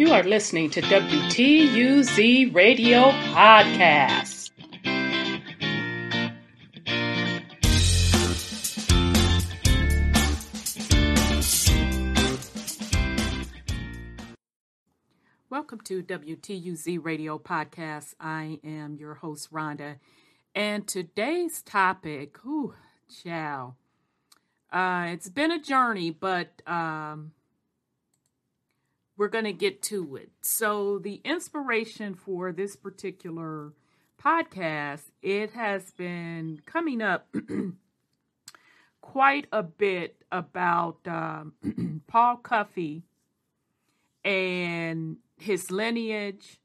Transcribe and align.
You 0.00 0.14
are 0.14 0.22
listening 0.22 0.70
to 0.70 0.80
WTUZ 0.80 2.54
Radio 2.54 3.10
Podcast. 3.34 4.50
Welcome 15.50 15.80
to 15.82 16.02
WTUZ 16.02 17.04
Radio 17.04 17.38
Podcast. 17.38 18.14
I 18.18 18.58
am 18.64 18.96
your 18.96 19.16
host, 19.16 19.52
Rhonda. 19.52 19.96
And 20.54 20.88
today's 20.88 21.60
topic, 21.60 22.38
whew, 22.42 22.72
chow. 23.22 23.74
Uh, 24.72 25.08
it's 25.08 25.28
been 25.28 25.50
a 25.50 25.58
journey, 25.60 26.10
but 26.10 26.62
um, 26.66 27.32
we're 29.20 29.28
going 29.28 29.44
to 29.44 29.52
get 29.52 29.82
to 29.82 30.16
it. 30.16 30.30
So, 30.40 30.98
the 30.98 31.20
inspiration 31.26 32.14
for 32.14 32.52
this 32.52 32.74
particular 32.74 33.74
podcast, 34.18 35.10
it 35.20 35.50
has 35.50 35.90
been 35.90 36.62
coming 36.64 37.02
up 37.02 37.28
quite 39.02 39.46
a 39.52 39.62
bit 39.62 40.24
about 40.32 41.06
um, 41.06 41.52
Paul 42.06 42.38
Cuffe 42.38 43.02
and 44.24 45.18
his 45.36 45.70
lineage 45.70 46.58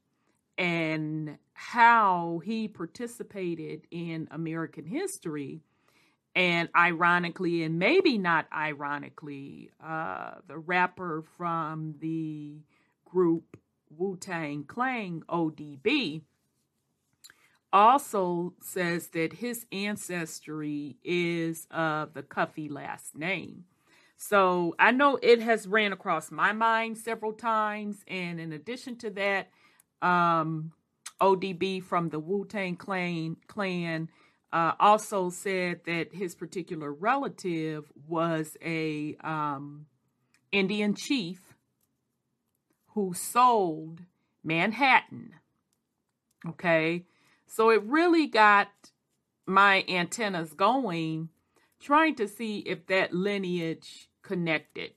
and 0.56 1.36
how 1.52 2.40
he 2.42 2.68
participated 2.68 3.82
in 3.90 4.28
American 4.30 4.86
history. 4.86 5.60
And 6.36 6.68
ironically, 6.76 7.62
and 7.62 7.78
maybe 7.78 8.18
not 8.18 8.46
ironically, 8.52 9.70
uh, 9.82 10.32
the 10.46 10.58
rapper 10.58 11.24
from 11.38 11.94
the 11.98 12.58
group 13.06 13.56
Wu 13.88 14.18
Tang 14.18 14.64
Clan, 14.64 15.22
ODB, 15.30 16.20
also 17.72 18.52
says 18.60 19.08
that 19.08 19.32
his 19.32 19.64
ancestry 19.72 20.98
is 21.02 21.66
of 21.70 22.12
the 22.12 22.22
Cuffey 22.22 22.68
last 22.68 23.16
name. 23.16 23.64
So 24.18 24.74
I 24.78 24.92
know 24.92 25.18
it 25.22 25.40
has 25.40 25.66
ran 25.66 25.94
across 25.94 26.30
my 26.30 26.52
mind 26.52 26.98
several 26.98 27.32
times. 27.32 28.04
And 28.06 28.38
in 28.38 28.52
addition 28.52 28.96
to 28.98 29.10
that, 29.10 29.48
um, 30.02 30.72
ODB 31.18 31.82
from 31.82 32.10
the 32.10 32.18
Wu 32.18 32.44
Tang 32.44 32.76
Clan, 32.76 33.36
clan 33.46 34.10
uh, 34.52 34.72
also 34.78 35.30
said 35.30 35.80
that 35.86 36.14
his 36.14 36.34
particular 36.34 36.92
relative 36.92 37.90
was 38.08 38.56
a 38.64 39.16
um, 39.22 39.86
Indian 40.52 40.94
chief 40.94 41.54
who 42.94 43.12
sold 43.12 44.00
Manhattan. 44.42 45.34
Okay, 46.48 47.04
so 47.46 47.70
it 47.70 47.82
really 47.82 48.26
got 48.26 48.68
my 49.46 49.84
antennas 49.88 50.52
going, 50.52 51.28
trying 51.80 52.14
to 52.16 52.28
see 52.28 52.58
if 52.58 52.86
that 52.86 53.12
lineage 53.12 54.08
connected. 54.22 54.92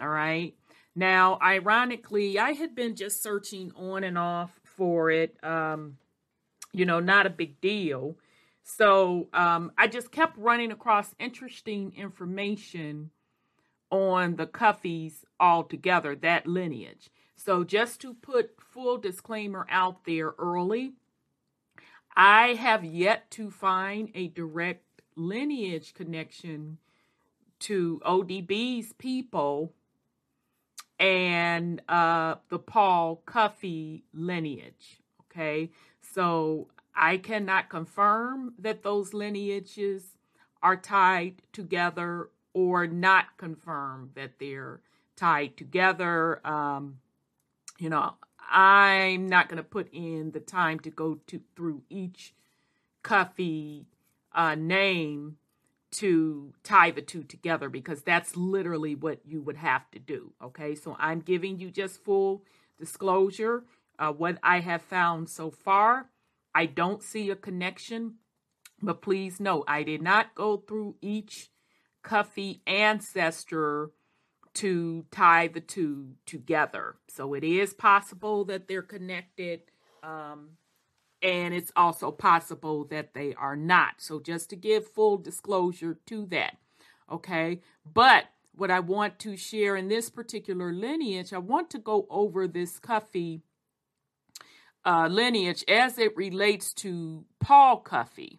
All 0.00 0.08
right. 0.08 0.54
Now, 0.94 1.38
ironically, 1.42 2.38
I 2.38 2.52
had 2.52 2.74
been 2.74 2.96
just 2.96 3.22
searching 3.22 3.72
on 3.76 4.04
and 4.04 4.18
off 4.18 4.60
for 4.64 5.10
it. 5.10 5.36
Um, 5.44 5.98
you 6.72 6.84
know, 6.84 7.00
not 7.00 7.26
a 7.26 7.30
big 7.30 7.60
deal. 7.60 8.16
So 8.76 9.28
um, 9.32 9.72
I 9.76 9.88
just 9.88 10.12
kept 10.12 10.38
running 10.38 10.70
across 10.70 11.14
interesting 11.18 11.92
information 11.96 13.10
on 13.90 14.36
the 14.36 14.46
Cuffeys 14.46 15.24
altogether, 15.40 16.14
that 16.16 16.46
lineage. 16.46 17.10
So 17.36 17.64
just 17.64 18.00
to 18.02 18.14
put 18.14 18.60
full 18.60 18.96
disclaimer 18.98 19.66
out 19.68 20.04
there 20.04 20.34
early, 20.38 20.92
I 22.16 22.54
have 22.54 22.84
yet 22.84 23.30
to 23.32 23.50
find 23.50 24.10
a 24.14 24.28
direct 24.28 25.02
lineage 25.16 25.92
connection 25.92 26.78
to 27.60 28.00
ODB's 28.04 28.92
people 28.94 29.72
and 30.98 31.82
uh, 31.88 32.36
the 32.48 32.58
Paul 32.58 33.22
Cuffe 33.26 34.02
lineage. 34.12 35.00
Okay, 35.32 35.70
so 36.00 36.68
I 37.02 37.16
cannot 37.16 37.70
confirm 37.70 38.52
that 38.58 38.82
those 38.82 39.14
lineages 39.14 40.18
are 40.62 40.76
tied 40.76 41.40
together 41.50 42.28
or 42.52 42.86
not 42.86 43.38
confirm 43.38 44.10
that 44.14 44.38
they're 44.38 44.82
tied 45.16 45.56
together. 45.56 46.46
Um, 46.46 46.98
you 47.78 47.88
know, 47.88 48.16
I'm 48.38 49.26
not 49.26 49.48
going 49.48 49.56
to 49.56 49.62
put 49.62 49.88
in 49.94 50.32
the 50.32 50.40
time 50.40 50.78
to 50.80 50.90
go 50.90 51.18
to 51.28 51.40
through 51.56 51.82
each 51.88 52.34
Cuffy 53.02 53.86
uh, 54.34 54.54
name 54.54 55.38
to 55.92 56.52
tie 56.62 56.90
the 56.90 57.00
two 57.00 57.22
together 57.22 57.70
because 57.70 58.02
that's 58.02 58.36
literally 58.36 58.94
what 58.94 59.20
you 59.24 59.40
would 59.40 59.56
have 59.56 59.90
to 59.92 59.98
do. 59.98 60.34
Okay, 60.42 60.74
so 60.74 60.96
I'm 60.98 61.20
giving 61.20 61.58
you 61.58 61.70
just 61.70 62.04
full 62.04 62.42
disclosure. 62.78 63.64
Uh, 63.98 64.12
what 64.12 64.38
I 64.42 64.60
have 64.60 64.82
found 64.82 65.30
so 65.30 65.50
far, 65.50 66.10
I 66.54 66.66
don't 66.66 67.02
see 67.02 67.30
a 67.30 67.36
connection, 67.36 68.16
but 68.82 69.02
please 69.02 69.40
note, 69.40 69.64
I 69.68 69.82
did 69.82 70.02
not 70.02 70.34
go 70.34 70.56
through 70.56 70.96
each 71.00 71.50
Cuffy 72.02 72.62
ancestor 72.66 73.90
to 74.54 75.04
tie 75.10 75.48
the 75.48 75.60
two 75.60 76.14
together. 76.26 76.96
So 77.08 77.34
it 77.34 77.44
is 77.44 77.74
possible 77.74 78.44
that 78.46 78.68
they're 78.68 78.82
connected. 78.82 79.60
Um, 80.02 80.56
and 81.22 81.52
it's 81.54 81.72
also 81.76 82.10
possible 82.10 82.84
that 82.86 83.14
they 83.14 83.34
are 83.34 83.56
not. 83.56 83.94
So, 83.98 84.20
just 84.20 84.50
to 84.50 84.56
give 84.56 84.88
full 84.88 85.18
disclosure 85.18 85.98
to 86.06 86.26
that, 86.26 86.56
okay? 87.10 87.60
But 87.84 88.24
what 88.54 88.70
I 88.70 88.80
want 88.80 89.18
to 89.20 89.36
share 89.36 89.76
in 89.76 89.88
this 89.88 90.08
particular 90.10 90.72
lineage, 90.72 91.32
I 91.32 91.38
want 91.38 91.70
to 91.70 91.78
go 91.78 92.06
over 92.10 92.48
this 92.48 92.78
Cuffey 92.78 93.42
uh, 94.84 95.08
lineage 95.10 95.64
as 95.68 95.98
it 95.98 96.16
relates 96.16 96.72
to 96.74 97.24
Paul 97.40 97.78
Cuffe, 97.78 98.38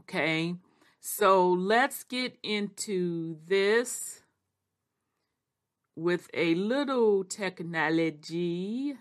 okay? 0.00 0.54
So, 1.00 1.48
let's 1.50 2.04
get 2.04 2.36
into 2.42 3.38
this 3.46 4.22
with 5.94 6.28
a 6.34 6.54
little 6.54 7.24
technology. 7.24 8.96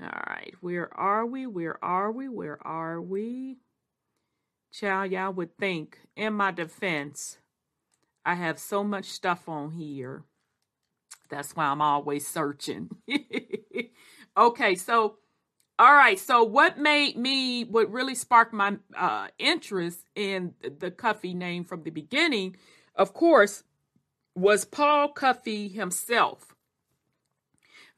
All 0.00 0.22
right, 0.26 0.54
where 0.60 0.92
are 0.96 1.26
we? 1.26 1.46
Where 1.46 1.82
are 1.84 2.10
we? 2.10 2.28
Where 2.28 2.58
are 2.66 3.00
we? 3.00 3.58
Child, 4.72 5.12
y'all 5.12 5.32
would 5.32 5.56
think, 5.58 5.98
in 6.16 6.34
my 6.34 6.50
defense, 6.50 7.38
I 8.24 8.34
have 8.34 8.58
so 8.58 8.84
much 8.84 9.06
stuff 9.06 9.48
on 9.48 9.72
here. 9.72 10.24
That's 11.28 11.54
why 11.56 11.66
I'm 11.66 11.82
always 11.82 12.26
searching. 12.26 12.90
okay, 14.40 14.74
so, 14.74 15.18
all 15.78 15.94
right, 15.94 16.18
so 16.18 16.42
what 16.42 16.78
made 16.78 17.16
me, 17.16 17.64
what 17.64 17.90
really 17.90 18.14
sparked 18.14 18.52
my 18.52 18.76
uh, 18.96 19.28
interest 19.38 20.06
in 20.14 20.54
the 20.62 20.90
Cuffey 20.90 21.34
name 21.34 21.64
from 21.64 21.82
the 21.82 21.90
beginning, 21.90 22.56
of 22.94 23.14
course, 23.14 23.62
was 24.34 24.64
Paul 24.64 25.12
Cuffe 25.12 25.72
himself. 25.72 26.54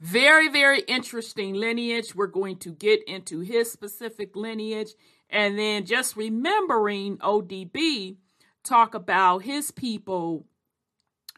Very, 0.01 0.49
very 0.49 0.81
interesting 0.81 1.55
lineage. 1.55 2.15
We're 2.15 2.27
going 2.27 2.57
to 2.59 2.73
get 2.73 3.05
into 3.05 3.41
his 3.41 3.71
specific 3.71 4.35
lineage. 4.35 4.95
And 5.31 5.57
then 5.57 5.87
just 5.87 6.17
remembering 6.17 7.19
ODB 7.19 8.17
talk 8.65 8.95
about 8.95 9.45
his 9.45 9.71
people 9.71 10.45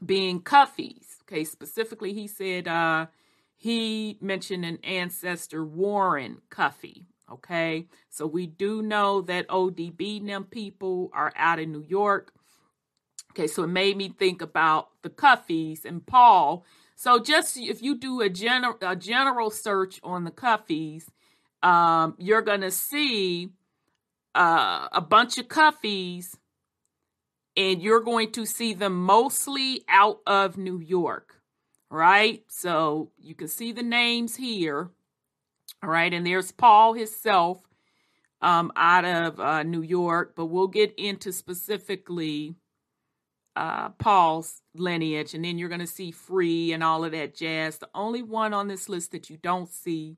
being 0.05 0.41
Cuffeys. 0.41 1.21
Okay, 1.23 1.45
specifically, 1.45 2.15
he 2.15 2.27
said 2.27 2.67
uh, 2.67 3.07
he 3.65 4.19
mentioned 4.21 4.65
an 4.65 4.79
ancestor, 4.85 5.65
Warren 5.65 6.43
Cuffey. 6.50 7.06
Okay, 7.33 7.87
so 8.11 8.27
we 8.27 8.47
do 8.47 8.83
know 8.83 9.23
that 9.23 9.49
ODB 9.49 10.27
them 10.27 10.44
people 10.44 11.11
are 11.15 11.33
out 11.37 11.59
in 11.59 11.73
New 11.73 11.85
York. 11.88 12.33
Okay, 13.33 13.47
so 13.47 13.65
it 13.65 13.69
made 13.69 13.97
me 13.97 14.11
think 14.11 14.43
about 14.43 14.91
the 15.03 15.11
Cuffeys 15.11 15.85
and 15.85 16.06
Paul 16.06 16.65
so 16.97 17.19
just 17.19 17.56
if 17.56 17.83
you 17.83 17.97
do 17.97 18.21
a 18.21 18.29
general 18.29 18.77
a 18.81 18.97
general 18.97 19.50
search 19.50 20.00
on 20.03 20.25
the 20.25 20.31
Cuffeys, 20.31 21.06
um, 21.62 22.15
you're 22.19 22.43
gonna 22.43 22.71
see 22.71 23.50
uh, 24.35 24.88
a 24.93 25.00
bunch 25.00 25.38
of 25.38 25.49
Cuffeys, 25.49 26.37
and 27.56 27.83
you're 27.83 28.00
going 28.00 28.33
to 28.33 28.47
see 28.47 28.75
them 28.75 28.94
mostly 29.05 29.85
out 29.88 30.21
of 30.27 30.56
New 30.56 30.79
York, 30.81 31.34
right? 31.91 32.43
So 32.49 33.11
you 33.19 33.35
can 33.35 33.49
see 33.49 33.73
the 33.73 33.83
names 33.83 34.37
here, 34.37 34.91
all 35.83 35.91
right, 35.91 36.13
and 36.13 36.27
there's 36.27 36.53
Paul 36.53 36.95
himself 36.95 37.61
um, 38.41 38.73
out 38.77 39.05
of 39.05 39.41
uh, 39.41 39.63
New 39.63 39.83
York, 39.83 40.35
but 40.37 40.47
we'll 40.47 40.69
get 40.69 40.95
into 40.97 41.33
specifically 41.33 42.55
uh, 43.57 43.91
Paul's 43.91 44.63
lineage, 44.75 45.35
and 45.35 45.45
then 45.45 45.59
you're 45.59 45.69
going 45.69 45.81
to 45.81 45.87
see 45.87 46.11
free 46.11 46.73
and 46.73 46.83
all 46.83 47.05
of 47.05 47.13
that 47.13 47.35
jazz. 47.35 47.79
The 47.79 47.89
only 47.95 48.23
one 48.23 48.53
on 48.53 48.69
this 48.69 48.89
list 48.89 49.13
that 49.13 49.31
you 49.31 49.37
don't 49.37 49.69
see 49.69 50.17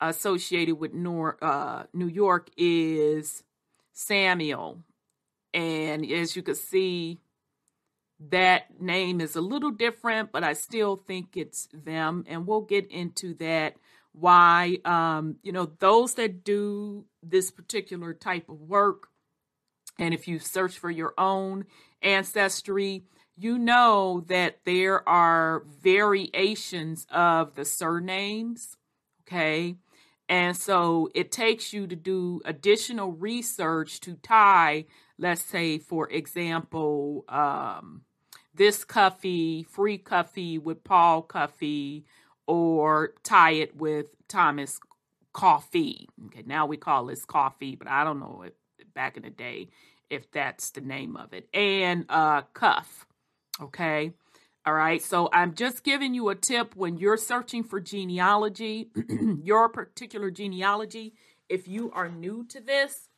associated 0.00 0.76
with 0.76 0.94
Nor- 0.94 1.42
uh, 1.42 1.84
New 1.92 2.08
York 2.08 2.50
is 2.56 3.42
Samuel. 3.92 4.78
And 5.52 6.10
as 6.10 6.36
you 6.36 6.42
can 6.42 6.54
see, 6.54 7.18
that 8.28 8.80
name 8.80 9.20
is 9.20 9.34
a 9.34 9.40
little 9.40 9.70
different, 9.70 10.30
but 10.30 10.44
I 10.44 10.52
still 10.52 10.96
think 10.96 11.36
it's 11.36 11.68
them. 11.72 12.24
And 12.28 12.46
we'll 12.46 12.60
get 12.60 12.90
into 12.90 13.34
that. 13.34 13.76
Why, 14.12 14.78
um, 14.84 15.36
you 15.42 15.52
know, 15.52 15.70
those 15.78 16.14
that 16.14 16.44
do 16.44 17.06
this 17.22 17.50
particular 17.50 18.12
type 18.12 18.48
of 18.48 18.60
work, 18.60 19.08
and 19.98 20.12
if 20.12 20.26
you 20.26 20.38
search 20.38 20.78
for 20.78 20.90
your 20.90 21.14
own 21.16 21.64
ancestry, 22.02 23.04
you 23.36 23.56
know 23.56 24.24
that 24.26 24.58
there 24.64 25.08
are 25.08 25.62
variations 25.80 27.06
of 27.10 27.54
the 27.54 27.64
surnames. 27.64 28.76
Okay. 29.22 29.76
And 30.28 30.56
so 30.56 31.08
it 31.14 31.32
takes 31.32 31.72
you 31.72 31.86
to 31.86 31.96
do 31.96 32.40
additional 32.44 33.12
research 33.12 34.00
to 34.00 34.14
tie, 34.14 34.84
let's 35.18 35.42
say, 35.42 35.78
for 35.78 36.08
example, 36.08 37.24
um, 37.28 38.02
this 38.54 38.84
Cuffy, 38.84 39.64
Free 39.64 39.98
Cuffy 39.98 40.58
with 40.58 40.84
Paul 40.84 41.22
Cuffy, 41.22 42.04
or 42.46 43.14
tie 43.22 43.52
it 43.52 43.76
with 43.76 44.06
Thomas 44.28 44.80
Coffee. 45.32 46.08
Okay, 46.26 46.42
now 46.46 46.66
we 46.66 46.76
call 46.76 47.06
this 47.06 47.24
coffee, 47.24 47.76
but 47.76 47.88
I 47.88 48.04
don't 48.04 48.18
know 48.18 48.44
if 48.46 48.52
back 48.94 49.16
in 49.16 49.22
the 49.22 49.30
day 49.30 49.68
if 50.10 50.30
that's 50.32 50.70
the 50.70 50.80
name 50.80 51.16
of 51.16 51.32
it. 51.32 51.48
And 51.54 52.04
uh, 52.08 52.42
Cuff. 52.52 53.06
Okay. 53.62 54.12
All 54.66 54.74
right. 54.74 55.00
So 55.00 55.28
I'm 55.32 55.54
just 55.54 55.84
giving 55.84 56.14
you 56.14 56.28
a 56.28 56.34
tip 56.34 56.74
when 56.76 56.98
you're 56.98 57.16
searching 57.16 57.62
for 57.62 57.80
genealogy, 57.80 58.90
your 59.42 59.68
particular 59.68 60.30
genealogy. 60.30 61.14
If 61.48 61.68
you 61.68 61.90
are 61.92 62.08
new 62.08 62.44
to 62.48 62.60
this 62.60 63.09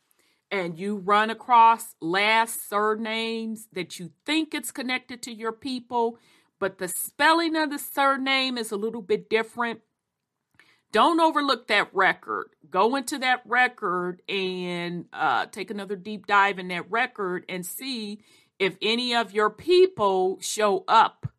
and 0.53 0.77
you 0.77 0.97
run 0.97 1.31
across 1.31 1.95
last 1.99 2.69
surnames 2.69 3.67
that 3.73 3.97
you 3.97 4.11
think 4.23 4.53
it's 4.53 4.71
connected 4.71 5.19
to 5.23 5.33
your 5.33 5.51
people, 5.51 6.19
but 6.59 6.77
the 6.77 6.87
spelling 6.87 7.55
of 7.55 7.71
the 7.71 7.79
surname 7.79 8.55
is 8.55 8.71
a 8.71 8.77
little 8.77 9.01
bit 9.01 9.31
different, 9.31 9.81
don't 10.91 11.19
overlook 11.19 11.67
that 11.69 11.89
record. 11.91 12.51
Go 12.69 12.95
into 12.95 13.17
that 13.17 13.41
record 13.45 14.21
and 14.29 15.05
uh, 15.11 15.47
take 15.47 15.71
another 15.71 15.95
deep 15.95 16.27
dive 16.27 16.59
in 16.59 16.67
that 16.67 16.89
record 16.91 17.45
and 17.49 17.65
see 17.65 18.19
if 18.59 18.77
any 18.79 19.15
of 19.15 19.33
your 19.33 19.49
people 19.49 20.37
show 20.39 20.83
up 20.87 21.33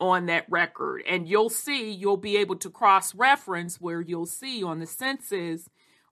on 0.00 0.26
that 0.26 0.44
record. 0.48 1.04
And 1.08 1.28
you'll 1.28 1.50
see, 1.50 1.88
you'll 1.92 2.16
be 2.16 2.36
able 2.38 2.56
to 2.56 2.68
cross 2.68 3.14
reference 3.14 3.80
where 3.80 4.00
you'll 4.00 4.26
see 4.26 4.64
on 4.64 4.80
the 4.80 4.88
census 4.88 5.68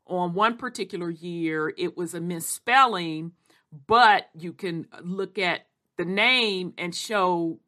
on 0.07 0.35
one 0.35 0.57
particular 0.57 1.11
year, 1.11 1.73
it 1.77 1.97
was 1.97 2.15
a 2.15 2.21
misspelling, 2.21 3.33
but 3.87 4.29
you 4.35 4.53
can 4.53 4.87
look 5.03 5.39
at 5.39 5.67
the 5.97 6.05
name 6.05 6.75
and 6.79 6.95
show 6.95 7.61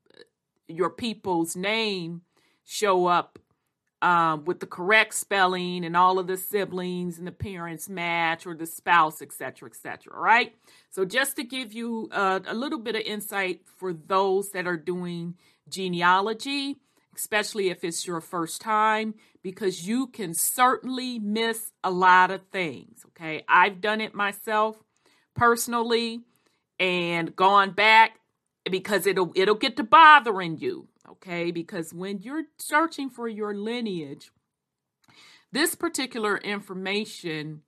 your 0.68 0.90
people's 0.90 1.56
name 1.56 2.22
show 2.64 3.06
up 3.06 3.38
um, 4.02 4.44
with 4.44 4.60
the 4.60 4.66
correct 4.66 5.14
spelling 5.14 5.84
and 5.84 5.96
all 5.96 6.18
of 6.18 6.26
the 6.26 6.36
siblings 6.36 7.18
and 7.18 7.26
the 7.26 7.32
parents 7.32 7.88
match 7.88 8.46
or 8.46 8.54
the 8.54 8.66
spouse, 8.66 9.22
etc., 9.22 9.68
etc. 9.68 10.18
Right. 10.18 10.54
So 10.90 11.04
just 11.04 11.36
to 11.36 11.44
give 11.44 11.72
you 11.72 12.08
uh, 12.12 12.40
a 12.46 12.54
little 12.54 12.78
bit 12.78 12.96
of 12.96 13.02
insight 13.02 13.62
for 13.64 13.92
those 13.92 14.50
that 14.50 14.66
are 14.66 14.76
doing 14.76 15.36
genealogy, 15.68 16.76
especially 17.16 17.70
if 17.70 17.84
it's 17.84 18.06
your 18.06 18.20
first 18.20 18.60
time, 18.60 19.14
because 19.42 19.86
you 19.86 20.06
can 20.06 20.34
certainly 20.34 21.18
miss 21.18 21.72
a 21.82 21.90
lot 21.90 22.30
of 22.30 22.42
things. 22.52 23.04
Okay, 23.08 23.44
I've 23.48 23.80
done 23.80 24.00
it 24.00 24.14
myself 24.14 24.76
personally 25.34 26.20
and 26.78 27.34
gone 27.34 27.70
back 27.72 28.18
because 28.70 29.06
it'll 29.06 29.32
it'll 29.34 29.54
get 29.54 29.76
to 29.76 29.84
bothering 29.84 30.58
you 30.58 30.88
okay? 31.10 31.50
Because 31.50 31.92
when 31.92 32.20
you're 32.20 32.44
searching 32.58 33.10
for 33.10 33.28
your 33.28 33.54
lineage, 33.54 34.30
this 35.52 35.74
particular 35.74 36.36
information, 36.38 37.62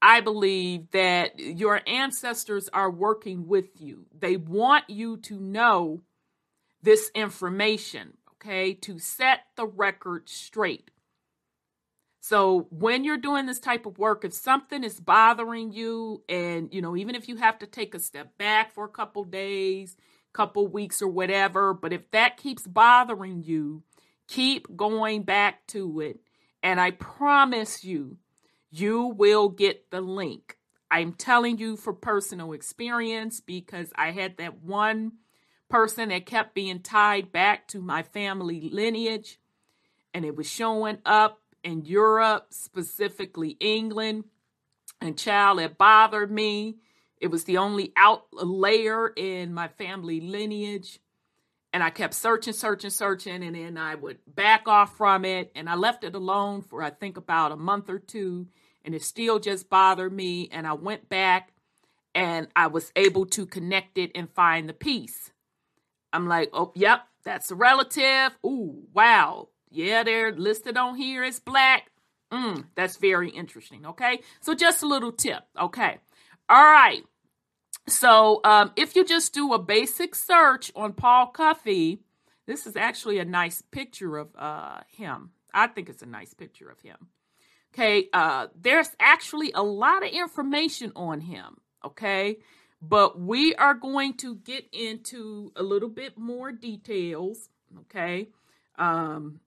I 0.00 0.20
believe 0.20 0.90
that 0.92 1.38
your 1.38 1.80
ancestors 1.86 2.68
are 2.72 2.90
working 2.90 3.46
with 3.46 3.80
you. 3.80 4.06
They 4.18 4.36
want 4.36 4.84
you 4.88 5.18
to 5.18 5.38
know 5.38 6.02
this 6.82 7.10
information, 7.14 8.14
okay, 8.44 8.74
to 8.74 8.98
set 8.98 9.40
the 9.56 9.66
record 9.66 10.28
straight. 10.28 10.90
So 12.20 12.68
when 12.70 13.04
you're 13.04 13.18
doing 13.18 13.46
this 13.46 13.60
type 13.60 13.86
of 13.86 13.98
work, 13.98 14.24
if 14.24 14.32
something 14.32 14.82
is 14.82 14.98
bothering 14.98 15.72
you, 15.72 16.22
and 16.28 16.72
you 16.72 16.80
know, 16.80 16.96
even 16.96 17.14
if 17.14 17.28
you 17.28 17.36
have 17.36 17.58
to 17.58 17.66
take 17.66 17.94
a 17.94 17.98
step 17.98 18.38
back 18.38 18.72
for 18.72 18.84
a 18.84 18.88
couple 18.88 19.24
days, 19.24 19.96
couple 20.34 20.66
weeks 20.66 21.00
or 21.00 21.08
whatever. 21.08 21.72
But 21.72 21.94
if 21.94 22.10
that 22.10 22.36
keeps 22.36 22.66
bothering 22.66 23.42
you, 23.42 23.82
keep 24.28 24.66
going 24.76 25.22
back 25.22 25.66
to 25.68 26.00
it. 26.00 26.20
And 26.62 26.80
I 26.80 26.90
promise 26.90 27.84
you, 27.84 28.18
you 28.70 29.06
will 29.06 29.48
get 29.48 29.90
the 29.90 30.00
link. 30.00 30.58
I'm 30.90 31.12
telling 31.12 31.58
you 31.58 31.76
for 31.76 31.92
personal 31.92 32.52
experience 32.52 33.40
because 33.40 33.92
I 33.96 34.10
had 34.10 34.36
that 34.36 34.62
one 34.62 35.12
person 35.68 36.10
that 36.10 36.26
kept 36.26 36.54
being 36.54 36.80
tied 36.80 37.32
back 37.32 37.68
to 37.68 37.80
my 37.80 38.02
family 38.02 38.70
lineage, 38.72 39.38
and 40.12 40.24
it 40.24 40.36
was 40.36 40.48
showing 40.48 40.98
up 41.04 41.40
in 41.62 41.84
Europe, 41.84 42.46
specifically 42.50 43.56
England. 43.58 44.24
And 45.00 45.18
child, 45.18 45.60
it 45.60 45.76
bothered 45.76 46.30
me. 46.30 46.76
It 47.18 47.28
was 47.28 47.44
the 47.44 47.58
only 47.58 47.92
out 47.96 48.26
layer 48.32 49.08
in 49.08 49.52
my 49.52 49.68
family 49.68 50.20
lineage. 50.20 51.00
And 51.72 51.82
I 51.82 51.90
kept 51.90 52.14
searching, 52.14 52.52
searching, 52.52 52.90
searching, 52.90 53.42
and 53.42 53.56
then 53.56 53.76
I 53.76 53.96
would 53.96 54.18
back 54.26 54.68
off 54.68 54.96
from 54.96 55.24
it. 55.24 55.50
And 55.56 55.68
I 55.68 55.74
left 55.74 56.04
it 56.04 56.14
alone 56.14 56.62
for 56.62 56.82
I 56.82 56.90
think 56.90 57.16
about 57.16 57.50
a 57.50 57.56
month 57.56 57.90
or 57.90 57.98
two, 57.98 58.46
and 58.84 58.94
it 58.94 59.02
still 59.02 59.40
just 59.40 59.68
bothered 59.68 60.12
me. 60.12 60.48
And 60.52 60.66
I 60.66 60.74
went 60.74 61.08
back 61.08 61.52
and 62.14 62.46
I 62.54 62.68
was 62.68 62.92
able 62.94 63.26
to 63.26 63.44
connect 63.44 63.98
it 63.98 64.12
and 64.14 64.30
find 64.30 64.68
the 64.68 64.72
piece. 64.74 65.32
I'm 66.14 66.28
like, 66.28 66.50
oh, 66.52 66.72
yep, 66.74 67.02
that's 67.24 67.50
a 67.50 67.54
relative. 67.54 68.38
Ooh, 68.46 68.84
wow. 68.94 69.48
Yeah, 69.70 70.04
they're 70.04 70.32
listed 70.32 70.76
on 70.76 70.96
here 70.96 71.24
as 71.24 71.40
black. 71.40 71.90
Mm, 72.32 72.66
that's 72.74 72.96
very 72.96 73.30
interesting. 73.30 73.84
Okay. 73.86 74.20
So 74.40 74.54
just 74.54 74.82
a 74.82 74.86
little 74.86 75.12
tip. 75.12 75.42
Okay. 75.60 75.98
All 76.48 76.64
right. 76.64 77.02
So 77.86 78.40
um, 78.44 78.72
if 78.76 78.96
you 78.96 79.04
just 79.04 79.34
do 79.34 79.52
a 79.52 79.58
basic 79.58 80.14
search 80.14 80.72
on 80.74 80.92
Paul 80.94 81.26
Cuffe, 81.26 81.98
this 82.46 82.66
is 82.66 82.76
actually 82.76 83.18
a 83.18 83.24
nice 83.24 83.62
picture 83.62 84.16
of 84.16 84.28
uh, 84.36 84.80
him. 84.88 85.30
I 85.52 85.66
think 85.66 85.88
it's 85.88 86.02
a 86.02 86.06
nice 86.06 86.34
picture 86.34 86.68
of 86.68 86.80
him. 86.80 86.96
Okay, 87.74 88.08
uh, 88.12 88.46
there's 88.60 88.90
actually 89.00 89.50
a 89.52 89.62
lot 89.62 90.04
of 90.04 90.10
information 90.10 90.92
on 90.94 91.20
him. 91.20 91.56
Okay, 91.84 92.38
but 92.88 93.18
we 93.18 93.54
are 93.54 93.74
going 93.74 94.14
to 94.18 94.36
get 94.36 94.66
into 94.72 95.52
a 95.56 95.62
little 95.62 95.88
bit 95.88 96.18
more 96.18 96.52
details. 96.52 97.48
Okay, 97.80 98.28
um, 98.78 99.40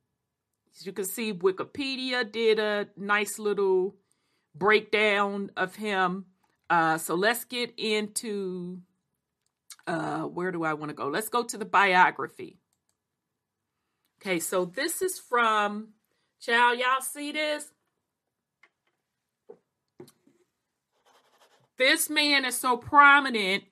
as 0.75 0.85
you 0.85 0.91
can 0.91 1.05
see, 1.05 1.33
Wikipedia 1.33 2.29
did 2.29 2.59
a 2.59 2.87
nice 2.97 3.39
little 3.39 3.95
breakdown 4.55 5.51
of 5.55 5.75
him. 5.75 6.25
Uh, 6.69 6.97
so 6.97 7.15
let's 7.15 7.45
get 7.45 7.73
into 7.77 8.81
uh, 9.85 10.23
where 10.23 10.51
do 10.51 10.63
I 10.63 10.73
want 10.73 10.89
to 10.89 10.95
go? 10.95 11.07
Let's 11.07 11.29
go 11.29 11.43
to 11.43 11.57
the 11.57 11.65
biography. 11.65 12.57
Okay, 14.19 14.39
so 14.39 14.65
this 14.65 15.01
is 15.01 15.19
from, 15.19 15.89
child, 16.41 16.79
y'all 16.79 17.01
see 17.01 17.31
this? 17.31 17.71
This 21.77 22.09
man 22.09 22.45
is 22.45 22.57
so 22.57 22.77
prominent. 22.77 23.63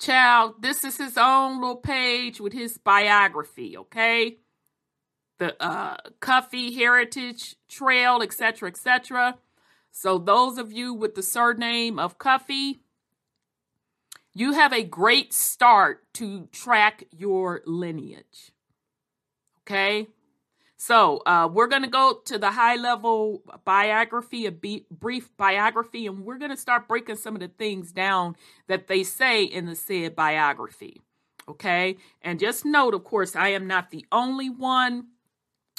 Child, 0.00 0.56
this 0.60 0.82
is 0.82 0.98
his 0.98 1.16
own 1.16 1.60
little 1.60 1.76
page 1.76 2.40
with 2.40 2.52
his 2.52 2.76
biography, 2.76 3.76
okay? 3.76 4.38
The 5.38 5.62
uh, 5.62 5.96
Cuffe 6.20 6.74
Heritage 6.74 7.54
Trail, 7.68 8.20
etc., 8.20 8.68
etc. 8.68 9.38
So, 9.92 10.18
those 10.18 10.58
of 10.58 10.72
you 10.72 10.92
with 10.92 11.14
the 11.14 11.22
surname 11.22 12.00
of 12.00 12.18
Cuffy, 12.18 12.80
you 14.34 14.52
have 14.52 14.72
a 14.72 14.82
great 14.82 15.32
start 15.32 16.12
to 16.14 16.48
track 16.50 17.04
your 17.16 17.62
lineage. 17.66 18.52
Okay? 19.60 20.08
So 20.84 21.18
uh, 21.26 21.48
we're 21.48 21.68
going 21.68 21.82
to 21.84 21.88
go 21.88 22.22
to 22.24 22.38
the 22.38 22.50
high 22.50 22.74
level 22.74 23.44
biography, 23.64 24.46
a 24.46 24.50
b- 24.50 24.84
brief 24.90 25.30
biography, 25.36 26.08
and 26.08 26.24
we're 26.24 26.38
going 26.38 26.50
to 26.50 26.56
start 26.56 26.88
breaking 26.88 27.14
some 27.14 27.36
of 27.36 27.40
the 27.40 27.46
things 27.46 27.92
down 27.92 28.34
that 28.66 28.88
they 28.88 29.04
say 29.04 29.44
in 29.44 29.66
the 29.66 29.76
said 29.76 30.16
biography. 30.16 31.00
Okay. 31.48 31.98
And 32.20 32.40
just 32.40 32.64
note, 32.64 32.94
of 32.94 33.04
course, 33.04 33.36
I 33.36 33.50
am 33.50 33.68
not 33.68 33.92
the 33.92 34.04
only 34.10 34.50
one 34.50 35.06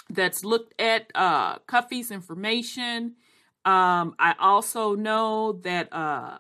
that's 0.10 0.46
looked 0.46 0.74
at 0.80 1.12
uh, 1.16 1.58
Cuffe's 1.68 2.10
information. 2.10 3.16
Um, 3.66 4.16
I 4.20 4.36
also 4.40 4.96
know 4.96 5.60
that 5.64 5.92
uh, 5.92 6.38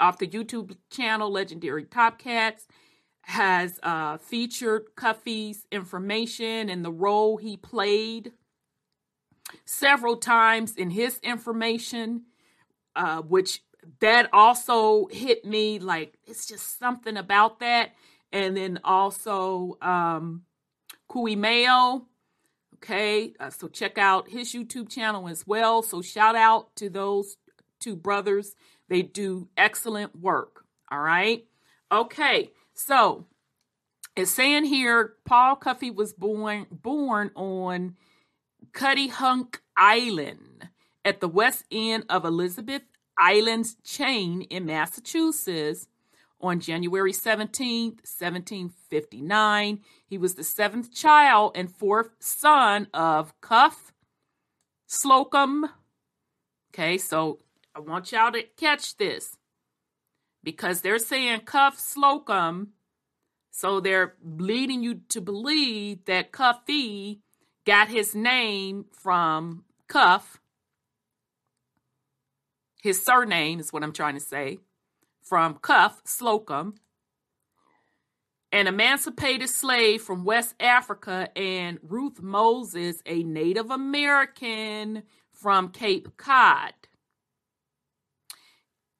off 0.00 0.18
the 0.18 0.26
YouTube 0.26 0.76
channel, 0.90 1.30
Legendary 1.30 1.84
Top 1.84 2.18
Cats 2.18 2.66
has 3.26 3.80
uh, 3.82 4.18
featured 4.18 4.94
Cuffe's 4.96 5.66
information 5.72 6.68
and 6.68 6.84
the 6.84 6.92
role 6.92 7.36
he 7.36 7.56
played 7.56 8.32
several 9.64 10.16
times 10.16 10.76
in 10.76 10.90
his 10.90 11.18
information, 11.22 12.24
uh, 12.96 13.22
which 13.22 13.62
that 14.00 14.28
also 14.32 15.06
hit 15.10 15.44
me 15.44 15.78
like 15.78 16.18
it's 16.26 16.46
just 16.46 16.78
something 16.78 17.16
about 17.16 17.60
that. 17.60 17.92
And 18.32 18.56
then 18.56 18.80
also 18.84 19.78
um, 19.80 20.42
Kui 21.08 21.36
Mayo. 21.36 22.06
Okay, 22.76 23.32
uh, 23.40 23.48
so 23.48 23.68
check 23.68 23.96
out 23.96 24.28
his 24.28 24.52
YouTube 24.52 24.90
channel 24.90 25.28
as 25.28 25.46
well. 25.46 25.82
So 25.82 26.02
shout 26.02 26.36
out 26.36 26.76
to 26.76 26.90
those 26.90 27.36
two 27.80 27.96
brothers. 27.96 28.54
They 28.88 29.00
do 29.00 29.48
excellent 29.56 30.20
work. 30.20 30.64
All 30.90 31.00
right. 31.00 31.46
Okay. 31.90 32.50
So 32.74 33.26
it's 34.16 34.30
saying 34.30 34.64
here 34.64 35.14
Paul 35.24 35.56
Cuffe 35.56 35.94
was 35.94 36.12
born 36.12 36.66
born 36.70 37.30
on 37.34 37.96
Cuttyhunk 38.72 39.58
Island 39.76 40.68
at 41.04 41.20
the 41.20 41.28
west 41.28 41.64
end 41.70 42.04
of 42.08 42.24
Elizabeth 42.24 42.82
Island's 43.16 43.76
chain 43.84 44.42
in 44.42 44.66
Massachusetts 44.66 45.86
on 46.40 46.60
January 46.60 47.12
17th, 47.12 48.02
1759. 48.02 49.80
He 50.06 50.18
was 50.18 50.34
the 50.34 50.44
seventh 50.44 50.92
child 50.92 51.52
and 51.54 51.74
fourth 51.74 52.10
son 52.18 52.88
of 52.92 53.40
Cuff 53.40 53.92
Slocum. 54.86 55.66
Okay, 56.72 56.98
so 56.98 57.38
I 57.74 57.80
want 57.80 58.12
y'all 58.12 58.32
to 58.32 58.42
catch 58.42 58.96
this 58.96 59.36
because 60.44 60.82
they're 60.82 60.98
saying 60.98 61.40
Cuff 61.40 61.78
Slocum. 61.78 62.72
So 63.50 63.80
they're 63.80 64.14
leading 64.22 64.82
you 64.82 65.00
to 65.08 65.20
believe 65.20 66.04
that 66.04 66.32
Cuffe 66.32 67.18
got 67.64 67.88
his 67.88 68.14
name 68.14 68.86
from 68.92 69.64
Cuff. 69.88 70.40
His 72.82 73.02
surname 73.02 73.60
is 73.60 73.72
what 73.72 73.82
I'm 73.82 73.92
trying 73.92 74.14
to 74.14 74.20
say. 74.20 74.58
From 75.22 75.54
Cuff 75.54 76.02
Slocum, 76.04 76.74
an 78.52 78.66
emancipated 78.66 79.48
slave 79.48 80.02
from 80.02 80.24
West 80.24 80.54
Africa, 80.60 81.28
and 81.34 81.78
Ruth 81.82 82.20
Moses, 82.20 83.02
a 83.06 83.22
Native 83.22 83.70
American 83.70 85.02
from 85.32 85.70
Cape 85.70 86.16
Cod. 86.16 86.72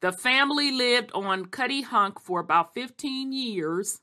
The 0.04 0.12
family 0.12 0.70
lived 0.70 1.12
on 1.14 1.46
Cuttyhunk 1.46 2.20
for 2.20 2.38
about 2.38 2.74
15 2.74 3.32
years. 3.32 4.02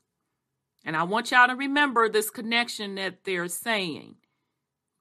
And 0.84 0.96
I 0.96 1.04
want 1.04 1.30
y'all 1.30 1.46
to 1.46 1.54
remember 1.54 2.08
this 2.08 2.28
connection 2.28 2.96
that 2.96 3.22
they're 3.22 3.46
saying. 3.46 4.16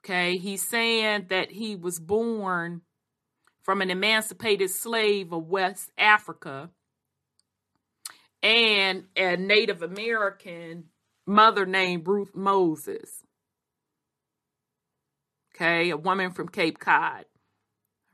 Okay, 0.06 0.38
he's 0.38 0.62
saying 0.62 1.26
that 1.30 1.54
he 1.54 1.76
was 1.76 2.00
born 2.00 2.82
from 3.64 3.82
an 3.82 3.90
emancipated 3.90 4.70
slave 4.70 5.34
of 5.34 5.48
West 5.48 5.90
Africa 5.98 6.70
and 8.44 9.06
a 9.16 9.38
Native 9.38 9.82
American 9.82 10.84
mother 11.26 11.66
named 11.66 12.08
Ruth 12.08 12.36
Moses. 12.36 13.24
Okay, 15.56 15.90
a 15.90 15.98
woman 15.98 16.30
from 16.30 16.48
Cape 16.48 16.78
Cod. 16.78 17.26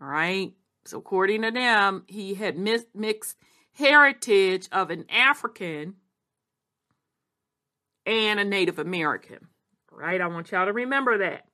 All 0.02 0.08
right. 0.08 0.54
So, 0.88 0.98
according 1.00 1.42
to 1.42 1.52
them, 1.52 2.04
he 2.08 2.36
had 2.36 2.58
mixed 2.58 3.38
heritage 3.74 4.70
of 4.72 4.90
an 4.90 5.06
African 5.10 5.96
and 8.06 8.40
a 8.40 8.46
Native 8.46 8.80
American. 8.80 9.48
Right? 9.92 10.22
I 10.22 10.28
want 10.28 10.52
y'all 10.52 10.66
to 10.66 10.74
remember 10.74 11.18
that. 11.18 11.46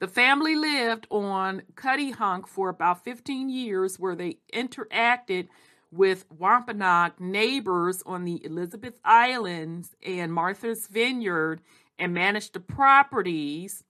The 0.00 0.08
family 0.08 0.56
lived 0.56 1.06
on 1.10 1.62
Cuttyhunk 1.74 2.48
for 2.48 2.68
about 2.68 3.04
15 3.04 3.48
years, 3.48 3.98
where 3.98 4.16
they 4.16 4.38
interacted 4.52 5.48
with 5.92 6.24
Wampanoag 6.30 7.20
neighbors 7.20 8.02
on 8.04 8.24
the 8.24 8.44
Elizabeth 8.44 8.94
Islands 9.04 9.94
and 10.04 10.32
Martha's 10.32 10.88
Vineyard 10.88 11.60
and 11.98 12.12
managed 12.12 12.54
the 12.54 12.60
properties 12.60 13.84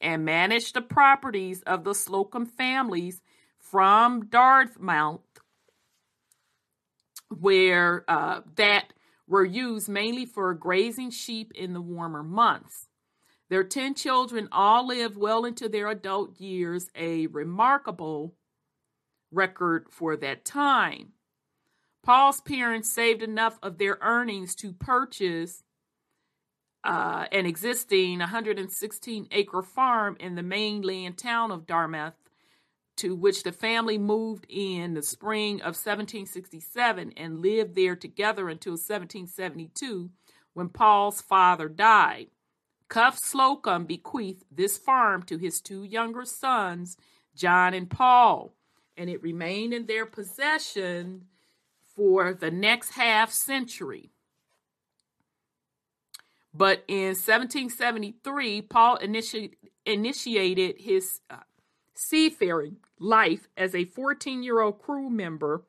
and 0.00 0.24
managed 0.24 0.74
the 0.74 0.80
properties 0.80 1.62
of 1.62 1.84
the 1.84 1.94
Slocum 1.94 2.46
families 2.46 3.20
from 3.58 4.26
Dartmouth, 4.26 5.20
where 7.28 8.04
uh, 8.08 8.40
that 8.56 8.92
were 9.26 9.44
used 9.44 9.88
mainly 9.88 10.26
for 10.26 10.52
grazing 10.54 11.10
sheep 11.10 11.52
in 11.54 11.72
the 11.72 11.80
warmer 11.80 12.22
months. 12.22 12.88
Their 13.48 13.64
10 13.64 13.94
children 13.94 14.48
all 14.52 14.86
lived 14.86 15.16
well 15.16 15.44
into 15.44 15.68
their 15.68 15.88
adult 15.88 16.40
years, 16.40 16.88
a 16.94 17.26
remarkable 17.28 18.34
record 19.32 19.86
for 19.90 20.16
that 20.16 20.44
time. 20.44 21.12
Paul's 22.02 22.40
parents 22.40 22.90
saved 22.90 23.22
enough 23.22 23.58
of 23.62 23.78
their 23.78 23.98
earnings 24.00 24.54
to 24.56 24.72
purchase 24.72 25.62
uh, 26.84 27.26
an 27.32 27.46
existing 27.46 28.18
116 28.18 29.28
acre 29.30 29.62
farm 29.62 30.16
in 30.18 30.34
the 30.34 30.42
mainland 30.42 31.18
town 31.18 31.50
of 31.50 31.66
Dartmouth, 31.66 32.14
to 32.96 33.14
which 33.14 33.42
the 33.42 33.52
family 33.52 33.98
moved 33.98 34.46
in 34.48 34.94
the 34.94 35.02
spring 35.02 35.56
of 35.60 35.76
1767 35.76 37.12
and 37.16 37.40
lived 37.40 37.74
there 37.74 37.96
together 37.96 38.48
until 38.48 38.72
1772 38.72 40.10
when 40.52 40.68
Paul's 40.68 41.20
father 41.20 41.68
died. 41.68 42.28
Cuff 42.88 43.18
Slocum 43.18 43.84
bequeathed 43.84 44.44
this 44.50 44.76
farm 44.76 45.22
to 45.24 45.38
his 45.38 45.60
two 45.60 45.84
younger 45.84 46.24
sons, 46.24 46.96
John 47.34 47.72
and 47.72 47.88
Paul, 47.88 48.54
and 48.96 49.08
it 49.08 49.22
remained 49.22 49.72
in 49.72 49.86
their 49.86 50.04
possession 50.04 51.26
for 51.94 52.34
the 52.34 52.50
next 52.50 52.90
half 52.90 53.30
century. 53.30 54.10
But 56.52 56.84
in 56.88 57.14
1773, 57.14 58.62
Paul 58.62 58.98
initi- 58.98 59.54
initiated 59.86 60.80
his 60.80 61.20
uh, 61.30 61.36
seafaring 61.94 62.78
life 62.98 63.48
as 63.56 63.74
a 63.74 63.84
14 63.84 64.42
year 64.42 64.60
old 64.60 64.80
crew 64.80 65.10
member 65.10 65.64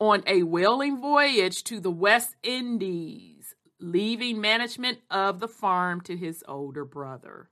on 0.00 0.22
a 0.26 0.44
whaling 0.44 1.00
voyage 1.00 1.64
to 1.64 1.80
the 1.80 1.90
West 1.90 2.36
Indies, 2.42 3.54
leaving 3.80 4.40
management 4.40 4.98
of 5.10 5.40
the 5.40 5.48
farm 5.48 6.00
to 6.02 6.16
his 6.16 6.44
older 6.46 6.84
brother. 6.84 7.50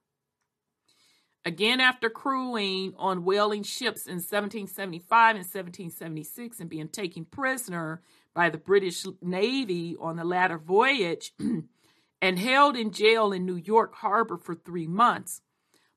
Again, 1.44 1.80
after 1.80 2.10
crewing 2.10 2.94
on 2.96 3.24
whaling 3.24 3.62
ships 3.62 4.06
in 4.06 4.14
1775 4.14 5.36
and 5.36 5.44
1776 5.44 6.58
and 6.58 6.68
being 6.68 6.88
taken 6.88 7.24
prisoner 7.24 8.02
by 8.36 8.50
the 8.50 8.58
British 8.58 9.06
Navy 9.22 9.96
on 9.98 10.16
the 10.16 10.24
latter 10.24 10.58
voyage 10.58 11.32
and 12.22 12.38
held 12.38 12.76
in 12.76 12.90
jail 12.90 13.32
in 13.32 13.46
New 13.46 13.56
York 13.56 13.94
Harbor 13.94 14.36
for 14.36 14.54
three 14.54 14.86
months, 14.86 15.40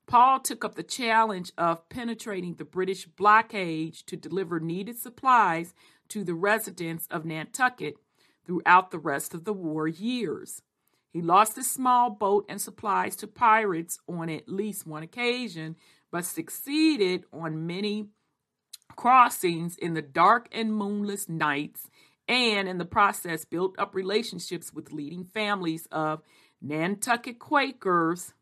Paul 0.08 0.39
took 0.39 0.63
up 0.63 0.75
the 0.75 0.81
challenge 0.81 1.51
of 1.58 1.89
penetrating 1.89 2.55
the 2.55 2.63
British 2.63 3.05
blockade 3.05 3.93
to 4.08 4.15
deliver 4.15 4.62
needed 4.62 4.98
supplies 4.98 5.74
to 6.08 6.24
the 6.24 6.34
residents 6.34 7.08
of 7.12 7.25
Nantucket 7.25 7.96
throughout 8.46 8.91
the 8.91 9.00
rest 9.00 9.34
of 9.34 9.43
the 9.43 9.53
war 9.53 9.89
years. 9.89 10.62
He 11.12 11.22
lost 11.22 11.58
his 11.58 11.69
small 11.69 12.10
boat 12.10 12.46
and 12.48 12.62
supplies 12.62 13.17
to 13.17 13.27
pirates 13.27 14.00
on 14.08 14.29
at 14.29 14.48
least 14.48 14.88
one 14.88 15.03
occasion, 15.03 15.75
but 16.10 16.24
succeeded 16.24 17.25
on 17.34 17.67
many 17.67 18.08
crossings 18.96 19.75
in 19.77 19.93
the 19.93 20.01
dark 20.01 20.48
and 20.53 20.74
moonless 20.74 21.27
nights 21.27 21.89
and 22.29 22.69
in 22.69 22.77
the 22.77 22.86
process 22.86 23.43
built 23.43 23.77
up 23.79 23.95
relationships 23.95 24.71
with 24.71 24.93
leading 24.93 25.25
families 25.25 25.88
of 25.91 26.21
Nantucket 26.62 27.39
Quakers, 27.39 28.33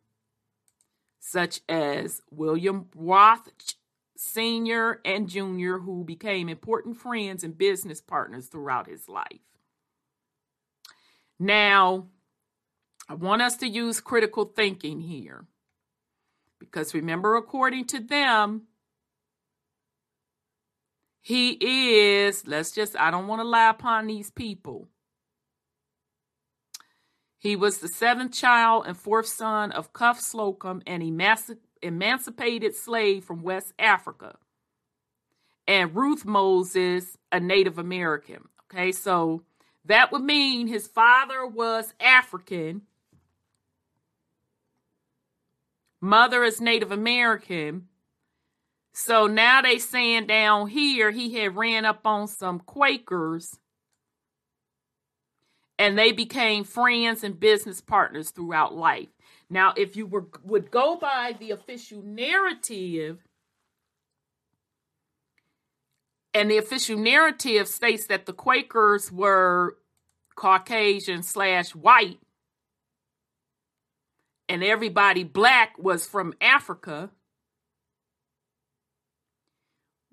such 1.20 1.62
as 1.70 2.22
William 2.29 2.89
Rotch 2.94 3.75
Sr. 4.17 5.00
and 5.06 5.29
Jr., 5.29 5.77
who 5.77 6.03
became 6.03 6.50
important 6.50 6.98
friends 6.98 7.44
and 7.44 7.58
business 7.58 8.01
partners 8.01 8.48
throughout 8.48 8.88
his 8.88 9.08
life. 9.08 9.39
Now, 11.39 12.08
I 13.08 13.13
want 13.13 13.41
us 13.41 13.56
to 13.58 13.70
use 13.70 14.01
critical 14.01 14.46
thinking 14.46 15.01
here. 15.01 15.46
Because 16.60 16.94
remember, 16.94 17.36
according 17.36 17.86
to 17.86 18.00
them, 18.00 18.63
he 21.27 21.57
is, 21.60 22.48
let's 22.48 22.72
just, 22.72 22.96
I 22.98 23.12
don't 23.12 23.27
want 23.27 23.41
to 23.41 23.48
lie 23.48 23.69
upon 23.69 24.07
these 24.07 24.31
people. 24.31 24.88
He 27.38 27.57
was 27.57 27.79
the 27.79 27.89
seventh 27.89 28.31
child 28.31 28.86
and 28.88 28.96
fourth 28.96 29.27
son 29.27 29.74
of 29.74 29.91
Cuff 29.91 30.22
Slocum, 30.22 30.81
an 30.88 31.01
emancipated 31.81 32.75
slave 32.77 33.25
from 33.25 33.43
West 33.43 33.74
Africa, 33.77 34.38
and 35.67 35.93
Ruth 35.93 36.24
Moses, 36.24 37.17
a 37.29 37.41
Native 37.41 37.77
American. 37.77 38.48
Okay, 38.72 38.93
so 38.93 39.43
that 39.84 40.13
would 40.13 40.24
mean 40.24 40.67
his 40.67 40.88
father 40.88 41.46
was 41.46 41.93
African, 42.00 42.84
mother 46.00 46.46
is 46.46 46.62
Native 46.62 46.93
American. 46.93 47.89
So 49.00 49.27
now 49.27 49.62
they 49.62 49.77
saying 49.77 50.25
down 50.25 50.70
here 50.70 51.12
he 51.12 51.36
had 51.36 51.56
ran 51.56 51.86
up 51.86 52.08
on 52.08 52.27
some 52.27 52.60
Quakers 52.60 53.60
and 55.77 55.96
they 55.96 56.12
became 56.12 56.63
friends 56.63 57.24
and 57.24 57.39
business 57.39 57.80
partners 57.80 58.32
throughout 58.32 58.74
life. 58.74 59.10
Now, 59.51 59.72
if 59.77 59.96
you 59.96 60.08
were 60.08 60.25
would 60.44 60.72
go 60.72 60.96
by 60.96 61.36
the 61.39 61.51
official 61.51 62.01
narrative, 62.01 63.20
and 66.34 66.50
the 66.50 66.58
official 66.58 66.98
narrative 66.98 67.68
states 67.68 68.08
that 68.08 68.25
the 68.25 68.34
Quakers 68.34 69.12
were 69.12 69.77
Caucasian 70.36 71.22
slash 71.22 71.75
white, 71.75 72.20
and 74.50 74.63
everybody 74.63 75.24
black 75.24 75.77
was 75.77 76.08
from 76.08 76.34
Africa. 76.42 77.12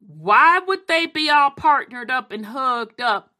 Why 0.07 0.59
would 0.59 0.87
they 0.87 1.07
be 1.07 1.31
all 1.31 1.51
partnered 1.51 2.11
up 2.11 2.31
and 2.31 2.47
hugged 2.47 3.01
up 3.01 3.31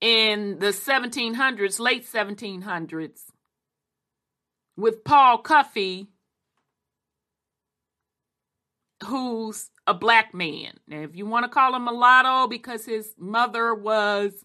in 0.00 0.58
the 0.58 0.68
1700s, 0.68 1.80
late 1.80 2.06
1700s, 2.06 3.20
with 4.76 5.04
Paul 5.04 5.38
Cuffe, 5.38 6.06
who's 9.04 9.70
a 9.86 9.94
black 9.94 10.34
man. 10.34 10.78
Now, 10.86 11.00
if 11.00 11.16
you 11.16 11.26
want 11.26 11.44
to 11.44 11.48
call 11.48 11.74
him 11.74 11.84
mulatto 11.84 12.46
because 12.46 12.84
his 12.84 13.14
mother 13.18 13.74
was 13.74 14.44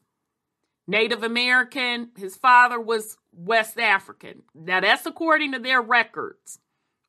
Native 0.87 1.23
American, 1.23 2.11
his 2.17 2.35
father 2.35 2.79
was 2.79 3.17
West 3.31 3.79
African. 3.79 4.43
Now, 4.55 4.79
that's 4.79 5.05
according 5.05 5.51
to 5.53 5.59
their 5.59 5.81
records. 5.81 6.59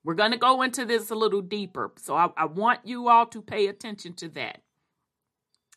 We're 0.04 0.14
going 0.14 0.32
to 0.32 0.38
go 0.38 0.62
into 0.62 0.84
this 0.84 1.10
a 1.10 1.14
little 1.14 1.40
deeper. 1.40 1.92
So, 1.96 2.14
I, 2.14 2.28
I 2.36 2.44
want 2.44 2.80
you 2.84 3.08
all 3.08 3.26
to 3.26 3.40
pay 3.42 3.66
attention 3.66 4.12
to 4.14 4.28
that. 4.30 4.60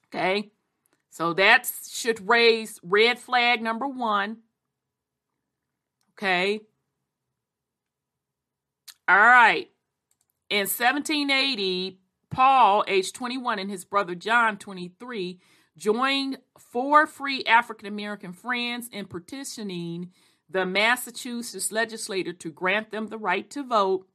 Okay? 0.08 0.52
So 1.10 1.34
that 1.34 1.68
should 1.90 2.28
raise 2.28 2.80
red 2.84 3.18
flag 3.18 3.62
number 3.62 3.88
one. 3.88 4.38
Okay. 6.14 6.60
All 9.08 9.18
right. 9.18 9.68
In 10.50 10.68
1780, 10.68 12.00
Paul, 12.30 12.84
age 12.88 13.14
21, 13.14 13.60
and 13.60 13.72
his 13.72 13.84
brother 13.84 14.16
John, 14.16 14.58
23, 14.58 15.40
joined 15.76 16.38
four 16.60 17.08
free 17.08 17.44
African 17.46 17.88
American 17.88 18.32
friends 18.32 18.88
in 18.92 19.06
petitioning 19.06 20.12
the 20.50 20.66
Massachusetts 20.66 21.72
legislature 21.72 22.34
to 22.34 22.52
grant 22.52 22.92
them 22.92 23.08
the 23.08 23.18
right 23.18 23.50
to 23.50 23.64
vote 23.64 24.08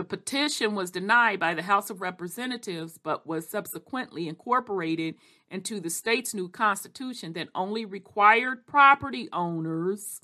the 0.00 0.04
petition 0.04 0.74
was 0.74 0.90
denied 0.90 1.38
by 1.38 1.52
the 1.52 1.60
House 1.60 1.90
of 1.90 2.00
Representatives, 2.00 2.96
but 2.96 3.26
was 3.26 3.46
subsequently 3.46 4.28
incorporated 4.28 5.16
into 5.50 5.78
the 5.78 5.90
state's 5.90 6.32
new 6.32 6.48
constitution 6.48 7.34
that 7.34 7.50
only 7.54 7.84
required 7.84 8.66
property 8.66 9.28
owners 9.30 10.22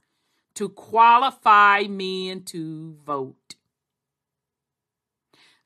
to 0.54 0.70
qualify 0.70 1.82
men 1.90 2.42
to 2.44 2.96
vote. 3.04 3.56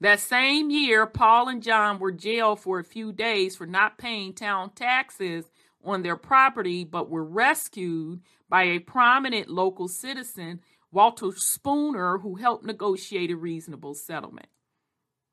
That 0.00 0.18
same 0.18 0.70
year, 0.70 1.06
Paul 1.06 1.48
and 1.48 1.62
John 1.62 2.00
were 2.00 2.10
jailed 2.10 2.58
for 2.58 2.80
a 2.80 2.84
few 2.84 3.12
days 3.12 3.54
for 3.54 3.66
not 3.68 3.96
paying 3.96 4.32
town 4.32 4.70
taxes 4.70 5.52
on 5.84 6.02
their 6.02 6.16
property, 6.16 6.82
but 6.82 7.08
were 7.08 7.22
rescued 7.22 8.22
by 8.48 8.64
a 8.64 8.80
prominent 8.80 9.48
local 9.48 9.86
citizen 9.86 10.62
Walter 10.92 11.32
Spooner, 11.32 12.18
who 12.18 12.36
helped 12.36 12.64
negotiate 12.64 13.30
a 13.30 13.36
reasonable 13.36 13.94
settlement. 13.94 14.48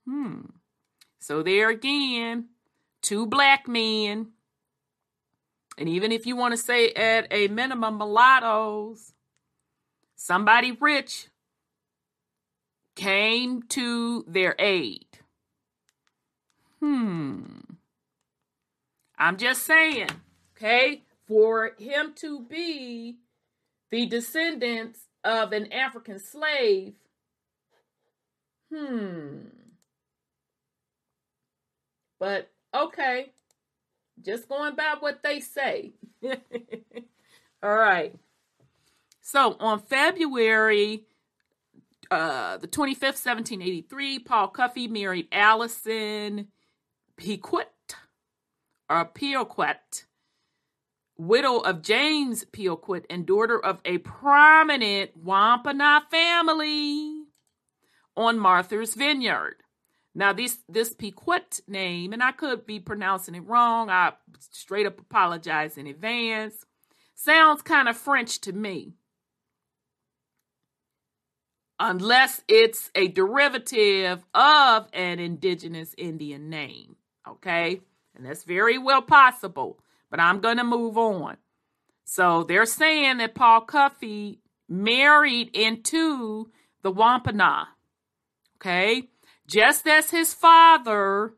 Hmm. 0.05 0.41
So 1.19 1.41
there 1.41 1.69
again, 1.69 2.49
two 3.01 3.25
black 3.25 3.67
men, 3.67 4.29
and 5.77 5.89
even 5.89 6.11
if 6.11 6.25
you 6.25 6.35
want 6.35 6.53
to 6.53 6.57
say 6.57 6.91
at 6.91 7.27
a 7.31 7.47
minimum 7.47 7.97
mulattoes, 7.97 9.13
somebody 10.15 10.71
rich 10.71 11.27
came 12.95 13.63
to 13.63 14.23
their 14.27 14.55
aid. 14.59 15.07
Hmm. 16.79 17.43
I'm 19.17 19.37
just 19.37 19.63
saying, 19.63 20.09
okay, 20.55 21.03
for 21.27 21.71
him 21.79 22.13
to 22.17 22.41
be 22.41 23.17
the 23.89 24.05
descendants 24.05 25.06
of 25.23 25.51
an 25.51 25.71
African 25.71 26.19
slave, 26.19 26.93
hmm. 28.73 29.39
But 32.19 32.49
okay, 32.73 33.31
just 34.23 34.49
going 34.49 34.75
by 34.75 34.95
what 34.99 35.21
they 35.23 35.39
say. 35.39 35.93
All 37.63 37.75
right. 37.75 38.15
So 39.21 39.55
on 39.59 39.79
February 39.79 41.05
uh, 42.09 42.57
the 42.57 42.67
25th, 42.67 43.19
1783, 43.25 44.19
Paul 44.19 44.47
Cuffe 44.47 44.89
married 44.89 45.27
Allison 45.31 46.47
Pequot 47.17 47.65
or 48.89 49.05
Peoquet 49.05 50.05
widow 51.17 51.57
of 51.57 51.81
James 51.81 52.45
Peoquit 52.45 53.05
and 53.09 53.25
daughter 53.25 53.63
of 53.63 53.81
a 53.85 53.97
prominent 53.99 55.11
Wampanoag 55.17 56.03
family 56.09 57.23
on 58.15 58.39
Martha's 58.39 58.93
Vineyard. 58.93 59.57
Now, 60.15 60.33
this 60.33 60.59
this 60.67 60.93
Pequot 60.93 61.59
name, 61.67 62.11
and 62.11 62.23
I 62.23 62.31
could 62.31 62.65
be 62.65 62.79
pronouncing 62.79 63.35
it 63.35 63.45
wrong. 63.45 63.89
I 63.89 64.13
straight 64.39 64.87
up 64.87 64.99
apologize 64.99 65.77
in 65.77 65.85
advance. 65.85 66.65
Sounds 67.13 67.61
kind 67.61 67.87
of 67.87 67.97
French 67.97 68.41
to 68.41 68.53
me. 68.53 68.93
Unless 71.79 72.41
it's 72.47 72.89
a 72.95 73.07
derivative 73.07 74.25
of 74.33 74.87
an 74.93 75.19
indigenous 75.19 75.93
Indian 75.97 76.49
name. 76.49 76.95
Okay? 77.27 77.81
And 78.15 78.25
that's 78.25 78.43
very 78.43 78.79
well 78.79 79.03
possible 79.03 79.79
but 80.09 80.19
I'm 80.19 80.39
going 80.39 80.57
to 80.57 80.63
move 80.63 80.97
on. 80.97 81.37
So 82.05 82.43
they're 82.43 82.65
saying 82.65 83.17
that 83.17 83.35
Paul 83.35 83.61
Cuffe 83.61 84.37
married 84.69 85.49
into 85.55 86.51
the 86.81 86.91
Wampanoag. 86.91 87.67
Okay? 88.55 89.09
Just 89.47 89.87
as 89.87 90.11
his 90.11 90.33
father, 90.33 91.33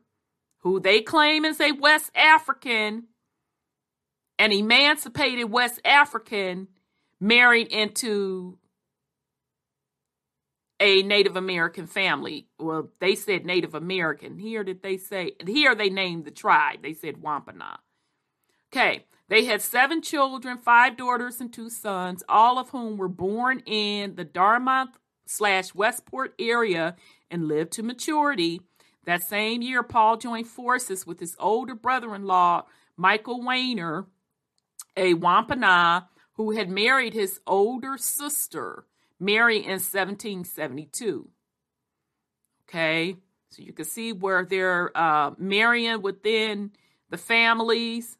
who 0.58 0.80
they 0.80 1.00
claim 1.00 1.44
is 1.44 1.60
a 1.60 1.72
West 1.72 2.10
African, 2.14 3.04
an 4.38 4.52
emancipated 4.52 5.50
West 5.50 5.80
African, 5.84 6.68
married 7.20 7.68
into 7.68 8.58
a 10.80 11.02
Native 11.02 11.36
American 11.36 11.86
family. 11.86 12.46
Well, 12.58 12.88
they 13.00 13.14
said 13.14 13.44
Native 13.44 13.74
American. 13.74 14.38
Here 14.38 14.64
did 14.64 14.82
they 14.82 14.96
say 14.96 15.32
here 15.46 15.74
they 15.74 15.90
named 15.90 16.24
the 16.24 16.30
tribe. 16.30 16.82
They 16.82 16.94
said 16.94 17.22
Wampanoag. 17.22 17.78
Okay, 18.72 19.04
they 19.28 19.46
had 19.46 19.62
seven 19.62 20.00
children, 20.00 20.56
five 20.56 20.96
daughters 20.96 21.40
and 21.40 21.52
two 21.52 21.68
sons, 21.68 22.22
all 22.28 22.56
of 22.56 22.70
whom 22.70 22.96
were 22.96 23.08
born 23.08 23.60
in 23.66 24.14
the 24.14 24.24
Dartmouth 24.24 24.90
slash 25.26 25.74
Westport 25.74 26.34
area 26.38 26.94
and 27.30 27.48
lived 27.48 27.72
to 27.72 27.82
maturity. 27.82 28.60
That 29.06 29.24
same 29.24 29.60
year, 29.60 29.82
Paul 29.82 30.18
joined 30.18 30.46
forces 30.46 31.04
with 31.04 31.18
his 31.18 31.34
older 31.40 31.74
brother-in-law, 31.74 32.64
Michael 32.96 33.40
Wainer, 33.40 34.06
a 34.96 35.14
Wampanoag 35.14 36.04
who 36.34 36.52
had 36.52 36.70
married 36.70 37.12
his 37.12 37.40
older 37.48 37.98
sister, 37.98 38.84
Mary, 39.18 39.56
in 39.56 39.80
1772. 39.80 41.28
Okay, 42.68 43.16
so 43.48 43.62
you 43.62 43.72
can 43.72 43.84
see 43.84 44.12
where 44.12 44.44
they're 44.44 44.96
uh, 44.96 45.32
marrying 45.38 46.02
within 46.02 46.70
the 47.10 47.18
families 47.18 48.16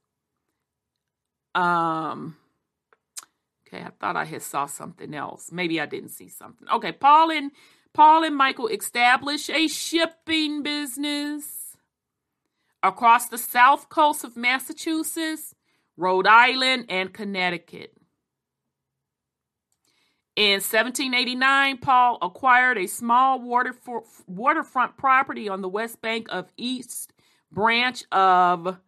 um, 1.54 2.36
Okay, 3.72 3.84
I 3.84 3.90
thought 4.00 4.16
I 4.16 4.24
had 4.24 4.42
saw 4.42 4.66
something 4.66 5.14
else. 5.14 5.52
Maybe 5.52 5.80
I 5.80 5.86
didn't 5.86 6.08
see 6.10 6.28
something. 6.28 6.66
Okay, 6.68 6.90
Paul 6.92 7.30
and 7.30 7.52
Paul 7.92 8.24
and 8.24 8.36
Michael 8.36 8.66
establish 8.66 9.48
a 9.48 9.68
shipping 9.68 10.62
business 10.62 11.76
across 12.82 13.28
the 13.28 13.38
south 13.38 13.88
coast 13.88 14.24
of 14.24 14.36
Massachusetts, 14.36 15.54
Rhode 15.96 16.26
Island, 16.26 16.86
and 16.88 17.12
Connecticut. 17.12 17.92
In 20.34 20.54
1789, 20.54 21.78
Paul 21.78 22.18
acquired 22.22 22.78
a 22.78 22.86
small 22.86 23.40
waterf- 23.40 24.24
waterfront 24.26 24.96
property 24.96 25.48
on 25.48 25.60
the 25.60 25.68
west 25.68 26.00
bank 26.00 26.26
of 26.30 26.52
East 26.56 27.12
Branch 27.52 28.02
of 28.10 28.78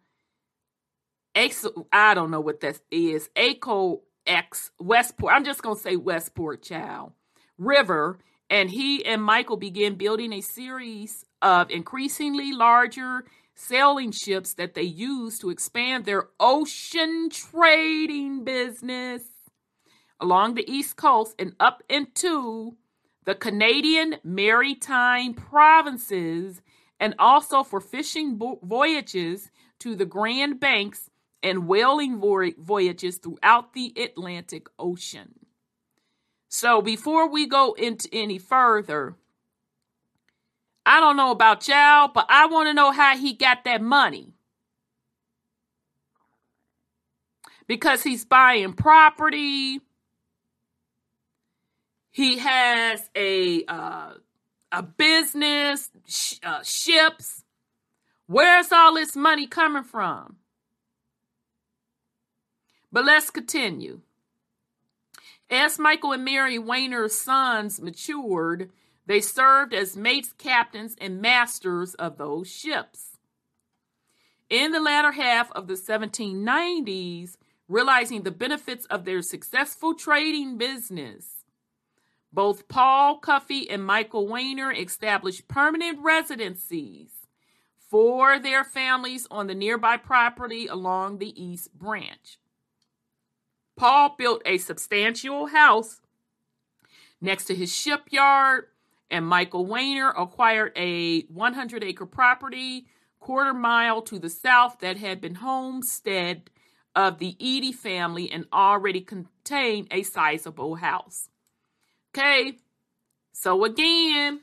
I 1.35 2.13
don't 2.13 2.31
know 2.31 2.41
what 2.41 2.61
that 2.61 2.79
is. 2.91 3.29
Aco 3.35 4.01
X 4.25 4.71
Westport. 4.79 5.33
I'm 5.33 5.43
just 5.43 5.61
gonna 5.61 5.75
say 5.75 5.95
Westport, 5.95 6.63
child. 6.63 7.13
River, 7.57 8.19
and 8.49 8.69
he 8.69 9.05
and 9.05 9.23
Michael 9.23 9.57
began 9.57 9.95
building 9.95 10.33
a 10.33 10.41
series 10.41 11.25
of 11.41 11.69
increasingly 11.71 12.51
larger 12.51 13.25
sailing 13.55 14.11
ships 14.11 14.55
that 14.55 14.73
they 14.73 14.81
used 14.83 15.41
to 15.41 15.49
expand 15.49 16.05
their 16.05 16.29
ocean 16.39 17.29
trading 17.29 18.43
business 18.43 19.23
along 20.19 20.55
the 20.55 20.69
East 20.71 20.95
Coast 20.95 21.35
and 21.37 21.53
up 21.59 21.83
into 21.89 22.75
the 23.25 23.35
Canadian 23.35 24.15
maritime 24.23 25.33
provinces, 25.33 26.61
and 26.99 27.15
also 27.19 27.63
for 27.63 27.79
fishing 27.79 28.39
voyages 28.63 29.51
to 29.79 29.95
the 29.95 30.05
Grand 30.05 30.59
Banks 30.59 31.09
and 31.43 31.67
whaling 31.67 32.19
voyages 32.19 33.17
throughout 33.17 33.73
the 33.73 33.93
Atlantic 33.97 34.67
Ocean. 34.79 35.33
So, 36.47 36.81
before 36.81 37.29
we 37.29 37.45
go 37.47 37.73
into 37.73 38.07
any 38.13 38.39
further, 38.39 39.15
I 40.85 40.99
don't 40.99 41.17
know 41.17 41.31
about 41.31 41.67
y'all, 41.67 42.07
but 42.07 42.25
I 42.29 42.45
want 42.45 42.69
to 42.69 42.73
know 42.73 42.91
how 42.91 43.17
he 43.17 43.33
got 43.33 43.65
that 43.65 43.81
money. 43.81 44.33
Because 47.67 48.03
he's 48.03 48.25
buying 48.25 48.73
property, 48.73 49.79
he 52.11 52.37
has 52.37 53.09
a 53.15 53.63
uh, 53.65 54.13
a 54.71 54.83
business, 54.83 55.89
sh- 56.07 56.39
uh, 56.43 56.61
ships. 56.63 57.43
Where's 58.27 58.71
all 58.71 58.95
this 58.95 59.15
money 59.15 59.47
coming 59.47 59.83
from? 59.83 60.37
But 62.93 63.05
let's 63.05 63.31
continue. 63.31 64.01
As 65.49 65.79
Michael 65.79 66.11
and 66.11 66.23
Mary 66.23 66.59
Wainer's 66.59 67.17
sons 67.17 67.81
matured, 67.81 68.69
they 69.07 69.19
served 69.19 69.73
as 69.73 69.97
mates, 69.97 70.31
captains, 70.37 70.95
and 71.01 71.19
masters 71.19 71.95
of 71.95 72.17
those 72.17 72.47
ships. 72.47 73.17
In 74.47 74.71
the 74.71 74.79
latter 74.79 75.13
half 75.13 75.51
of 75.53 75.65
the 75.65 75.73
1790s, 75.73 77.37
realizing 77.67 78.21
the 78.21 78.31
benefits 78.31 78.85
of 78.85 79.05
their 79.05 79.23
successful 79.23 79.95
trading 79.95 80.59
business, 80.59 81.43
both 82.31 82.67
Paul 82.67 83.17
Cuffe 83.17 83.67
and 83.71 83.83
Michael 83.83 84.27
Wainer 84.27 84.71
established 84.71 85.47
permanent 85.47 85.97
residencies 85.99 87.09
for 87.89 88.37
their 88.37 88.63
families 88.63 89.27
on 89.31 89.47
the 89.47 89.55
nearby 89.55 89.97
property 89.97 90.67
along 90.67 91.17
the 91.17 91.43
East 91.43 91.73
Branch. 91.73 92.37
Paul 93.75 94.15
built 94.17 94.41
a 94.45 94.57
substantial 94.57 95.47
house 95.47 96.01
next 97.19 97.45
to 97.45 97.55
his 97.55 97.73
shipyard, 97.73 98.65
and 99.09 99.27
Michael 99.27 99.65
Wainer 99.65 100.13
acquired 100.17 100.73
a 100.75 101.21
100 101.23 101.83
acre 101.83 102.05
property 102.05 102.87
quarter 103.19 103.53
mile 103.53 104.01
to 104.01 104.19
the 104.19 104.29
south 104.29 104.79
that 104.81 104.97
had 104.97 105.21
been 105.21 105.35
homestead 105.35 106.49
of 106.95 107.19
the 107.19 107.35
Edie 107.39 107.71
family 107.71 108.29
and 108.29 108.45
already 108.51 109.01
contained 109.01 109.87
a 109.89 110.03
sizable 110.03 110.75
house. 110.75 111.29
Okay, 112.15 112.57
so 113.31 113.63
again, 113.63 114.41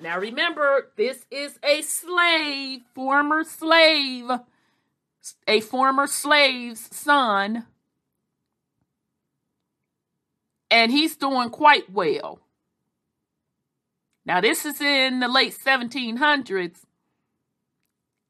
now 0.00 0.18
remember, 0.18 0.92
this 0.96 1.24
is 1.30 1.58
a 1.62 1.82
slave, 1.82 2.80
former 2.94 3.44
slave, 3.44 4.30
a 5.46 5.60
former 5.60 6.06
slave's 6.06 6.94
son. 6.94 7.66
And 10.70 10.92
he's 10.92 11.16
doing 11.16 11.50
quite 11.50 11.90
well. 11.90 12.40
Now, 14.24 14.40
this 14.40 14.64
is 14.64 14.80
in 14.80 15.20
the 15.20 15.28
late 15.28 15.56
1700s, 15.56 16.84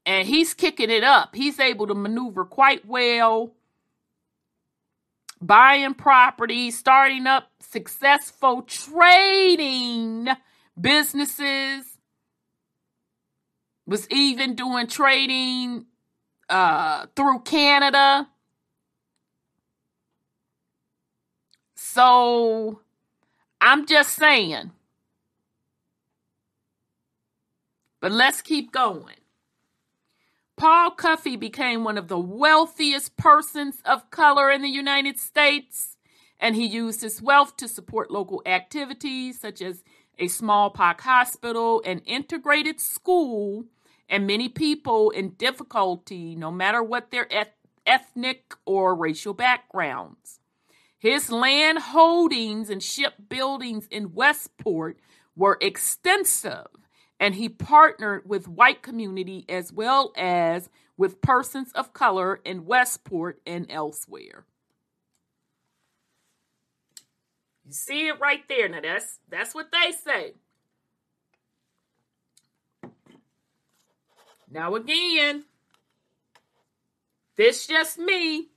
and 0.07 0.26
he's 0.26 0.55
kicking 0.55 0.90
it 0.90 1.05
up. 1.05 1.35
He's 1.35 1.61
able 1.61 1.87
to 1.88 1.94
maneuver 1.94 2.44
quite 2.44 2.87
well 2.87 3.53
buying 5.40 5.94
property, 5.94 6.70
starting 6.70 7.26
up 7.26 7.50
successful 7.61 8.62
trading 8.62 10.29
businesses, 10.79 11.87
was 13.87 14.09
even 14.11 14.55
doing 14.55 14.87
trading 14.87 15.87
uh, 16.48 17.07
through 17.16 17.40
Canada. 17.40 18.29
So 21.92 22.83
I'm 23.61 23.85
just 23.85 24.14
saying. 24.14 24.70
But 28.00 28.12
let's 28.12 28.42
keep 28.42 28.70
going. 28.70 29.16
Paul 30.57 30.92
Cuffe 30.92 31.37
became 31.40 31.83
one 31.83 31.98
of 31.98 32.07
the 32.07 32.18
wealthiest 32.18 33.16
persons 33.16 33.83
of 33.85 34.09
color 34.12 34.53
in 34.53 34.62
the 34.62 34.68
United 34.68 35.18
States, 35.18 35.96
and 36.38 36.55
he 36.55 36.64
used 36.64 37.00
his 37.03 37.20
wealth 37.20 37.57
to 37.57 37.66
support 37.66 38.12
local 38.12 38.40
activities 38.46 39.40
such 39.40 39.61
as 39.61 39.83
a 40.16 40.29
smallpox 40.29 41.03
hospital, 41.03 41.83
an 41.85 42.00
integrated 42.00 42.79
school, 42.79 43.64
and 44.09 44.29
many 44.29 44.48
people 44.48 45.11
in 45.11 45.31
difficulty, 45.31 46.37
no 46.37 46.53
matter 46.53 46.85
what 46.85 47.11
their 47.11 47.26
eth- 47.33 47.57
ethnic 47.85 48.55
or 48.64 48.94
racial 48.94 49.35
backgrounds. 49.35 50.39
His 51.00 51.32
land 51.32 51.78
holdings 51.78 52.68
and 52.68 52.82
shipbuildings 52.82 53.88
in 53.90 54.12
Westport 54.12 54.98
were 55.34 55.56
extensive 55.62 56.66
and 57.18 57.34
he 57.34 57.48
partnered 57.48 58.28
with 58.28 58.46
white 58.46 58.82
community 58.82 59.46
as 59.48 59.72
well 59.72 60.12
as 60.14 60.68
with 60.98 61.22
persons 61.22 61.72
of 61.72 61.94
color 61.94 62.40
in 62.44 62.66
Westport 62.66 63.40
and 63.46 63.66
elsewhere. 63.70 64.44
You 67.66 67.72
see 67.72 68.08
it 68.08 68.20
right 68.20 68.46
there. 68.46 68.68
Now 68.68 68.82
that's 68.82 69.20
that's 69.30 69.54
what 69.54 69.72
they 69.72 69.92
say. 69.92 70.34
Now 74.50 74.74
again, 74.74 75.44
this 77.36 77.66
just 77.66 77.98
me 77.98 78.49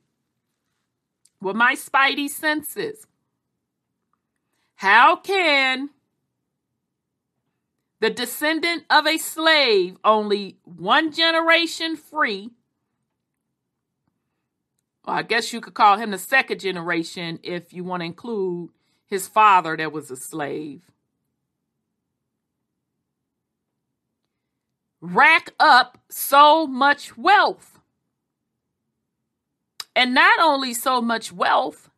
with 1.43 1.55
my 1.55 1.75
spidey 1.75 2.29
senses. 2.29 3.05
How 4.75 5.15
can 5.15 5.89
the 8.03 8.09
descendant 8.09 8.83
of 8.89 9.07
a 9.07 9.17
slave, 9.17 9.95
only 10.03 10.57
one 10.65 11.09
generation 11.13 11.95
free. 11.95 12.49
Well, 15.05 15.15
I 15.15 15.21
guess 15.21 15.53
you 15.53 15.61
could 15.61 15.73
call 15.73 15.95
him 15.95 16.11
the 16.11 16.17
second 16.17 16.59
generation 16.59 17.39
if 17.43 17.71
you 17.71 17.85
want 17.85 18.01
to 18.01 18.05
include 18.05 18.71
his 19.05 19.29
father 19.29 19.77
that 19.77 19.93
was 19.93 20.11
a 20.11 20.17
slave. 20.17 20.81
Rack 24.99 25.53
up 25.57 25.97
so 26.09 26.67
much 26.67 27.17
wealth. 27.17 27.79
And 29.95 30.13
not 30.13 30.39
only 30.39 30.73
so 30.73 31.01
much 31.01 31.31
wealth, 31.31 31.89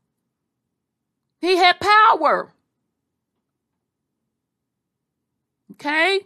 he 1.39 1.57
had 1.57 1.79
power. 1.79 2.51
Okay? 5.73 6.21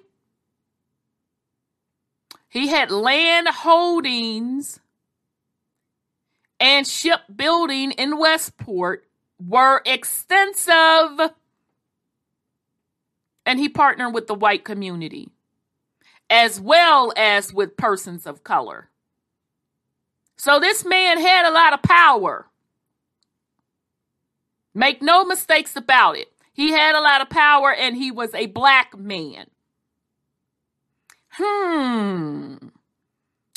He 2.49 2.67
had 2.67 2.89
land 2.89 3.47
holdings 3.47 4.79
and 6.59 6.87
shipbuilding 6.87 7.91
in 7.91 8.17
Westport 8.17 9.05
were 9.39 9.81
extensive. 9.85 11.31
And 13.45 13.59
he 13.59 13.69
partnered 13.69 14.13
with 14.13 14.27
the 14.27 14.35
white 14.35 14.63
community 14.63 15.29
as 16.29 16.59
well 16.61 17.11
as 17.17 17.53
with 17.53 17.77
persons 17.77 18.27
of 18.27 18.43
color. 18.43 18.88
So 20.39 20.57
this 20.57 20.85
man 20.85 21.19
had 21.19 21.45
a 21.45 21.51
lot 21.51 21.73
of 21.73 21.81
power. 21.81 22.47
Make 24.73 25.01
no 25.01 25.25
mistakes 25.25 25.75
about 25.75 26.17
it. 26.17 26.29
He 26.53 26.71
had 26.71 26.95
a 26.95 27.01
lot 27.01 27.21
of 27.21 27.29
power 27.29 27.73
and 27.73 27.97
he 27.97 28.09
was 28.09 28.33
a 28.33 28.45
black 28.45 28.97
man. 28.97 29.47
Hmm. 31.31 32.55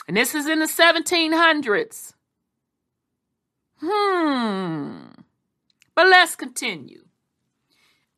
And 0.09 0.17
this 0.17 0.35
is 0.35 0.49
in 0.49 0.59
the 0.59 0.67
1700s. 0.67 2.15
Hmm. 3.81 5.23
But 5.95 6.09
let's 6.09 6.35
continue. 6.35 7.05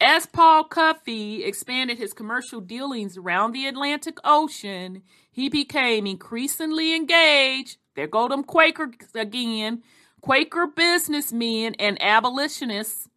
As 0.00 0.24
Paul 0.24 0.64
Cuffe 0.64 1.44
expanded 1.44 1.98
his 1.98 2.14
commercial 2.14 2.62
dealings 2.62 3.18
around 3.18 3.52
the 3.52 3.66
Atlantic 3.66 4.16
Ocean, 4.24 5.02
he 5.30 5.50
became 5.50 6.06
increasingly 6.06 6.96
engaged. 6.96 7.76
There 7.94 8.06
go 8.06 8.28
them 8.28 8.44
Quakers 8.44 8.94
again. 9.14 9.82
Quaker 10.20 10.66
businessmen 10.66 11.74
and 11.78 12.00
abolitionists, 12.02 13.08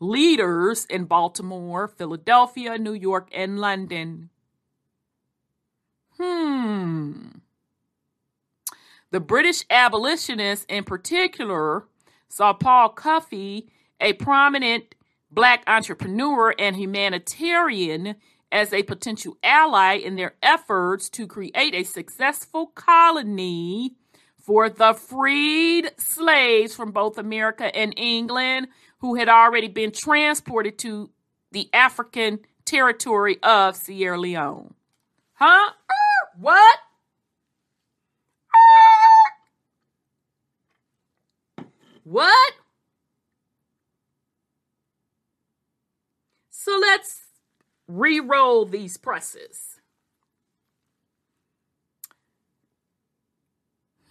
leaders 0.00 0.84
in 0.84 1.06
Baltimore, 1.06 1.88
Philadelphia, 1.88 2.76
New 2.76 2.92
York, 2.92 3.28
and 3.32 3.58
London. 3.58 4.28
Hmm. 6.18 7.28
The 9.10 9.20
British 9.20 9.64
abolitionists, 9.70 10.66
in 10.68 10.84
particular, 10.84 11.84
saw 12.28 12.52
Paul 12.52 12.90
Cuffe, 12.90 13.64
a 14.00 14.12
prominent 14.14 14.94
black 15.30 15.64
entrepreneur 15.66 16.54
and 16.58 16.76
humanitarian, 16.76 18.16
as 18.50 18.74
a 18.74 18.82
potential 18.82 19.38
ally 19.42 19.94
in 19.94 20.16
their 20.16 20.34
efforts 20.42 21.08
to 21.08 21.26
create 21.26 21.74
a 21.74 21.82
successful 21.84 22.66
colony 22.66 23.96
for 24.42 24.68
the 24.68 24.92
freed 24.92 25.90
slaves 25.96 26.74
from 26.74 26.90
both 26.90 27.16
America 27.16 27.74
and 27.74 27.94
England 27.96 28.68
who 28.98 29.14
had 29.14 29.28
already 29.28 29.68
been 29.68 29.92
transported 29.92 30.78
to 30.78 31.10
the 31.52 31.70
African 31.72 32.40
territory 32.64 33.38
of 33.42 33.76
Sierra 33.76 34.18
Leone. 34.18 34.74
Huh? 35.34 35.70
Uh, 35.70 36.28
what? 36.38 36.78
Uh, 41.58 41.62
what? 42.04 42.52
So 46.50 46.78
let's 46.80 47.22
re-roll 47.88 48.64
these 48.64 48.96
presses. 48.96 49.80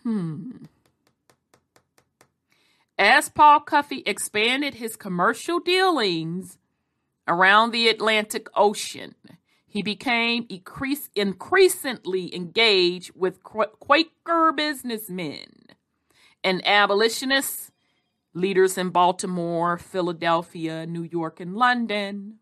Hmm. 0.04 0.52
As 2.98 3.30
Paul 3.30 3.62
Cuffe 3.62 4.04
expanded 4.06 4.76
his 4.76 4.96
commercial 4.96 5.60
dealings 5.60 6.58
around 7.28 7.72
the 7.72 7.88
Atlantic 7.88 8.48
Ocean, 8.56 9.16
he 9.66 9.82
became 9.82 10.46
increase, 10.50 11.10
increasingly 11.16 12.36
engaged 12.36 13.12
with 13.16 13.42
Quaker 13.42 14.52
businessmen 14.52 15.48
and 16.44 16.62
abolitionists, 16.68 17.72
leaders 18.34 18.78
in 18.78 18.90
Baltimore, 18.90 19.78
Philadelphia, 19.78 20.86
New 20.86 21.04
York, 21.04 21.40
and 21.40 21.56
London. 21.56 22.40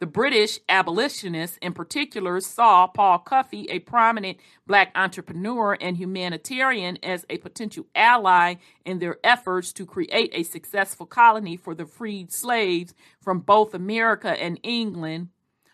The 0.00 0.06
British 0.06 0.58
abolitionists, 0.66 1.58
in 1.60 1.74
particular, 1.74 2.40
saw 2.40 2.86
Paul 2.86 3.18
Cuffe, 3.18 3.66
a 3.68 3.80
prominent 3.80 4.38
black 4.66 4.92
entrepreneur 4.94 5.76
and 5.78 5.98
humanitarian, 5.98 6.98
as 7.02 7.26
a 7.28 7.36
potential 7.36 7.84
ally 7.94 8.54
in 8.86 8.98
their 8.98 9.18
efforts 9.22 9.74
to 9.74 9.84
create 9.84 10.30
a 10.32 10.42
successful 10.42 11.04
colony 11.04 11.54
for 11.54 11.74
the 11.74 11.84
freed 11.84 12.32
slaves 12.32 12.94
from 13.20 13.40
both 13.40 13.74
America 13.74 14.30
and 14.30 14.58
England 14.62 15.28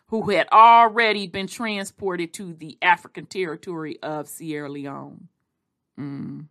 who 0.09 0.31
had 0.31 0.49
already 0.51 1.29
been 1.29 1.47
transported 1.47 2.33
to 2.35 2.53
the 2.53 2.79
African 2.83 3.27
territory 3.27 3.97
of 4.03 4.29
Sierra 4.29 4.69
Leone. 4.69 5.29
Mm. 5.99 6.47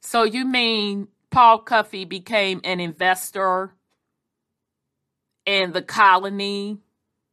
So 0.00 0.22
you 0.22 0.44
mean 0.44 1.08
Paul 1.30 1.58
Cuffe 1.58 2.08
became 2.08 2.60
an 2.62 2.78
investor 2.78 3.74
in 5.48 5.72
the 5.72 5.80
colony 5.80 6.76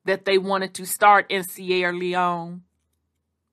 that 0.05 0.23
they 0.23 0.37
wanted 0.37 0.73
to 0.73 0.85
start 0.85 1.25
in 1.29 1.43
Sierra 1.43 1.93
Leone? 1.93 2.63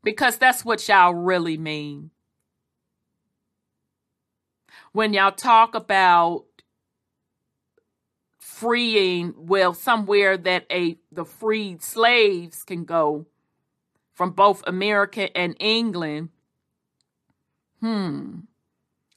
Because 0.04 0.38
that's 0.38 0.64
what 0.64 0.86
y'all 0.88 1.14
really 1.14 1.58
mean. 1.58 2.10
When 4.92 5.14
y'all 5.14 5.32
talk 5.32 5.74
about 5.74 6.44
freeing, 8.38 9.34
well, 9.36 9.74
somewhere 9.74 10.36
that 10.36 10.66
a 10.70 10.96
the 11.10 11.24
freed 11.24 11.82
slaves 11.82 12.62
can 12.62 12.84
go 12.84 13.26
from 14.12 14.30
both 14.30 14.62
America 14.66 15.36
and 15.36 15.56
England. 15.58 16.28
Hmm. 17.80 18.40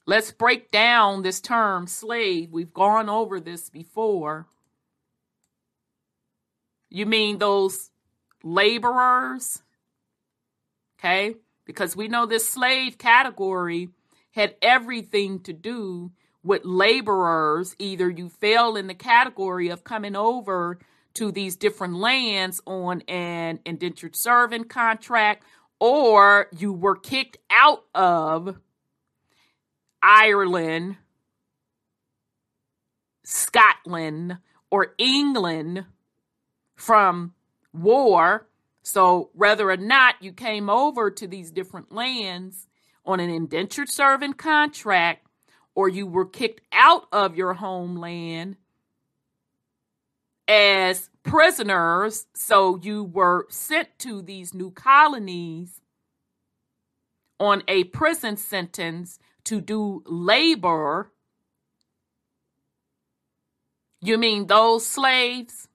Let's 0.06 0.32
break 0.32 0.72
down 0.72 1.22
this 1.22 1.40
term 1.40 1.86
slave. 1.86 2.50
We've 2.50 2.72
gone 2.72 3.08
over 3.08 3.38
this 3.38 3.70
before. 3.70 4.46
You 6.90 7.06
mean 7.06 7.38
those 7.38 7.90
laborers? 8.42 9.62
Okay? 10.98 11.36
Because 11.64 11.96
we 11.96 12.08
know 12.08 12.26
this 12.26 12.48
slave 12.48 12.98
category 12.98 13.88
had 14.32 14.54
everything 14.62 15.40
to 15.40 15.52
do 15.52 16.12
with 16.42 16.64
laborers, 16.64 17.74
either 17.78 18.08
you 18.08 18.28
fell 18.28 18.76
in 18.76 18.86
the 18.86 18.94
category 18.94 19.68
of 19.68 19.82
coming 19.82 20.14
over 20.14 20.78
to 21.14 21.32
these 21.32 21.56
different 21.56 21.94
lands 21.96 22.60
on 22.66 23.00
an 23.08 23.58
indentured 23.64 24.14
servant 24.14 24.68
contract, 24.68 25.42
or 25.80 26.46
you 26.56 26.72
were 26.72 26.94
kicked 26.94 27.38
out 27.50 27.84
of 27.94 28.58
Ireland, 30.02 30.98
Scotland, 33.24 34.38
or 34.70 34.94
England 34.98 35.86
from 36.76 37.34
war. 37.72 38.46
So, 38.82 39.30
whether 39.32 39.68
or 39.70 39.76
not 39.76 40.14
you 40.20 40.32
came 40.32 40.70
over 40.70 41.10
to 41.10 41.26
these 41.26 41.50
different 41.50 41.92
lands 41.92 42.68
on 43.04 43.18
an 43.18 43.30
indentured 43.30 43.88
servant 43.88 44.38
contract, 44.38 45.26
or 45.74 45.88
you 45.88 46.06
were 46.06 46.26
kicked 46.26 46.60
out 46.72 47.06
of 47.10 47.36
your 47.36 47.54
homeland 47.54 48.56
as 50.46 51.10
prisoners, 51.24 52.26
so 52.34 52.76
you 52.76 53.02
were 53.02 53.46
sent 53.50 53.98
to 53.98 54.22
these 54.22 54.54
new 54.54 54.70
colonies 54.70 55.80
on 57.40 57.62
a 57.66 57.84
prison 57.84 58.36
sentence 58.36 59.18
to 59.44 59.60
do 59.60 60.02
labor. 60.06 61.12
You 64.00 64.18
mean 64.18 64.46
those 64.46 64.86
slaves? 64.86 65.68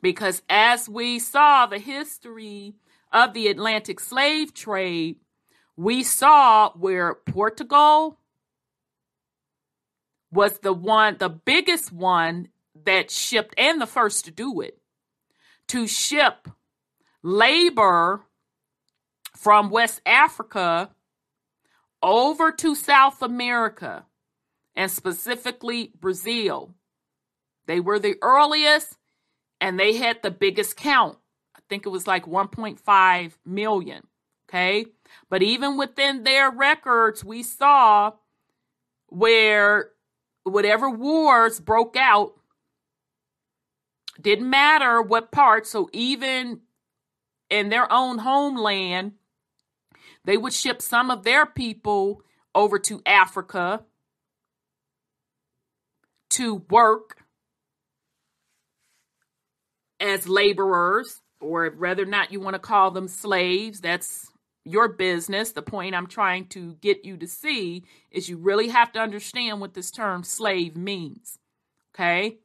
Because 0.00 0.42
as 0.48 0.88
we 0.88 1.18
saw 1.18 1.66
the 1.66 1.78
history 1.78 2.74
of 3.12 3.34
the 3.34 3.48
Atlantic 3.48 4.00
slave 4.00 4.54
trade, 4.54 5.16
we 5.76 6.02
saw 6.02 6.70
where 6.72 7.14
Portugal 7.14 8.18
was 10.30 10.58
the 10.58 10.72
one, 10.72 11.16
the 11.18 11.28
biggest 11.28 11.92
one 11.92 12.48
that 12.84 13.10
shipped, 13.10 13.54
and 13.58 13.80
the 13.80 13.86
first 13.86 14.24
to 14.26 14.30
do 14.30 14.60
it, 14.60 14.78
to 15.68 15.86
ship 15.86 16.48
labor 17.22 18.22
from 19.36 19.70
West 19.70 20.00
Africa 20.04 20.90
over 22.02 22.52
to 22.52 22.74
South 22.74 23.22
America 23.22 24.04
and 24.76 24.90
specifically 24.90 25.92
Brazil. 25.98 26.74
They 27.66 27.80
were 27.80 27.98
the 27.98 28.16
earliest 28.22 28.96
and 29.60 29.78
they 29.78 29.96
had 29.96 30.22
the 30.22 30.30
biggest 30.30 30.76
count. 30.76 31.18
I 31.56 31.60
think 31.68 31.86
it 31.86 31.90
was 31.90 32.06
like 32.06 32.26
1.5 32.26 33.32
million. 33.44 34.02
Okay. 34.48 34.86
But 35.28 35.42
even 35.42 35.76
within 35.76 36.22
their 36.22 36.50
records, 36.50 37.24
we 37.24 37.42
saw 37.42 38.12
where 39.08 39.90
whatever 40.44 40.88
wars 40.88 41.60
broke 41.60 41.96
out 41.96 42.34
didn't 44.20 44.48
matter 44.48 45.02
what 45.02 45.30
part. 45.30 45.66
So 45.66 45.88
even 45.92 46.60
in 47.50 47.68
their 47.68 47.90
own 47.92 48.18
homeland, 48.18 49.12
they 50.24 50.36
would 50.36 50.52
ship 50.52 50.82
some 50.82 51.10
of 51.10 51.24
their 51.24 51.46
people 51.46 52.22
over 52.54 52.78
to 52.80 53.02
Africa 53.06 53.84
to 56.30 56.56
work 56.70 57.17
as 60.00 60.28
laborers, 60.28 61.20
or 61.40 61.68
whether 61.70 62.02
or 62.02 62.06
not 62.06 62.32
you 62.32 62.40
want 62.40 62.54
to 62.54 62.60
call 62.60 62.90
them 62.90 63.08
slaves, 63.08 63.80
that's 63.80 64.30
your 64.64 64.88
business. 64.88 65.52
The 65.52 65.62
point 65.62 65.94
I'm 65.94 66.06
trying 66.06 66.46
to 66.48 66.74
get 66.80 67.04
you 67.04 67.16
to 67.18 67.26
see 67.26 67.84
is 68.10 68.28
you 68.28 68.36
really 68.36 68.68
have 68.68 68.92
to 68.92 69.00
understand 69.00 69.60
what 69.60 69.74
this 69.74 69.90
term 69.90 70.24
slave 70.24 70.76
means. 70.76 71.38
Okay? 71.94 72.38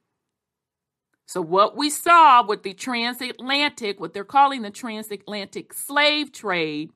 So, 1.26 1.42
what 1.42 1.76
we 1.76 1.90
saw 1.90 2.46
with 2.46 2.64
the 2.64 2.74
transatlantic, 2.74 4.00
what 4.00 4.14
they're 4.14 4.24
calling 4.24 4.62
the 4.62 4.70
transatlantic 4.70 5.74
slave 5.74 6.32
trade, 6.32 6.92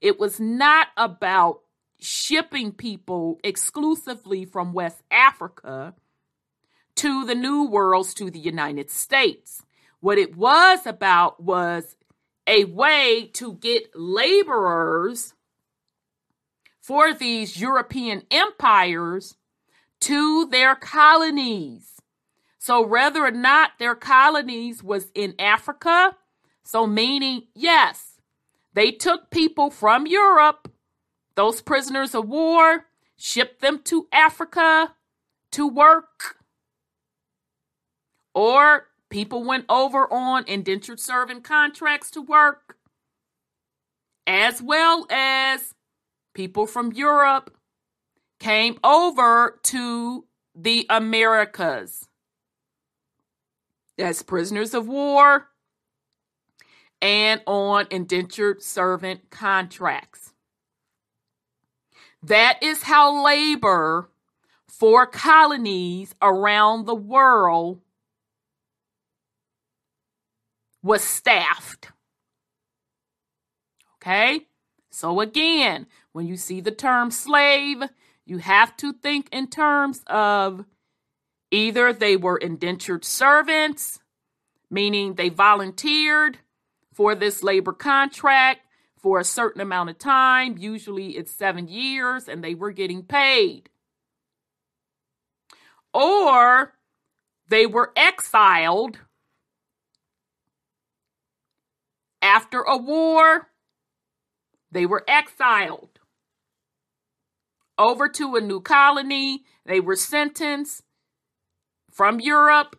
it 0.00 0.18
was 0.18 0.38
not 0.38 0.88
about 0.96 1.60
shipping 1.98 2.72
people 2.72 3.38
exclusively 3.42 4.44
from 4.44 4.72
West 4.72 5.02
Africa 5.10 5.94
to 6.96 7.24
the 7.24 7.34
New 7.34 7.64
Worlds 7.64 8.14
to 8.14 8.30
the 8.30 8.38
United 8.38 8.90
States. 8.90 9.62
What 10.00 10.18
it 10.18 10.36
was 10.36 10.86
about 10.86 11.42
was 11.42 11.96
a 12.46 12.64
way 12.64 13.30
to 13.34 13.54
get 13.54 13.94
laborers 13.94 15.34
for 16.80 17.12
these 17.12 17.60
European 17.60 18.22
empires 18.30 19.36
to 20.00 20.46
their 20.46 20.74
colonies. 20.74 22.00
So 22.58 22.80
whether 22.80 23.24
or 23.24 23.30
not 23.30 23.72
their 23.78 23.94
colonies 23.94 24.82
was 24.82 25.10
in 25.14 25.34
Africa, 25.38 26.16
so 26.64 26.86
meaning 26.86 27.44
yes, 27.54 28.20
they 28.72 28.90
took 28.90 29.30
people 29.30 29.70
from 29.70 30.06
Europe, 30.06 30.70
those 31.34 31.60
prisoners 31.60 32.14
of 32.14 32.28
war, 32.28 32.86
shipped 33.16 33.60
them 33.60 33.80
to 33.84 34.08
Africa 34.12 34.94
to 35.52 35.68
work. 35.68 36.36
Or 38.34 38.89
people 39.10 39.44
went 39.44 39.66
over 39.68 40.10
on 40.12 40.44
indentured 40.46 41.00
servant 41.00 41.44
contracts 41.44 42.10
to 42.12 42.22
work, 42.22 42.76
as 44.26 44.62
well 44.62 45.06
as 45.10 45.74
people 46.32 46.66
from 46.66 46.92
Europe 46.92 47.54
came 48.38 48.78
over 48.82 49.58
to 49.64 50.24
the 50.54 50.86
Americas 50.88 52.08
as 53.98 54.22
prisoners 54.22 54.72
of 54.72 54.88
war 54.88 55.48
and 57.02 57.42
on 57.46 57.86
indentured 57.90 58.62
servant 58.62 59.30
contracts. 59.30 60.32
That 62.22 62.58
is 62.62 62.84
how 62.84 63.24
labor 63.24 64.10
for 64.68 65.06
colonies 65.06 66.14
around 66.22 66.86
the 66.86 66.94
world 66.94 67.80
was 70.82 71.02
staffed. 71.02 71.88
Okay? 73.96 74.46
So 74.90 75.20
again, 75.20 75.86
when 76.12 76.26
you 76.26 76.36
see 76.36 76.60
the 76.60 76.70
term 76.70 77.10
slave, 77.10 77.82
you 78.24 78.38
have 78.38 78.76
to 78.78 78.92
think 78.92 79.28
in 79.32 79.48
terms 79.48 80.02
of 80.06 80.64
either 81.50 81.92
they 81.92 82.16
were 82.16 82.36
indentured 82.36 83.04
servants, 83.04 84.00
meaning 84.70 85.14
they 85.14 85.28
volunteered 85.28 86.38
for 86.92 87.14
this 87.14 87.42
labor 87.42 87.72
contract 87.72 88.60
for 88.96 89.18
a 89.18 89.24
certain 89.24 89.60
amount 89.60 89.90
of 89.90 89.98
time. 89.98 90.56
Usually 90.58 91.16
it's 91.16 91.32
seven 91.32 91.68
years 91.68 92.28
and 92.28 92.44
they 92.44 92.54
were 92.54 92.72
getting 92.72 93.02
paid. 93.02 93.70
Or 95.92 96.74
they 97.48 97.66
were 97.66 97.92
exiled 97.96 98.98
after 102.22 102.60
a 102.60 102.76
war. 102.76 103.48
They 104.72 104.86
were 104.86 105.04
exiled 105.08 105.98
over 107.76 108.08
to 108.08 108.36
a 108.36 108.40
new 108.40 108.60
colony. 108.60 109.44
They 109.66 109.80
were 109.80 109.96
sentenced 109.96 110.82
from 111.90 112.20
Europe 112.20 112.76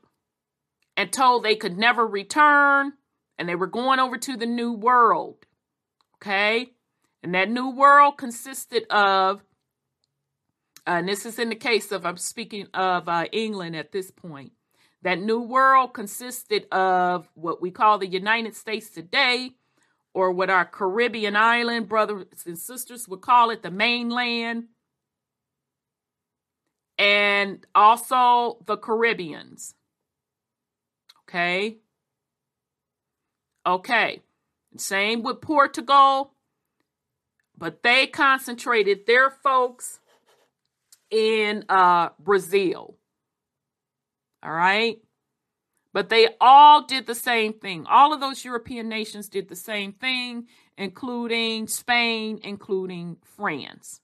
and 0.96 1.12
told 1.12 1.44
they 1.44 1.56
could 1.56 1.78
never 1.78 2.08
return 2.08 2.94
and 3.38 3.50
they 3.50 3.56
were 3.56 3.68
going 3.68 4.00
over 4.00 4.18
to 4.18 4.38
the 4.38 4.46
new 4.46 4.72
world. 4.72 5.46
Okay? 6.16 6.68
And 7.24 7.34
that 7.34 7.50
new 7.50 7.72
world 7.72 8.18
consisted 8.18 8.84
of, 8.90 9.42
uh, 10.88 10.92
and 10.92 11.08
this 11.08 11.26
is 11.26 11.40
in 11.40 11.50
the 11.50 11.56
case 11.56 11.92
of, 11.92 12.06
I'm 12.06 12.18
speaking 12.18 12.68
of 12.74 13.10
uh, 13.10 13.26
England 13.32 13.76
at 13.76 13.92
this 13.92 14.12
point. 14.12 14.54
That 15.04 15.20
new 15.20 15.42
world 15.42 15.94
consisted 15.94 16.68
of 16.72 17.28
what 17.34 17.62
we 17.62 17.72
call 17.72 17.98
the 17.98 18.08
United 18.08 18.56
States 18.56 18.90
today, 18.90 19.56
or 20.14 20.32
what 20.32 20.50
our 20.50 20.66
Caribbean 20.66 21.36
island 21.36 21.88
brothers 21.88 22.26
and 22.46 22.58
sisters 22.58 23.08
would 23.08 23.22
call 23.22 23.50
it, 23.50 23.64
the 23.64 23.72
mainland, 23.72 24.66
and 26.98 27.66
also 27.74 28.58
the 28.66 28.78
Caribbeans. 28.78 29.74
Okay. 31.24 31.78
Okay. 33.66 34.22
Same 34.78 35.24
with 35.24 35.42
Portugal, 35.42 36.34
but 37.58 37.84
they 37.84 38.08
concentrated 38.08 39.06
their 39.08 39.30
folks 39.30 40.00
in 41.10 41.66
uh, 41.70 42.10
Brazil. 42.20 42.98
All 44.44 44.52
right. 44.52 45.00
But 45.94 46.10
they 46.10 46.30
all 46.40 46.84
did 46.86 47.06
the 47.06 47.16
same 47.16 47.54
thing. 47.54 47.86
All 47.86 48.14
of 48.14 48.22
those 48.22 48.46
European 48.46 48.88
nations 48.88 49.28
did 49.28 49.50
the 49.50 49.56
same 49.56 49.92
thing, 49.92 50.48
including 50.78 51.68
Spain, 51.68 52.40
including 52.44 53.18
France. 53.24 54.00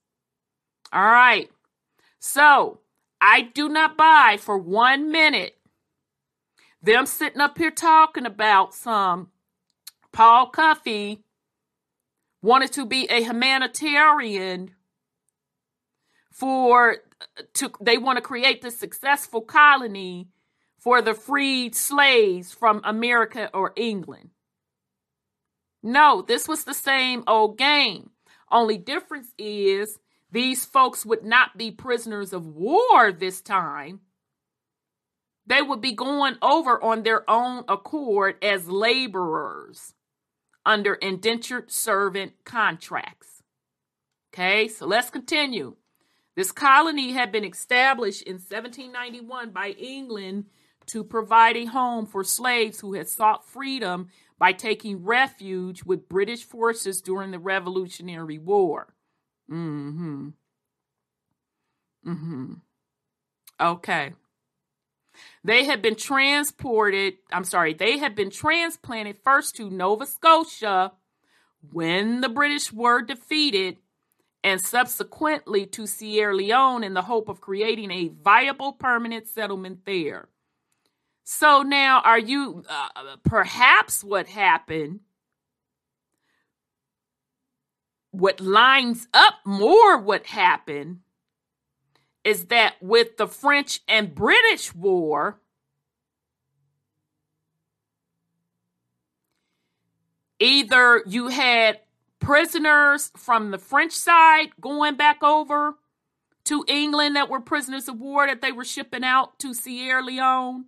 All 0.91 1.05
right. 1.05 1.49
So 2.19 2.81
I 3.21 3.41
do 3.41 3.69
not 3.69 3.97
buy 3.97 4.37
for 4.39 4.57
one 4.57 5.11
minute 5.11 5.57
them 6.81 7.05
sitting 7.05 7.41
up 7.41 7.57
here 7.57 7.71
talking 7.71 8.25
about 8.25 8.73
some 8.73 9.29
Paul 10.11 10.49
Cuffe 10.49 11.19
wanted 12.41 12.71
to 12.73 12.85
be 12.85 13.07
a 13.07 13.23
humanitarian 13.23 14.71
for 16.37 16.97
to 17.53 17.71
they 17.81 17.97
want 17.97 18.17
to 18.17 18.21
create 18.21 18.61
this 18.61 18.77
successful 18.77 19.41
colony 19.41 20.27
for 20.77 21.01
the 21.01 21.15
freed 21.15 21.75
slaves 21.75 22.53
from 22.53 22.79
America 22.83 23.49
or 23.53 23.73
England. 23.75 24.29
No, 25.81 26.21
this 26.21 26.47
was 26.47 26.63
the 26.63 26.75
same 26.75 27.23
old 27.25 27.57
game. 27.57 28.11
Only 28.51 28.77
difference 28.77 29.33
is 29.37 29.99
these 30.31 30.63
folks 30.63 31.05
would 31.05 31.23
not 31.23 31.57
be 31.57 31.71
prisoners 31.71 32.33
of 32.33 32.45
war 32.45 33.11
this 33.11 33.41
time. 33.41 34.01
They 35.47 35.61
would 35.61 35.81
be 35.81 35.93
going 35.93 36.35
over 36.41 36.81
on 36.83 37.03
their 37.03 37.27
own 37.29 37.63
accord 37.67 38.35
as 38.43 38.69
laborers 38.69 39.93
under 40.65 40.95
indentured 40.95 41.71
servant 41.71 42.33
contracts. 42.43 43.41
Okay, 44.33 44.67
so 44.67 44.85
let's 44.85 45.09
continue. 45.09 45.77
This 46.37 46.51
colony 46.51 47.13
had 47.13 47.31
been 47.31 47.43
established 47.43 48.21
in 48.21 48.35
1791 48.35 49.49
by 49.49 49.69
England 49.69 50.45
to 50.85 51.03
provide 51.03 51.57
a 51.57 51.65
home 51.65 52.05
for 52.05 52.23
slaves 52.23 52.79
who 52.79 52.93
had 52.93 53.09
sought 53.09 53.49
freedom 53.49 54.09
by 54.37 54.51
taking 54.51 55.03
refuge 55.03 55.83
with 55.83 56.07
British 56.07 56.43
forces 56.43 57.01
during 57.01 57.31
the 57.31 57.39
Revolutionary 57.39 58.37
War. 58.37 58.93
Mm-hmm. 59.51 60.29
Mm-hmm. 62.07 62.53
Okay. 63.59 64.13
They 65.43 65.65
had 65.65 65.81
been 65.81 65.95
transported, 65.95 67.15
I'm 67.31 67.45
sorry, 67.45 67.73
they 67.73 67.97
had 67.97 68.13
been 68.13 68.29
transplanted 68.29 69.17
first 69.23 69.55
to 69.55 69.71
Nova 69.71 70.05
Scotia 70.05 70.91
when 71.71 72.21
the 72.21 72.29
British 72.29 72.71
were 72.71 73.01
defeated 73.01 73.77
and 74.47 74.61
subsequently 74.61 75.65
to 75.65 75.85
Sierra 75.85 76.33
Leone 76.33 76.81
in 76.81 76.93
the 76.93 77.01
hope 77.01 77.27
of 77.27 77.41
creating 77.41 77.91
a 77.91 78.07
viable 78.23 78.71
permanent 78.71 79.27
settlement 79.27 79.83
there. 79.83 80.29
So 81.25 81.63
now, 81.63 81.99
are 81.99 82.17
you 82.17 82.63
uh, 82.69 83.17
perhaps 83.25 84.05
what 84.05 84.27
happened? 84.27 85.01
What 88.11 88.39
lines 88.39 89.09
up 89.13 89.33
more 89.43 89.97
what 89.97 90.27
happened 90.27 90.99
is 92.23 92.45
that 92.45 92.75
with 92.81 93.17
the 93.17 93.27
French 93.27 93.81
and 93.85 94.15
British 94.15 94.73
War, 94.73 95.41
either 100.39 101.03
you 101.05 101.27
had 101.27 101.81
prisoners 102.19 103.11
from 103.15 103.51
the 103.51 103.57
French 103.57 103.93
side 103.93 104.49
going 104.59 104.95
back 104.95 105.23
over 105.23 105.75
to 106.45 106.63
England 106.67 107.15
that 107.15 107.29
were 107.29 107.41
prisoners 107.41 107.87
of 107.87 107.99
war 107.99 108.25
that 108.27 108.41
they 108.41 108.51
were 108.51 108.65
shipping 108.65 109.03
out 109.03 109.37
to 109.39 109.53
Sierra 109.53 110.03
Leone 110.03 110.65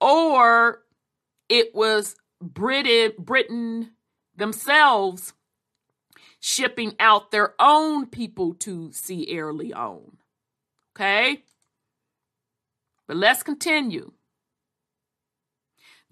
or 0.00 0.82
it 1.48 1.74
was 1.74 2.16
Britain, 2.40 3.12
Britain 3.18 3.92
themselves 4.36 5.32
shipping 6.40 6.94
out 6.98 7.30
their 7.30 7.54
own 7.60 8.06
people 8.06 8.52
to 8.54 8.90
Sierra 8.92 9.52
Leone. 9.52 10.18
Okay? 10.94 11.44
But 13.06 13.16
let's 13.16 13.42
continue. 13.42 14.12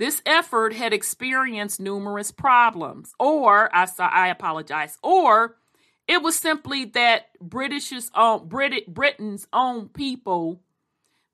This 0.00 0.22
effort 0.24 0.72
had 0.72 0.94
experienced 0.94 1.78
numerous 1.78 2.32
problems, 2.32 3.12
or 3.18 3.68
I 3.76 3.84
saw, 3.84 4.08
I 4.08 4.28
apologize, 4.28 4.96
or 5.02 5.58
it 6.08 6.22
was 6.22 6.36
simply 6.36 6.86
that 6.86 7.38
British's 7.38 8.10
own 8.14 8.48
Brit, 8.48 8.92
Britain's 8.92 9.46
own 9.52 9.90
people 9.90 10.62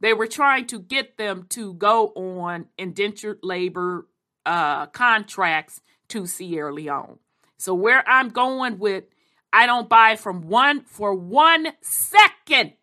they 0.01 0.13
were 0.13 0.27
trying 0.27 0.67
to 0.67 0.81
get 0.81 1.17
them 1.17 1.47
to 1.51 1.75
go 1.75 2.09
on 2.09 2.67
indentured 2.77 3.39
labor 3.45 4.09
uh, 4.45 4.87
contracts 4.87 5.81
to 6.09 6.27
Sierra 6.27 6.75
Leone. 6.75 7.21
So 7.59 7.73
where 7.73 8.07
I'm 8.09 8.31
going 8.31 8.81
with, 8.81 9.05
I 9.53 9.67
don't 9.67 9.89
buy 9.89 10.17
from 10.17 10.43
one 10.43 10.81
for 10.81 11.15
one 11.15 11.69
second 11.83 12.75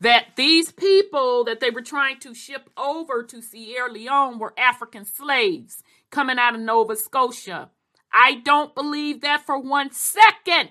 that 0.00 0.36
these 0.36 0.70
people 0.72 1.44
that 1.44 1.60
they 1.60 1.70
were 1.70 1.82
trying 1.82 2.20
to 2.20 2.34
ship 2.34 2.70
over 2.76 3.22
to 3.24 3.42
Sierra 3.42 3.90
Leone 3.90 4.38
were 4.38 4.54
African 4.58 5.04
slaves 5.04 5.82
coming 6.10 6.38
out 6.38 6.54
of 6.54 6.60
Nova 6.60 6.96
Scotia. 6.96 7.70
I 8.12 8.36
don't 8.36 8.74
believe 8.74 9.20
that 9.22 9.44
for 9.44 9.58
one 9.58 9.92
second. 9.92 10.70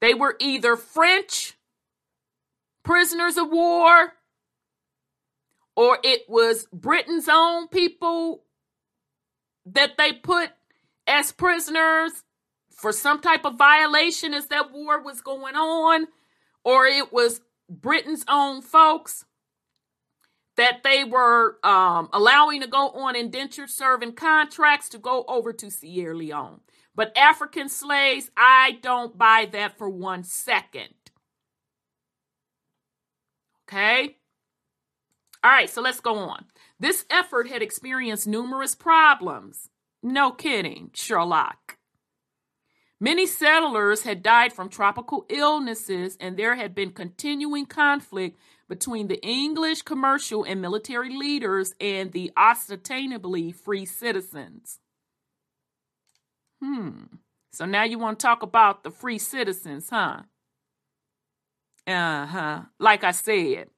They 0.00 0.12
were 0.12 0.36
either 0.40 0.76
French 0.76 1.54
prisoners 2.82 3.38
of 3.38 3.50
war 3.50 4.14
or 5.76 5.98
it 6.04 6.28
was 6.28 6.66
Britain's 6.72 7.28
own 7.28 7.68
people 7.68 8.44
that 9.66 9.96
they 9.96 10.12
put 10.12 10.50
as 11.06 11.32
prisoners 11.32 12.12
for 12.70 12.92
some 12.92 13.20
type 13.20 13.44
of 13.44 13.56
violation 13.56 14.34
as 14.34 14.46
that 14.48 14.72
war 14.72 15.02
was 15.02 15.20
going 15.20 15.54
on, 15.54 16.06
or 16.64 16.86
it 16.86 17.12
was 17.12 17.40
Britain's 17.68 18.24
own 18.28 18.62
folks 18.62 19.24
that 20.56 20.82
they 20.84 21.04
were 21.04 21.58
um, 21.64 22.08
allowing 22.12 22.60
to 22.60 22.66
go 22.66 22.90
on 22.90 23.16
indentured 23.16 23.70
serving 23.70 24.12
contracts 24.12 24.88
to 24.90 24.98
go 24.98 25.24
over 25.26 25.52
to 25.52 25.70
Sierra 25.70 26.16
Leone. 26.16 26.60
But 26.94 27.16
African 27.16 27.68
slaves, 27.68 28.30
I 28.36 28.78
don't 28.80 29.18
buy 29.18 29.48
that 29.52 29.76
for 29.76 29.88
one 29.88 30.22
second. 30.22 30.94
Okay? 33.66 34.16
All 35.42 35.50
right, 35.50 35.68
so 35.68 35.82
let's 35.82 36.00
go 36.00 36.16
on. 36.16 36.44
This 36.78 37.04
effort 37.10 37.48
had 37.48 37.62
experienced 37.62 38.26
numerous 38.26 38.74
problems. 38.74 39.68
No 40.02 40.30
kidding, 40.30 40.90
Sherlock. 40.94 41.78
Many 43.00 43.26
settlers 43.26 44.02
had 44.02 44.22
died 44.22 44.52
from 44.52 44.68
tropical 44.68 45.26
illnesses, 45.28 46.16
and 46.20 46.36
there 46.36 46.54
had 46.54 46.74
been 46.74 46.92
continuing 46.92 47.66
conflict 47.66 48.38
between 48.68 49.08
the 49.08 49.20
English 49.22 49.82
commercial 49.82 50.44
and 50.44 50.62
military 50.62 51.14
leaders 51.14 51.74
and 51.80 52.12
the 52.12 52.32
ostentatiously 52.36 53.52
free 53.52 53.84
citizens. 53.84 54.78
Hmm. 56.62 57.04
So 57.52 57.66
now 57.66 57.84
you 57.84 57.98
want 57.98 58.18
to 58.18 58.26
talk 58.26 58.42
about 58.42 58.84
the 58.84 58.90
free 58.90 59.18
citizens, 59.18 59.90
huh? 59.90 60.22
Uh 61.86 62.26
huh. 62.26 62.62
Like 62.78 63.04
I 63.04 63.10
said, 63.10 63.68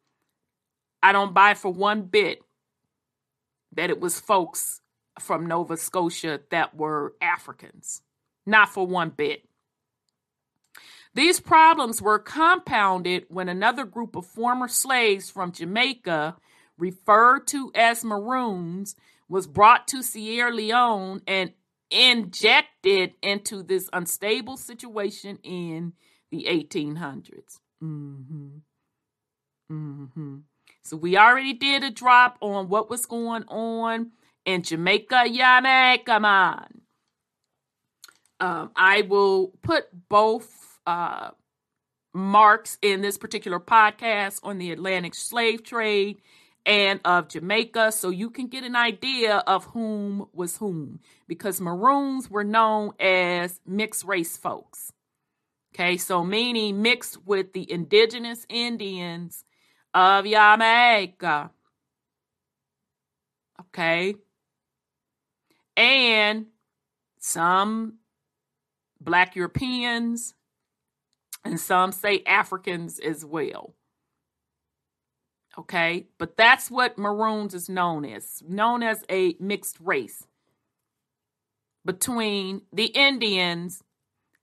I 1.03 1.13
don't 1.13 1.35
buy 1.35 1.55
for 1.55 1.73
one 1.73 2.03
bit 2.03 2.41
that 3.73 3.91
it 3.91 4.01
was 4.01 4.21
folks 4.21 4.81
from 5.19 5.47
Nova 5.47 5.77
Scotia 5.77 6.41
that 6.51 6.77
were 6.77 7.15
Africans. 7.21 8.03
Not 8.47 8.69
for 8.69 8.87
one 8.87 9.11
bit. 9.11 9.43
These 11.15 11.41
problems 11.41 12.01
were 12.01 12.19
compounded 12.19 13.25
when 13.29 13.49
another 13.49 13.85
group 13.85 14.17
of 14.17 14.27
former 14.27 14.69
slaves 14.69 15.31
from 15.31 15.51
Jamaica, 15.51 16.37
referred 16.79 17.47
to 17.49 17.73
as 17.75 18.05
Maroons, 18.05 18.95
was 19.29 19.47
brought 19.47 19.89
to 19.89 20.03
Sierra 20.03 20.53
Leone 20.53 21.23
and 21.27 21.53
injected 21.91 23.15
into 23.23 23.63
this 23.63 23.89
unstable 23.93 24.57
situation 24.57 25.39
in 25.43 25.95
the 26.31 26.45
1800s. 26.49 27.61
Mm-hmm. 27.83 28.59
Mm-hmm. 29.73 30.37
So 30.83 30.97
we 30.97 31.17
already 31.17 31.53
did 31.55 31.83
a 31.83 31.91
drop 31.91 32.39
on 32.41 32.69
what 32.69 32.91
was 32.91 33.07
going 33.07 33.45
on 33.49 34.13
in 34.45 34.63
Jamaica, 34.63 35.25
Jamaica, 35.33 36.21
man. 36.21 36.83
Um, 38.39 38.71
I 38.77 39.03
will 39.03 39.53
put 39.63 39.87
both 40.09 40.79
uh, 40.87 41.31
marks 42.13 42.79
in 42.83 43.01
this 43.01 43.19
particular 43.19 43.61
podcast 43.61 44.41
on 44.43 44.59
the 44.59 44.73
Atlantic 44.73 45.15
slave 45.15 45.63
trade 45.63 46.21
and 46.67 47.01
of 47.05 47.29
Jamaica 47.29 47.93
so 47.93 48.11
you 48.11 48.29
can 48.29 48.49
get 48.49 48.65
an 48.65 48.75
idea 48.75 49.37
of 49.47 49.65
whom 49.67 50.27
was 50.33 50.57
whom 50.57 51.01
because 51.29 51.61
Maroons 51.61 52.29
were 52.29 52.45
known 52.45 52.93
as 52.99 53.61
mixed 53.65 54.05
race 54.05 54.37
folks. 54.37 54.93
Okay, 55.75 55.97
so 55.97 56.25
meaning 56.25 56.83
mixed 56.83 57.25
with 57.27 57.53
the 57.53 57.71
indigenous 57.71 58.47
Indians 58.49 59.45
of 59.95 60.25
Jamaica. 60.25 61.51
Okay. 63.61 64.15
And 65.77 66.47
some 67.19 67.99
black 69.07 69.35
Europeans 69.35 70.35
and 71.45 71.59
some 71.59 71.93
say 71.93 72.23
Africans 72.27 72.99
as 72.99 73.25
well. 73.25 73.73
Okay, 75.59 76.09
but 76.19 76.37
that's 76.37 76.71
what 76.71 76.99
Maroons 76.99 77.55
is 77.55 77.71
known 77.71 78.05
as, 78.05 78.43
known 78.47 78.83
as 78.83 79.05
a 79.09 79.37
mixed 79.41 79.79
race 79.81 80.27
between 81.83 82.63
the 82.73 82.87
Indians 82.87 83.83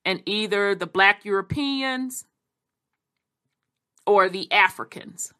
and 0.04 0.24
either 0.26 0.74
the 0.74 0.88
black 0.88 1.24
Europeans 1.24 2.26
or 4.08 4.28
the 4.28 4.52
Africans. 4.52 5.34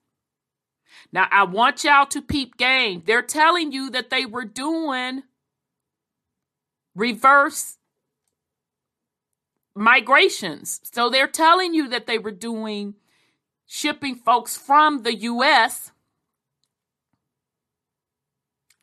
Now, 1.12 1.28
I 1.32 1.44
want 1.44 1.84
y'all 1.84 2.06
to 2.08 2.22
peep 2.22 2.58
game. 2.58 3.04
They're 3.06 3.22
telling 3.24 3.72
you 3.72 3.90
that 3.92 4.10
they 4.10 4.26
were 4.26 4.46
doing 4.46 5.24
reverse 6.96 7.78
migrations. 9.76 10.80
So 10.84 11.10
they're 11.10 11.28
telling 11.28 11.74
you 11.74 11.88
that 11.90 12.08
they 12.08 12.18
were 12.18 12.32
doing 12.32 12.96
shipping 13.66 14.16
folks 14.16 14.56
from 14.56 15.04
the 15.04 15.16
U.S. 15.16 15.92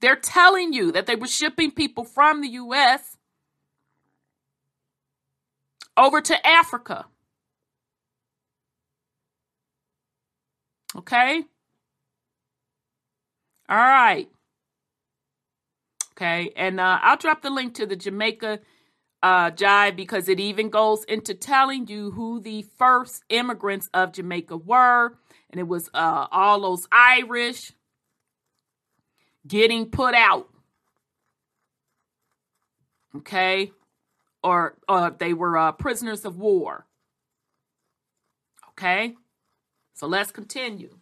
They're 0.00 0.16
telling 0.16 0.72
you 0.72 0.92
that 0.92 1.06
they 1.06 1.16
were 1.16 1.26
shipping 1.26 1.70
people 1.70 2.04
from 2.04 2.40
the 2.40 2.48
U.S 2.48 3.16
over 6.00 6.20
to 6.20 6.46
Africa. 6.46 7.06
Okay? 10.96 11.42
All 13.68 13.76
right. 13.76 14.28
Okay, 16.12 16.52
and 16.56 16.80
uh, 16.80 16.98
I'll 17.02 17.16
drop 17.16 17.40
the 17.40 17.50
link 17.50 17.74
to 17.74 17.86
the 17.86 17.96
Jamaica 17.96 18.60
uh, 19.22 19.50
Jive 19.50 19.96
because 19.96 20.28
it 20.28 20.40
even 20.40 20.70
goes 20.70 21.04
into 21.04 21.34
telling 21.34 21.86
you 21.86 22.10
who 22.12 22.40
the 22.40 22.62
first 22.78 23.24
immigrants 23.28 23.88
of 23.92 24.12
Jamaica 24.12 24.56
were. 24.56 25.18
And 25.50 25.60
it 25.60 25.68
was 25.68 25.90
uh, 25.92 26.26
all 26.30 26.60
those 26.60 26.86
Irish 26.92 27.72
getting 29.46 29.86
put 29.86 30.14
out. 30.14 30.48
Okay 33.16 33.72
or 34.42 34.76
uh, 34.88 35.10
they 35.18 35.32
were 35.32 35.56
uh, 35.56 35.72
prisoners 35.72 36.24
of 36.24 36.38
war. 36.38 36.86
Okay, 38.70 39.14
so 39.94 40.06
let's 40.06 40.30
continue. 40.30 40.96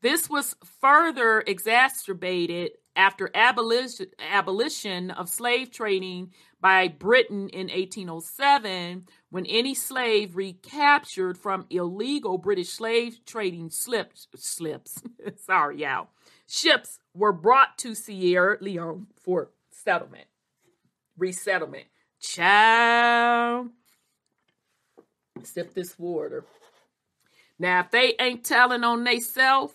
This 0.00 0.30
was 0.30 0.56
further 0.80 1.42
exacerbated 1.46 2.72
after 2.96 3.30
abolition, 3.34 4.08
abolition 4.18 5.10
of 5.10 5.28
slave 5.28 5.70
trading 5.70 6.32
by 6.60 6.88
Britain 6.88 7.48
in 7.50 7.68
1807, 7.68 9.06
when 9.30 9.46
any 9.46 9.74
slave 9.74 10.34
recaptured 10.34 11.38
from 11.38 11.66
illegal 11.70 12.38
British 12.38 12.70
slave 12.70 13.20
trading 13.26 13.70
slips, 13.70 14.26
slips, 14.34 15.02
sorry, 15.36 15.82
y'all, 15.82 16.08
ships 16.48 16.98
were 17.14 17.32
brought 17.32 17.76
to 17.78 17.94
Sierra 17.94 18.56
Leone 18.60 19.06
for 19.22 19.50
settlement, 19.70 20.26
resettlement. 21.16 21.84
Child. 22.20 23.68
Sip 25.42 25.74
this 25.74 25.98
water. 25.98 26.44
Now, 27.58 27.80
if 27.80 27.90
they 27.90 28.14
ain't 28.18 28.44
telling 28.44 28.84
on 28.84 29.04
theyself, 29.04 29.74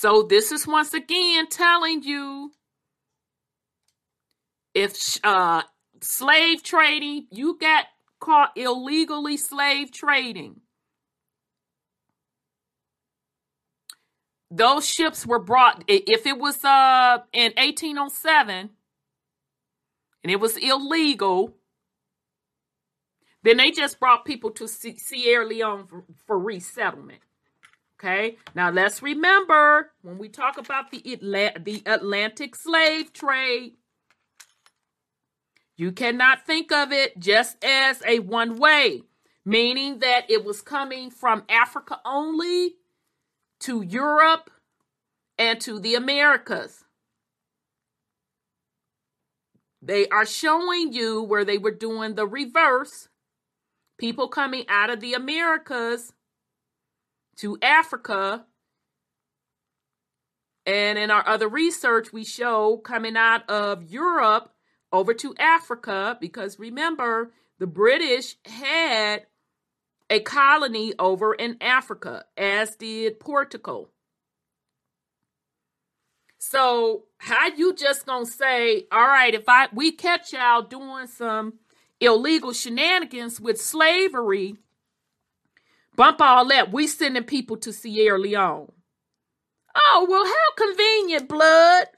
so 0.00 0.22
this 0.22 0.52
is 0.52 0.66
once 0.66 0.94
again 0.94 1.48
telling 1.48 2.02
you 2.02 2.52
If 4.74 5.18
uh, 5.24 5.62
slave 6.00 6.62
trading, 6.62 7.26
you 7.30 7.58
got 7.60 7.86
caught 8.20 8.52
illegally 8.56 9.36
slave 9.36 9.92
trading. 9.92 10.60
Those 14.50 14.88
ships 14.88 15.26
were 15.26 15.38
brought, 15.38 15.84
if 15.88 16.26
it 16.26 16.38
was 16.38 16.64
uh, 16.64 17.18
in 17.32 17.52
1807 17.56 18.70
and 20.24 20.30
it 20.32 20.40
was 20.40 20.56
illegal, 20.56 21.56
then 23.42 23.58
they 23.58 23.70
just 23.70 24.00
brought 24.00 24.24
people 24.24 24.50
to 24.52 24.68
Sierra 24.68 25.46
Leone 25.46 25.86
for, 25.86 26.04
for 26.26 26.38
resettlement. 26.38 27.20
Okay. 28.02 28.38
Now 28.54 28.70
let's 28.70 29.02
remember 29.02 29.92
when 30.00 30.16
we 30.16 30.30
talk 30.30 30.56
about 30.56 30.90
the 30.90 31.02
Atla- 31.12 31.60
the 31.62 31.82
Atlantic 31.84 32.56
slave 32.56 33.12
trade, 33.12 33.74
you 35.76 35.92
cannot 35.92 36.46
think 36.46 36.72
of 36.72 36.92
it 36.92 37.18
just 37.18 37.62
as 37.62 38.02
a 38.06 38.20
one 38.20 38.58
way, 38.58 39.02
meaning 39.44 39.98
that 39.98 40.30
it 40.30 40.46
was 40.46 40.62
coming 40.62 41.10
from 41.10 41.44
Africa 41.50 42.00
only 42.06 42.76
to 43.60 43.82
Europe 43.82 44.50
and 45.36 45.60
to 45.60 45.78
the 45.78 45.94
Americas. 45.94 46.84
They 49.82 50.08
are 50.08 50.26
showing 50.26 50.94
you 50.94 51.22
where 51.22 51.44
they 51.44 51.58
were 51.58 51.70
doing 51.70 52.14
the 52.14 52.26
reverse. 52.26 53.08
People 53.98 54.28
coming 54.28 54.64
out 54.70 54.88
of 54.88 55.00
the 55.00 55.12
Americas 55.12 56.14
to 57.40 57.58
Africa. 57.62 58.46
And 60.66 60.98
in 60.98 61.10
our 61.10 61.26
other 61.26 61.48
research, 61.48 62.12
we 62.12 62.24
show 62.24 62.76
coming 62.78 63.16
out 63.16 63.48
of 63.50 63.84
Europe 63.84 64.54
over 64.92 65.14
to 65.14 65.34
Africa, 65.38 66.18
because 66.20 66.58
remember, 66.58 67.32
the 67.58 67.66
British 67.66 68.36
had 68.44 69.26
a 70.08 70.20
colony 70.20 70.92
over 70.98 71.32
in 71.34 71.56
Africa, 71.60 72.24
as 72.36 72.74
did 72.76 73.20
Portugal. 73.20 73.90
So 76.38 77.04
how 77.18 77.48
you 77.48 77.74
just 77.74 78.06
gonna 78.06 78.26
say, 78.26 78.86
all 78.90 79.06
right, 79.06 79.34
if 79.34 79.44
I 79.48 79.68
we 79.72 79.92
catch 79.92 80.32
y'all 80.32 80.62
doing 80.62 81.06
some 81.06 81.54
illegal 82.00 82.52
shenanigans 82.52 83.40
with 83.40 83.60
slavery, 83.60 84.56
Bump 86.00 86.22
all 86.22 86.46
that. 86.46 86.72
We 86.72 86.86
sending 86.86 87.24
people 87.24 87.58
to 87.58 87.74
Sierra 87.74 88.18
Leone. 88.18 88.72
Oh, 89.74 90.06
well, 90.08 90.24
how 90.24 90.66
convenient, 90.66 91.28
blood. 91.28 91.88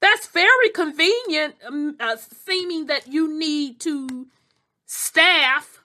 That's 0.00 0.26
very 0.28 0.70
convenient, 0.70 1.56
um, 1.66 1.96
uh, 2.00 2.16
seeming 2.16 2.86
that 2.86 3.08
you 3.08 3.38
need 3.38 3.78
to 3.80 4.28
staff 4.86 5.84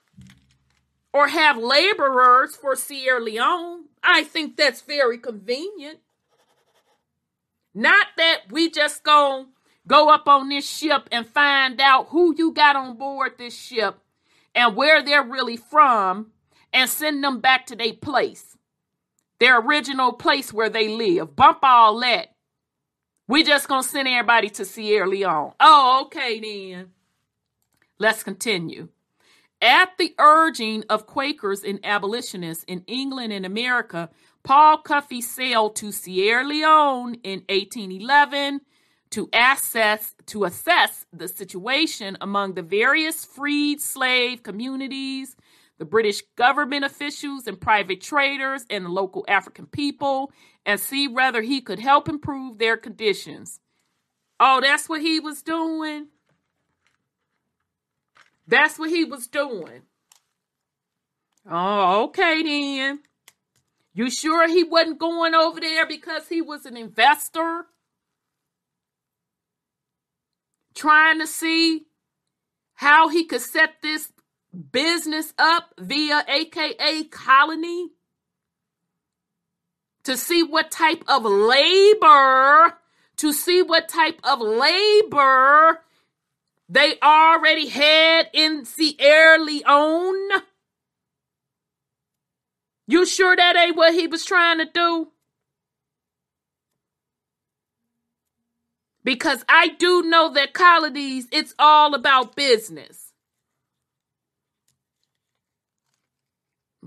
or 1.12 1.28
have 1.28 1.58
laborers 1.58 2.56
for 2.56 2.74
Sierra 2.74 3.20
Leone. 3.20 3.84
I 4.02 4.24
think 4.24 4.56
that's 4.56 4.80
very 4.80 5.18
convenient. 5.18 5.98
Not 7.74 8.06
that 8.16 8.44
we 8.50 8.70
just 8.70 9.02
go 9.02 9.48
go 9.86 10.08
up 10.08 10.26
on 10.26 10.48
this 10.48 10.66
ship 10.66 11.06
and 11.12 11.26
find 11.26 11.82
out 11.82 12.08
who 12.08 12.34
you 12.34 12.54
got 12.54 12.76
on 12.76 12.96
board 12.96 13.32
this 13.36 13.54
ship 13.54 13.98
and 14.54 14.74
where 14.74 15.02
they're 15.02 15.22
really 15.22 15.58
from 15.58 16.32
and 16.72 16.88
send 16.88 17.22
them 17.22 17.40
back 17.40 17.66
to 17.66 17.76
their 17.76 17.94
place, 17.94 18.56
their 19.38 19.60
original 19.60 20.12
place 20.12 20.52
where 20.52 20.70
they 20.70 20.88
live. 20.88 21.36
Bump 21.36 21.58
all 21.62 22.00
that. 22.00 22.28
We 23.28 23.44
just 23.44 23.68
gonna 23.68 23.82
send 23.82 24.08
everybody 24.08 24.50
to 24.50 24.64
Sierra 24.64 25.08
Leone. 25.08 25.52
Oh, 25.60 26.02
okay 26.06 26.40
then. 26.40 26.90
Let's 27.98 28.22
continue. 28.22 28.88
At 29.60 29.96
the 29.96 30.14
urging 30.18 30.82
of 30.90 31.06
Quakers 31.06 31.62
and 31.62 31.78
abolitionists 31.84 32.64
in 32.64 32.82
England 32.88 33.32
and 33.32 33.46
America, 33.46 34.10
Paul 34.42 34.78
Cuffe 34.78 35.22
sailed 35.22 35.76
to 35.76 35.92
Sierra 35.92 36.44
Leone 36.44 37.14
in 37.22 37.44
1811 37.48 38.62
to 39.10 39.28
assess 39.32 40.14
to 40.26 40.44
assess 40.44 41.06
the 41.12 41.28
situation 41.28 42.16
among 42.20 42.54
the 42.54 42.62
various 42.62 43.24
freed 43.24 43.80
slave 43.80 44.42
communities 44.42 45.36
the 45.82 45.86
British 45.86 46.22
government 46.36 46.84
officials 46.84 47.48
and 47.48 47.60
private 47.60 48.00
traders 48.00 48.64
and 48.70 48.84
the 48.84 48.88
local 48.88 49.24
African 49.26 49.66
people 49.66 50.30
and 50.64 50.78
see 50.78 51.08
whether 51.08 51.42
he 51.42 51.60
could 51.60 51.80
help 51.80 52.08
improve 52.08 52.58
their 52.58 52.76
conditions. 52.76 53.58
Oh, 54.38 54.60
that's 54.60 54.88
what 54.88 55.00
he 55.00 55.18
was 55.18 55.42
doing. 55.42 56.06
That's 58.46 58.78
what 58.78 58.90
he 58.90 59.04
was 59.04 59.26
doing. 59.26 59.82
Oh, 61.50 62.04
okay 62.04 62.44
then. 62.44 63.00
You 63.92 64.08
sure 64.08 64.46
he 64.46 64.62
wasn't 64.62 65.00
going 65.00 65.34
over 65.34 65.58
there 65.58 65.84
because 65.84 66.28
he 66.28 66.40
was 66.42 66.64
an 66.64 66.76
investor? 66.76 67.66
Trying 70.76 71.18
to 71.18 71.26
see 71.26 71.86
how 72.74 73.08
he 73.08 73.24
could 73.24 73.40
set 73.40 73.82
this 73.82 74.11
business 74.52 75.32
up 75.38 75.74
via 75.78 76.24
AKA 76.28 77.04
colony 77.04 77.90
to 80.04 80.16
see 80.16 80.42
what 80.42 80.70
type 80.70 81.04
of 81.08 81.24
labor, 81.24 82.78
to 83.16 83.32
see 83.32 83.62
what 83.62 83.88
type 83.88 84.20
of 84.24 84.40
labor 84.40 85.80
they 86.68 86.98
already 87.02 87.68
had 87.68 88.28
in 88.32 88.64
Sierra 88.64 89.38
Leone. 89.38 90.42
You 92.86 93.06
sure 93.06 93.36
that 93.36 93.56
ain't 93.56 93.76
what 93.76 93.94
he 93.94 94.06
was 94.06 94.24
trying 94.24 94.58
to 94.58 94.66
do? 94.66 95.08
Because 99.04 99.44
I 99.48 99.68
do 99.68 100.02
know 100.02 100.32
that 100.34 100.52
colonies, 100.52 101.26
it's 101.32 101.54
all 101.58 101.94
about 101.94 102.36
business. 102.36 103.01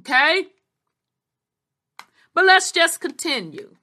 Okay? 0.05 0.47
But 2.35 2.45
let's 2.45 2.71
just 2.71 2.99
continue. 2.99 3.75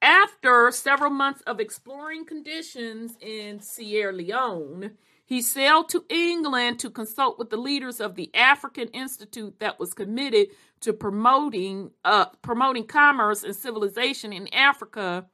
After 0.00 0.72
several 0.72 1.10
months 1.10 1.42
of 1.42 1.60
exploring 1.60 2.24
conditions 2.24 3.16
in 3.20 3.60
Sierra 3.60 4.12
Leone, 4.12 4.92
he 5.24 5.40
sailed 5.40 5.88
to 5.90 6.04
England 6.08 6.80
to 6.80 6.90
consult 6.90 7.38
with 7.38 7.50
the 7.50 7.56
leaders 7.56 8.00
of 8.00 8.16
the 8.16 8.34
African 8.34 8.88
Institute 8.88 9.60
that 9.60 9.78
was 9.78 9.94
committed 9.94 10.48
to 10.80 10.92
promoting 10.92 11.92
uh, 12.04 12.26
promoting 12.42 12.84
commerce 12.84 13.44
and 13.44 13.54
civilization 13.54 14.32
in 14.32 14.52
Africa 14.52 15.26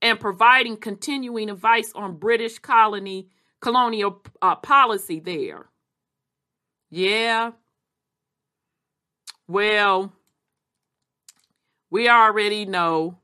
and 0.00 0.18
providing 0.18 0.78
continuing 0.78 1.50
advice 1.50 1.92
on 1.94 2.16
British 2.16 2.58
colony 2.58 3.28
colonial 3.60 4.22
uh, 4.40 4.56
policy 4.56 5.20
there. 5.20 5.66
Yeah, 6.88 7.52
well, 9.48 10.12
we 11.90 12.08
already 12.08 12.64
know 12.64 13.18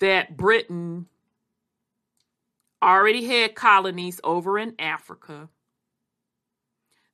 that 0.00 0.36
Britain 0.36 1.06
already 2.82 3.24
had 3.24 3.54
colonies 3.54 4.20
over 4.24 4.58
in 4.58 4.74
Africa. 4.78 5.48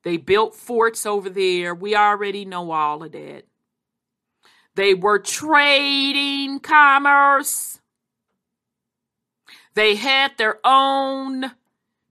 They 0.04 0.16
built 0.16 0.54
forts 0.54 1.04
over 1.04 1.28
there. 1.28 1.74
We 1.74 1.94
already 1.94 2.44
know 2.44 2.70
all 2.70 3.02
of 3.02 3.12
that. 3.12 3.44
They 4.74 4.94
were 4.94 5.18
trading 5.18 6.60
commerce. 6.60 7.80
They 9.74 9.96
had 9.96 10.38
their 10.38 10.58
own 10.64 11.52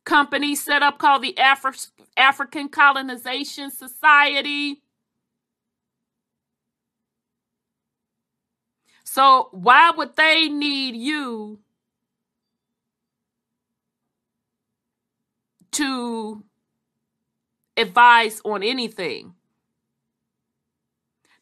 company 0.06 0.56
set 0.56 0.84
up 0.84 1.00
called 1.00 1.24
the 1.24 1.34
Afri- 1.38 1.90
African 2.18 2.70
Colonization 2.70 3.72
Society. 3.72 4.82
So, 9.04 9.50
why 9.52 9.92
would 9.92 10.16
they 10.16 10.50
need 10.50 10.96
you 10.96 11.60
to 15.72 16.44
advise 17.78 18.42
on 18.44 18.64
anything? 18.64 19.34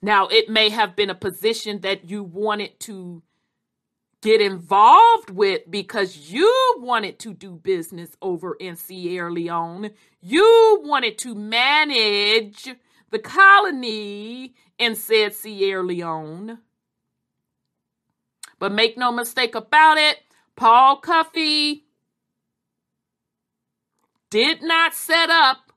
Now, 0.01 0.27
it 0.27 0.49
may 0.49 0.69
have 0.69 0.95
been 0.95 1.09
a 1.09 1.15
position 1.15 1.81
that 1.81 2.09
you 2.09 2.23
wanted 2.23 2.79
to 2.81 3.23
get 4.25 4.41
involved 4.41 5.29
with 5.29 5.61
because 5.69 6.31
you 6.31 6.51
wanted 6.79 7.19
to 7.19 7.31
do 7.31 7.51
business 7.51 8.17
over 8.23 8.55
in 8.55 8.75
Sierra 8.75 9.31
Leone. 9.31 9.91
You 10.19 10.81
wanted 10.83 11.19
to 11.19 11.35
manage 11.35 12.67
the 13.11 13.19
colony 13.19 14.55
in 14.79 14.95
said 14.95 15.35
Sierra 15.35 15.83
Leone. 15.83 16.57
But 18.57 18.71
make 18.71 18.97
no 18.97 19.11
mistake 19.11 19.53
about 19.53 19.99
it, 19.99 20.17
Paul 20.55 21.01
Cuffe 21.01 21.83
did 24.31 24.63
not 24.63 24.95
set 24.95 25.29
up 25.29 25.71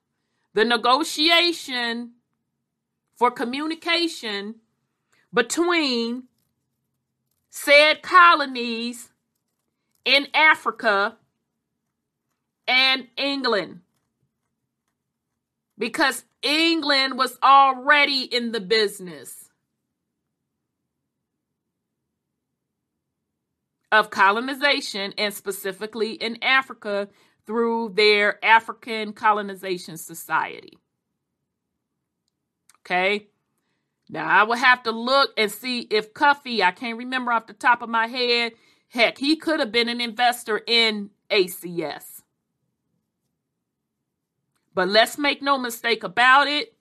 the 0.55 0.65
negotiation 0.65 2.13
for 3.15 3.31
communication 3.31 4.55
between 5.35 6.29
said 7.65 8.03
colonies 8.03 9.11
in 10.05 10.29
Africa 10.33 11.17
and 12.69 13.09
England 13.17 13.81
because 15.77 16.25
England 16.43 17.19
was 17.19 17.37
already 17.43 18.23
in 18.23 18.53
the 18.53 18.61
business 18.61 19.51
of 23.91 24.11
colonization 24.11 25.13
and 25.19 25.35
specifically 25.35 26.13
in 26.13 26.43
Africa 26.43 27.09
through 27.45 27.91
their 27.91 28.43
African 28.45 29.13
Colonization 29.13 29.97
Society. 29.97 30.79
Okay. 32.87 33.27
Now 34.11 34.27
I 34.27 34.43
will 34.45 34.57
have 34.57 34.83
to 34.85 34.91
look 34.91 35.33
and 35.37 35.51
see 35.51 35.81
if 35.91 36.15
Cuffe, 36.15 36.63
I 36.63 36.71
can't 36.71 36.99
remember 36.99 37.33
off 37.33 37.47
the 37.47 37.53
top 37.53 37.83
of 37.83 37.89
my 37.89 38.07
head, 38.07 38.53
heck, 38.89 39.19
he 39.19 39.37
could 39.37 39.61
have 39.61 39.73
been 39.73 39.89
an 39.89 40.01
investor 40.01 40.63
in 40.67 41.11
ACS. 41.31 42.23
But 44.75 44.89
let's 44.89 45.19
make 45.19 45.43
no 45.43 45.59
mistake 45.59 46.05
about 46.05 46.47
it. 46.47 46.75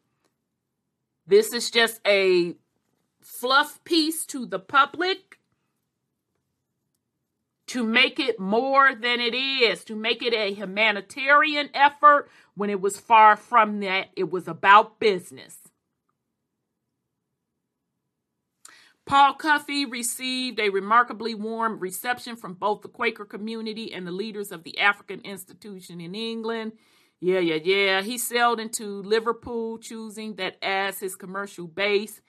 This 1.25 1.51
is 1.51 1.69
just 1.69 1.99
a 2.07 2.55
fluff 3.21 3.83
piece 3.83 4.25
to 4.27 4.45
the 4.45 4.59
public 4.59 5.39
to 7.67 7.83
make 7.83 8.19
it 8.19 8.39
more 8.39 8.95
than 8.95 9.19
it 9.19 9.35
is, 9.35 9.83
to 9.83 9.95
make 9.95 10.23
it 10.23 10.33
a 10.33 10.53
humanitarian 10.53 11.69
effort 11.73 12.29
when 12.55 12.69
it 12.69 12.79
was 12.79 12.97
far 12.97 13.35
from 13.35 13.81
that. 13.81 14.07
It 14.15 14.31
was 14.31 14.47
about 14.47 14.99
business. 14.99 15.66
Paul 19.07 19.35
Cuffe 19.35 19.89
received 19.89 20.59
a 20.59 20.69
remarkably 20.69 21.33
warm 21.33 21.79
reception 21.79 22.35
from 22.35 22.55
both 22.55 22.81
the 22.81 22.89
Quaker 22.89 23.23
community 23.23 23.93
and 23.93 24.05
the 24.05 24.11
leaders 24.11 24.51
of 24.51 24.63
the 24.63 24.77
African 24.79 25.21
Institution 25.21 26.01
in 26.01 26.13
England. 26.13 26.73
Yeah, 27.21 27.39
yeah, 27.39 27.55
yeah. 27.63 28.01
He 28.01 28.17
sailed 28.17 28.59
into 28.59 29.01
Liverpool, 29.03 29.77
choosing 29.77 30.35
that 30.35 30.57
as 30.61 30.99
his 30.99 31.15
commercial 31.15 31.67
base, 31.67 32.21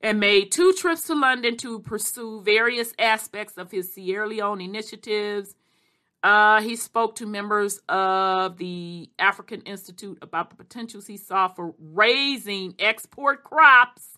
and 0.00 0.18
made 0.18 0.50
two 0.50 0.72
trips 0.72 1.02
to 1.08 1.14
London 1.14 1.58
to 1.58 1.80
pursue 1.80 2.40
various 2.40 2.94
aspects 2.98 3.58
of 3.58 3.70
his 3.70 3.92
Sierra 3.92 4.26
Leone 4.26 4.62
initiatives. 4.62 5.54
Uh, 6.22 6.62
he 6.62 6.74
spoke 6.74 7.16
to 7.16 7.26
members 7.26 7.80
of 7.88 8.56
the 8.56 9.10
African 9.18 9.60
Institute 9.62 10.18
about 10.22 10.48
the 10.48 10.56
potentials 10.56 11.06
he 11.06 11.18
saw 11.18 11.48
for 11.48 11.74
raising 11.78 12.74
export 12.78 13.44
crops 13.44 14.17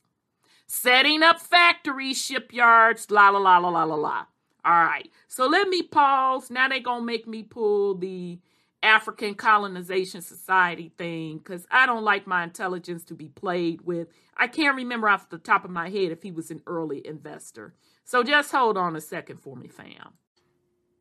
setting 0.71 1.21
up 1.21 1.41
factories, 1.41 2.17
shipyards, 2.17 3.11
la 3.11 3.31
la 3.31 3.41
la 3.41 3.59
la 3.59 3.71
la 3.71 3.83
la 3.83 3.97
la. 3.97 4.25
All 4.65 4.85
right. 4.85 5.11
So 5.27 5.49
let 5.49 5.69
me 5.69 5.83
pause. 5.83 6.49
Now 6.49 6.69
they're 6.69 6.79
going 6.79 7.01
to 7.01 7.07
make 7.07 7.27
me 7.27 7.43
pull 7.43 7.97
the 7.97 8.39
African 8.81 9.35
Colonization 9.35 10.23
Society 10.23 10.93
thing 10.97 11.39
because 11.39 11.67
I 11.73 11.87
don't 11.87 12.05
like 12.05 12.29
my 12.29 12.45
intelligence 12.45 13.03
to 13.07 13.15
be 13.15 13.27
played 13.27 13.81
with. 13.81 14.09
I 14.37 14.47
can't 14.47 14.77
remember 14.77 15.09
off 15.09 15.29
the 15.29 15.39
top 15.39 15.65
of 15.65 15.73
my 15.73 15.91
head 15.91 16.13
if 16.13 16.23
he 16.23 16.31
was 16.31 16.53
an 16.53 16.63
early 16.69 17.05
investor. 17.05 17.75
So 18.05 18.23
just 18.23 18.53
hold 18.53 18.79
on 18.79 18.95
a 18.95 19.01
second 19.01 19.41
for 19.41 19.57
me, 19.57 19.67
fam. 19.67 20.13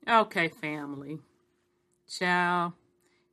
Okay, 0.09 0.47
family. 0.47 1.19
Ciao. 2.07 2.73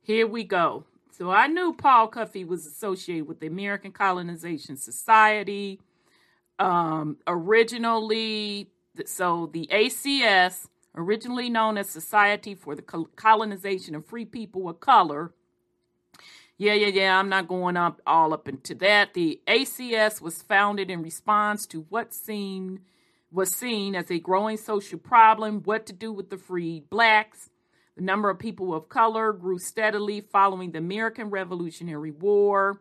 Here 0.03 0.27
we 0.27 0.43
go. 0.43 0.83
So 1.09 1.31
I 1.31 1.47
knew 1.47 1.73
Paul 1.73 2.09
Cuffe 2.09 2.45
was 2.45 2.67
associated 2.67 3.27
with 3.27 3.39
the 3.39 3.47
American 3.47 3.91
Colonization 3.91 4.77
Society 4.77 5.79
um, 6.59 7.17
originally, 7.27 8.69
so 9.05 9.49
the 9.51 9.67
ACS, 9.71 10.67
originally 10.95 11.49
known 11.49 11.77
as 11.77 11.89
Society 11.89 12.55
for 12.55 12.75
the 12.75 12.81
Colonization 12.81 13.95
of 13.95 14.05
Free 14.05 14.25
People 14.25 14.67
of 14.69 14.79
Color. 14.79 15.33
Yeah, 16.57 16.73
yeah, 16.73 16.87
yeah. 16.87 17.19
I'm 17.19 17.29
not 17.29 17.47
going 17.47 17.77
up 17.77 18.01
all 18.07 18.33
up 18.33 18.47
into 18.47 18.73
that. 18.75 19.13
The 19.13 19.39
ACS 19.47 20.21
was 20.21 20.41
founded 20.41 20.89
in 20.89 21.03
response 21.03 21.67
to 21.67 21.85
what 21.89 22.13
seemed 22.13 22.79
was 23.31 23.53
seen 23.53 23.93
as 23.93 24.09
a 24.09 24.19
growing 24.19 24.57
social 24.57 24.97
problem: 24.97 25.61
what 25.63 25.85
to 25.85 25.93
do 25.93 26.11
with 26.11 26.31
the 26.31 26.37
freed 26.37 26.89
blacks. 26.89 27.51
The 27.95 28.03
number 28.03 28.29
of 28.29 28.39
people 28.39 28.73
of 28.73 28.89
color 28.89 29.33
grew 29.33 29.59
steadily 29.59 30.21
following 30.21 30.71
the 30.71 30.79
American 30.79 31.29
Revolutionary 31.29 32.11
War. 32.11 32.79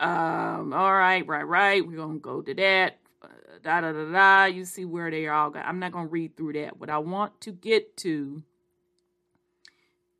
Um, 0.00 0.72
all 0.72 0.94
right, 0.94 1.26
right, 1.26 1.46
right. 1.46 1.86
We're 1.86 1.98
gonna 1.98 2.18
go 2.18 2.40
to 2.40 2.54
that. 2.54 2.98
Uh, 3.22 3.28
da 3.62 3.82
da 3.82 3.92
da 3.92 4.10
da. 4.10 4.44
You 4.46 4.64
see 4.64 4.86
where 4.86 5.10
they 5.10 5.26
are 5.26 5.34
all 5.34 5.50
got. 5.50 5.66
I'm 5.66 5.78
not 5.78 5.92
gonna 5.92 6.08
read 6.08 6.38
through 6.38 6.54
that. 6.54 6.78
What 6.80 6.88
I 6.88 6.96
want 6.98 7.38
to 7.42 7.52
get 7.52 7.98
to 7.98 8.42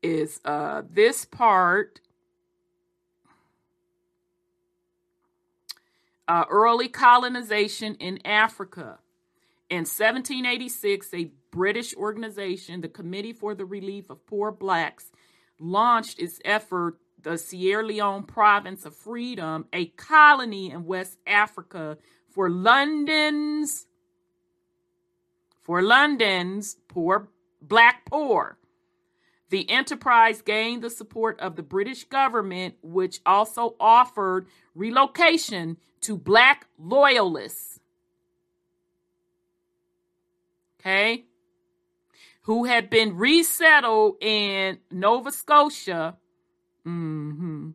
is 0.03 0.39
uh 0.45 0.83
this 0.87 1.25
part. 1.25 1.99
Uh, 6.27 6.45
early 6.49 6.87
colonization 6.87 7.95
in 7.95 8.19
Africa. 8.25 8.99
In 9.69 9.79
1786, 9.79 11.13
a 11.13 11.31
British 11.49 11.93
organization, 11.95 12.79
the 12.81 12.87
Committee 12.87 13.33
for 13.33 13.53
the 13.55 13.65
Relief 13.65 14.09
of 14.09 14.25
Poor 14.27 14.51
Blacks, 14.51 15.11
launched 15.59 16.19
its 16.19 16.39
effort 16.45 16.99
the 17.23 17.37
Sierra 17.37 17.85
Leone 17.85 18.23
province 18.23 18.85
of 18.85 18.95
freedom, 18.95 19.65
a 19.73 19.87
colony 19.87 20.71
in 20.71 20.85
West 20.85 21.17
Africa 21.25 21.97
for 22.29 22.49
London's 22.49 23.87
for 25.61 25.81
London's 25.81 26.77
poor 26.87 27.29
black 27.61 28.05
poor. 28.05 28.57
The 29.49 29.69
enterprise 29.69 30.41
gained 30.41 30.81
the 30.81 30.89
support 30.89 31.39
of 31.39 31.55
the 31.55 31.63
British 31.63 32.05
government, 32.05 32.75
which 32.81 33.19
also 33.25 33.75
offered 33.79 34.47
relocation 34.73 35.77
to 36.01 36.17
black 36.17 36.67
loyalists. 36.79 37.79
Okay? 40.79 41.25
Who 42.43 42.63
had 42.63 42.89
been 42.89 43.17
resettled 43.17 44.15
in 44.21 44.79
Nova 44.89 45.31
Scotia 45.31 46.17
Mm-hmm. 46.85 47.71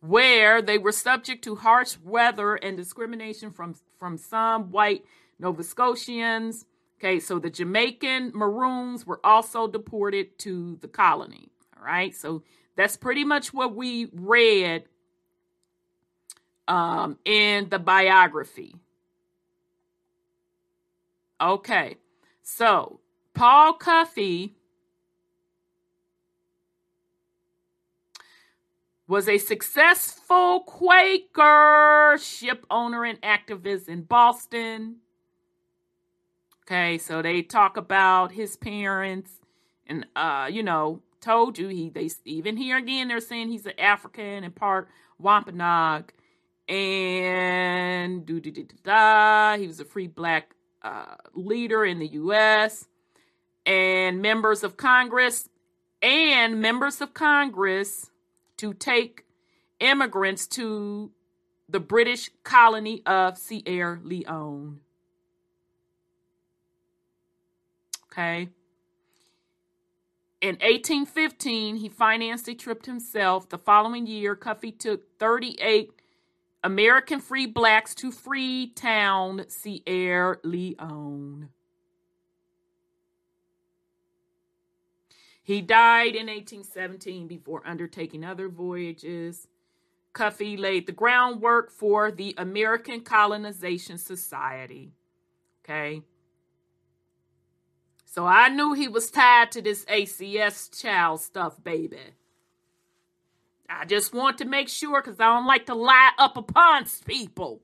Where 0.00 0.62
they 0.62 0.78
were 0.78 0.92
subject 0.92 1.42
to 1.44 1.56
harsh 1.56 1.96
weather 2.04 2.54
and 2.54 2.76
discrimination 2.76 3.50
from, 3.50 3.74
from 3.98 4.16
some 4.16 4.70
white 4.70 5.04
Nova 5.38 5.62
Scotians. 5.62 6.66
Okay, 6.98 7.20
so 7.20 7.38
the 7.38 7.50
Jamaican 7.50 8.32
Maroons 8.34 9.06
were 9.06 9.20
also 9.24 9.68
deported 9.68 10.38
to 10.40 10.78
the 10.80 10.88
colony. 10.88 11.48
All 11.76 11.84
right, 11.84 12.14
so 12.14 12.42
that's 12.76 12.96
pretty 12.96 13.24
much 13.24 13.54
what 13.54 13.74
we 13.74 14.08
read 14.12 14.84
um, 16.66 17.18
in 17.24 17.68
the 17.68 17.78
biography. 17.78 18.74
Okay, 21.40 21.96
so 22.42 22.98
Paul 23.32 23.74
Cuffe 23.74 24.50
was 29.08 29.26
a 29.26 29.38
successful 29.38 30.60
Quaker 30.60 32.18
ship 32.20 32.64
owner 32.70 33.04
and 33.04 33.20
activist 33.22 33.88
in 33.88 34.02
Boston. 34.02 34.96
Okay, 36.64 36.98
so 36.98 37.22
they 37.22 37.40
talk 37.40 37.78
about 37.78 38.32
his 38.32 38.56
parents 38.56 39.40
and 39.86 40.06
uh, 40.14 40.48
you 40.52 40.62
know, 40.62 41.00
told 41.20 41.58
you 41.58 41.68
he 41.68 41.88
they 41.88 42.10
even 42.26 42.56
here 42.56 42.76
again 42.76 43.08
they're 43.08 43.20
saying 43.20 43.48
he's 43.48 43.66
an 43.66 43.78
African 43.78 44.44
and 44.44 44.54
part 44.54 44.88
Wampanoag 45.18 46.12
and 46.68 48.26
do 48.26 48.40
do 48.40 48.50
do 48.50 48.66
da 48.84 49.56
he 49.56 49.66
was 49.66 49.80
a 49.80 49.84
free 49.84 50.06
black 50.06 50.54
uh, 50.82 51.16
leader 51.34 51.84
in 51.84 51.98
the 51.98 52.06
US 52.08 52.86
and 53.66 54.22
members 54.22 54.62
of 54.62 54.76
Congress 54.76 55.48
and 56.02 56.60
members 56.60 57.00
of 57.00 57.14
Congress 57.14 58.10
to 58.58 58.74
take 58.74 59.24
immigrants 59.80 60.46
to 60.46 61.10
the 61.68 61.80
British 61.80 62.30
colony 62.44 63.02
of 63.06 63.36
Sierra 63.38 64.00
Leone. 64.02 64.80
Okay. 68.10 68.48
In 70.40 70.54
1815, 70.56 71.76
he 71.76 71.88
financed 71.88 72.48
a 72.48 72.54
trip 72.54 72.86
himself. 72.86 73.48
The 73.48 73.58
following 73.58 74.06
year, 74.06 74.36
Cuffe 74.36 74.78
took 74.78 75.18
38 75.18 75.90
American 76.62 77.20
free 77.20 77.46
blacks 77.46 77.94
to 77.96 78.10
Freetown, 78.10 79.44
Sierra 79.48 80.38
Leone. 80.44 81.48
He 85.48 85.62
died 85.62 86.14
in 86.14 86.26
1817 86.26 87.26
before 87.26 87.62
undertaking 87.64 88.22
other 88.22 88.50
voyages. 88.50 89.48
Cuffe 90.12 90.58
laid 90.58 90.84
the 90.84 90.92
groundwork 90.92 91.70
for 91.70 92.10
the 92.10 92.34
American 92.36 93.00
Colonization 93.00 93.96
Society. 93.96 94.92
Okay. 95.64 96.02
So 98.04 98.26
I 98.26 98.50
knew 98.50 98.74
he 98.74 98.88
was 98.88 99.10
tied 99.10 99.50
to 99.52 99.62
this 99.62 99.86
ACS 99.86 100.82
child 100.82 101.22
stuff, 101.22 101.64
baby. 101.64 102.12
I 103.70 103.86
just 103.86 104.12
want 104.12 104.36
to 104.38 104.44
make 104.44 104.68
sure 104.68 105.00
because 105.00 105.18
I 105.18 105.34
don't 105.34 105.46
like 105.46 105.64
to 105.64 105.74
lie 105.74 106.10
up 106.18 106.36
upon 106.36 106.84
people. 107.06 107.62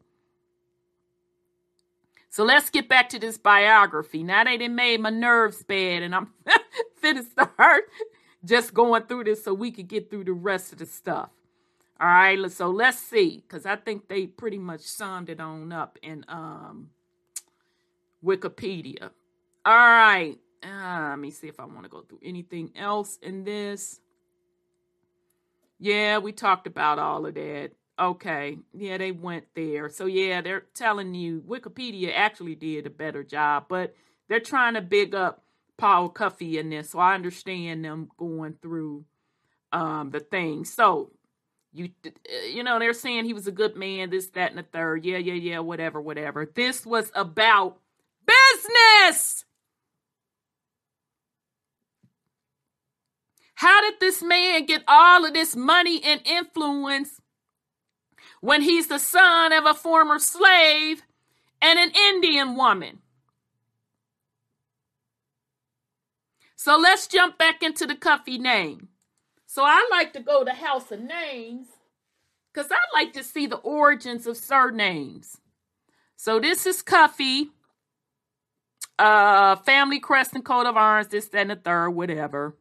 So 2.34 2.42
let's 2.42 2.68
get 2.68 2.88
back 2.88 3.10
to 3.10 3.20
this 3.20 3.38
biography. 3.38 4.24
Now 4.24 4.42
they 4.42 4.56
done 4.56 4.74
made 4.74 5.00
my 5.00 5.10
nerves 5.10 5.62
bad, 5.62 6.02
and 6.02 6.12
I'm 6.12 6.32
finna 7.00 7.22
start 7.22 7.84
just 8.44 8.74
going 8.74 9.04
through 9.04 9.22
this 9.22 9.44
so 9.44 9.54
we 9.54 9.70
could 9.70 9.86
get 9.86 10.10
through 10.10 10.24
the 10.24 10.32
rest 10.32 10.72
of 10.72 10.80
the 10.80 10.86
stuff. 10.86 11.30
All 12.00 12.08
right, 12.08 12.50
so 12.50 12.70
let's 12.70 12.98
see, 12.98 13.44
because 13.46 13.66
I 13.66 13.76
think 13.76 14.08
they 14.08 14.26
pretty 14.26 14.58
much 14.58 14.80
summed 14.80 15.30
it 15.30 15.38
on 15.38 15.70
up 15.70 15.96
in 16.02 16.24
um, 16.26 16.90
Wikipedia. 18.24 19.10
All 19.64 19.72
right, 19.72 20.36
uh, 20.60 21.10
let 21.10 21.20
me 21.20 21.30
see 21.30 21.46
if 21.46 21.60
I 21.60 21.66
want 21.66 21.84
to 21.84 21.88
go 21.88 22.00
through 22.00 22.18
anything 22.20 22.72
else 22.74 23.16
in 23.22 23.44
this. 23.44 24.00
Yeah, 25.78 26.18
we 26.18 26.32
talked 26.32 26.66
about 26.66 26.98
all 26.98 27.26
of 27.26 27.34
that. 27.34 27.70
Okay. 27.98 28.58
Yeah, 28.72 28.98
they 28.98 29.12
went 29.12 29.44
there. 29.54 29.88
So 29.88 30.06
yeah, 30.06 30.40
they're 30.40 30.64
telling 30.74 31.14
you 31.14 31.42
Wikipedia 31.48 32.12
actually 32.14 32.56
did 32.56 32.86
a 32.86 32.90
better 32.90 33.22
job, 33.22 33.66
but 33.68 33.94
they're 34.28 34.40
trying 34.40 34.74
to 34.74 34.80
big 34.80 35.14
up 35.14 35.44
Paul 35.76 36.08
Cuffe 36.08 36.42
in 36.58 36.70
this. 36.70 36.90
So 36.90 36.98
I 36.98 37.14
understand 37.14 37.84
them 37.84 38.10
going 38.16 38.56
through 38.60 39.04
um 39.72 40.10
the 40.10 40.20
thing. 40.20 40.64
So 40.64 41.12
you 41.72 41.90
you 42.50 42.62
know, 42.64 42.78
they're 42.78 42.94
saying 42.94 43.24
he 43.24 43.34
was 43.34 43.46
a 43.46 43.52
good 43.52 43.76
man, 43.76 44.10
this, 44.10 44.28
that, 44.30 44.50
and 44.50 44.58
the 44.58 44.62
third. 44.64 45.04
Yeah, 45.04 45.18
yeah, 45.18 45.34
yeah, 45.34 45.58
whatever, 45.60 46.00
whatever. 46.00 46.50
This 46.52 46.86
was 46.86 47.10
about 47.14 47.78
business. 48.26 49.44
How 53.56 53.80
did 53.82 53.94
this 54.00 54.22
man 54.22 54.66
get 54.66 54.84
all 54.88 55.24
of 55.24 55.34
this 55.34 55.56
money 55.56 56.02
and 56.04 56.20
influence 56.24 57.20
when 58.44 58.60
he's 58.60 58.88
the 58.88 58.98
son 58.98 59.54
of 59.54 59.64
a 59.64 59.72
former 59.72 60.18
slave 60.18 61.02
and 61.62 61.78
an 61.78 61.90
Indian 62.08 62.54
woman? 62.56 62.98
So 66.54 66.76
let's 66.76 67.06
jump 67.06 67.38
back 67.38 67.62
into 67.62 67.86
the 67.86 67.94
Cuffy 67.94 68.36
name. 68.36 68.88
So 69.46 69.64
I 69.64 69.88
like 69.90 70.12
to 70.12 70.20
go 70.20 70.44
to 70.44 70.50
House 70.50 70.92
of 70.92 71.00
Names 71.00 71.68
because 72.52 72.70
I 72.70 72.76
like 72.92 73.14
to 73.14 73.24
see 73.24 73.46
the 73.46 73.56
origins 73.56 74.26
of 74.26 74.36
surnames. 74.36 75.38
So 76.16 76.38
this 76.38 76.66
is 76.66 76.82
Cuffy, 76.82 77.48
uh, 78.98 79.56
family 79.56 80.00
crest 80.00 80.34
and 80.34 80.44
coat 80.44 80.66
of 80.66 80.76
arms, 80.76 81.08
this, 81.08 81.28
that, 81.28 81.40
and 81.40 81.50
the 81.50 81.56
third, 81.56 81.90
whatever. 81.90 82.58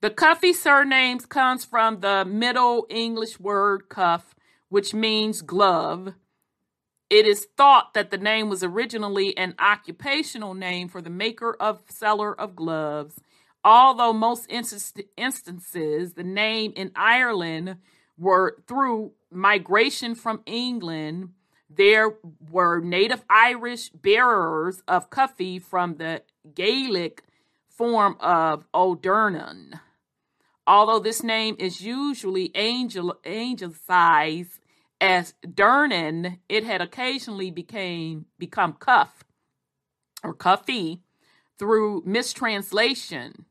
The 0.00 0.08
Cuffy 0.08 0.54
surnames 0.54 1.26
comes 1.26 1.66
from 1.66 2.00
the 2.00 2.24
Middle 2.24 2.86
English 2.88 3.38
word 3.38 3.90
cuff, 3.90 4.34
which 4.70 4.94
means 4.94 5.42
glove. 5.42 6.14
It 7.10 7.26
is 7.26 7.48
thought 7.56 7.92
that 7.94 8.10
the 8.10 8.18
name 8.18 8.48
was 8.48 8.62
originally 8.62 9.36
an 9.36 9.54
occupational 9.58 10.54
name 10.54 10.88
for 10.88 11.02
the 11.02 11.10
maker 11.10 11.54
of 11.60 11.82
seller 11.88 12.32
of 12.40 12.56
gloves. 12.56 13.20
Although 13.64 14.12
most 14.12 14.46
instances, 14.48 16.12
the 16.14 16.24
name 16.24 16.72
in 16.76 16.92
Ireland 16.96 17.76
were 18.16 18.56
through 18.66 19.12
migration 19.30 20.14
from 20.14 20.40
England. 20.46 21.30
There 21.68 22.14
were 22.50 22.80
native 22.80 23.24
Irish 23.28 23.90
bearers 23.90 24.82
of 24.86 25.10
cuffy 25.10 25.58
from 25.58 25.96
the 25.96 26.22
Gaelic 26.54 27.24
form 27.68 28.16
of 28.20 28.66
O'Durnan. 28.72 29.80
Although 30.66 31.00
this 31.00 31.22
name 31.22 31.56
is 31.58 31.80
usually 31.80 32.52
angel 32.54 33.18
anglicized 33.24 34.59
as 35.00 35.34
Durnan, 35.44 36.38
it 36.48 36.64
had 36.64 36.80
occasionally 36.80 37.50
became 37.50 38.26
become 38.38 38.74
Cuff 38.74 39.24
or 40.22 40.34
Cuffy 40.34 41.00
through 41.58 42.02
mistranslation. 42.06 43.46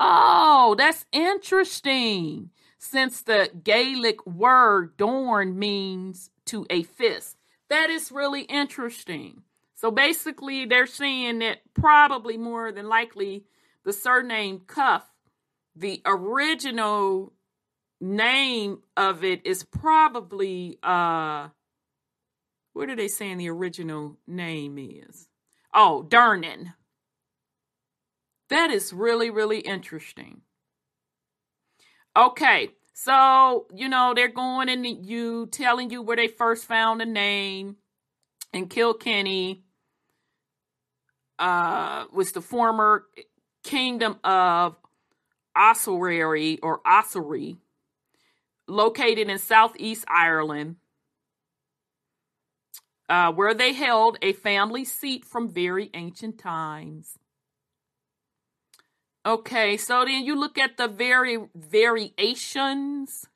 Oh, 0.00 0.74
that's 0.76 1.06
interesting. 1.12 2.50
Since 2.78 3.22
the 3.22 3.50
Gaelic 3.62 4.26
word 4.26 4.96
dorn 4.96 5.58
means 5.58 6.30
to 6.46 6.66
a 6.68 6.82
fist. 6.82 7.36
That 7.68 7.90
is 7.90 8.10
really 8.10 8.42
interesting. 8.42 9.42
So 9.74 9.90
basically, 9.90 10.66
they're 10.66 10.86
saying 10.86 11.40
that 11.40 11.60
probably 11.74 12.36
more 12.36 12.72
than 12.72 12.88
likely 12.88 13.44
the 13.84 13.92
surname 13.92 14.62
Cuff 14.66 15.12
the 15.74 16.02
original 16.04 17.32
name 18.02 18.82
of 18.96 19.22
it 19.22 19.46
is 19.46 19.62
probably 19.62 20.78
uh 20.82 21.48
what 22.72 22.88
are 22.88 22.96
they 22.96 23.08
saying 23.08 23.38
the 23.38 23.50
original 23.50 24.16
name 24.26 24.78
is? 24.78 25.28
Oh, 25.74 26.06
Durnan. 26.08 26.74
That 28.48 28.70
is 28.70 28.92
really, 28.92 29.30
really 29.30 29.60
interesting. 29.60 30.42
Okay, 32.16 32.70
so 32.92 33.66
you 33.74 33.88
know 33.88 34.12
they're 34.14 34.28
going 34.28 34.68
and 34.68 34.86
you 34.86 35.46
telling 35.46 35.90
you 35.90 36.02
where 36.02 36.16
they 36.16 36.28
first 36.28 36.66
found 36.66 37.00
the 37.00 37.06
name 37.06 37.76
and 38.52 38.68
Kilkenny. 38.68 39.64
Uh, 41.38 42.04
was 42.12 42.32
the 42.32 42.40
former 42.40 43.04
kingdom 43.64 44.18
of 44.22 44.76
Ossory 45.56 46.58
or 46.62 46.80
Ossory 46.86 47.56
located 48.68 49.28
in 49.28 49.38
southeast 49.38 50.04
Ireland, 50.08 50.76
uh, 53.08 53.32
where 53.32 53.54
they 53.54 53.72
held 53.72 54.18
a 54.22 54.32
family 54.32 54.84
seat 54.84 55.24
from 55.24 55.48
very 55.48 55.90
ancient 55.94 56.38
times. 56.38 57.18
Okay, 59.24 59.76
so 59.76 60.04
then 60.04 60.24
you 60.24 60.34
look 60.34 60.58
at 60.58 60.76
the 60.76 60.88
very 60.88 61.38
variations 61.54 63.26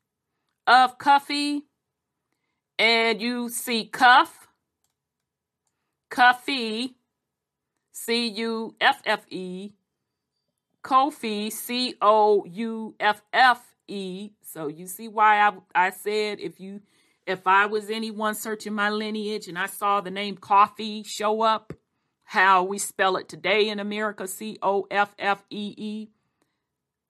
of 0.65 0.97
Cuffy, 0.97 1.63
and 2.77 3.21
you 3.21 3.49
see 3.49 3.85
Cuff, 3.85 4.47
Cuffe, 6.09 6.95
C 7.93 8.27
U 8.27 8.75
F 8.81 9.01
F 9.05 9.25
E, 9.29 9.71
Couffe, 10.83 11.51
C 11.51 11.95
O 12.01 12.45
U 12.45 12.95
F 12.99 13.21
F 13.31 13.75
E. 13.87 14.31
So 14.47 14.67
you 14.67 14.87
see 14.87 15.09
why 15.09 15.41
I, 15.41 15.51
I 15.75 15.89
said 15.89 16.39
if 16.39 16.59
you 16.59 16.81
if 17.25 17.45
I 17.45 17.65
was 17.65 17.89
anyone 17.89 18.33
searching 18.33 18.73
my 18.73 18.89
lineage 18.89 19.49
and 19.49 19.59
I 19.59 19.65
saw 19.65 19.99
the 19.99 20.09
name 20.09 20.37
coffee 20.37 21.03
show 21.03 21.41
up, 21.41 21.73
how 22.23 22.63
we 22.63 22.77
spell 22.77 23.17
it 23.17 23.27
today 23.27 23.67
in 23.67 23.81
America, 23.81 24.25
C 24.25 24.57
O 24.61 24.87
F 24.89 25.13
F 25.19 25.43
E 25.49 25.73
E, 25.75 26.07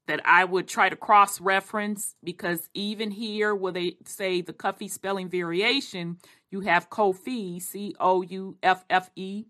that 0.07 0.21
I 0.25 0.45
would 0.45 0.67
try 0.67 0.89
to 0.89 0.95
cross 0.95 1.39
reference 1.39 2.15
because 2.23 2.69
even 2.73 3.11
here 3.11 3.53
where 3.53 3.73
they 3.73 3.97
say 4.05 4.41
the 4.41 4.53
Cuffy 4.53 4.87
spelling 4.87 5.29
variation, 5.29 6.17
you 6.49 6.61
have 6.61 6.89
Couffe, 6.89 7.61
C 7.61 7.93
O 7.99 8.23
U 8.23 8.57
F 8.63 8.83
F 8.89 9.11
E, 9.15 9.45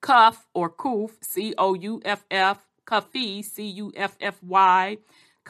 Cuff 0.00 0.46
or 0.54 0.70
Couff, 0.70 1.18
C 1.20 1.52
O 1.58 1.74
U 1.74 2.00
F 2.04 2.24
F, 2.30 2.64
Cuffy, 2.86 3.42
C 3.42 3.66
U 3.66 3.92
F 3.96 4.16
F 4.20 4.40
Y, 4.44 4.98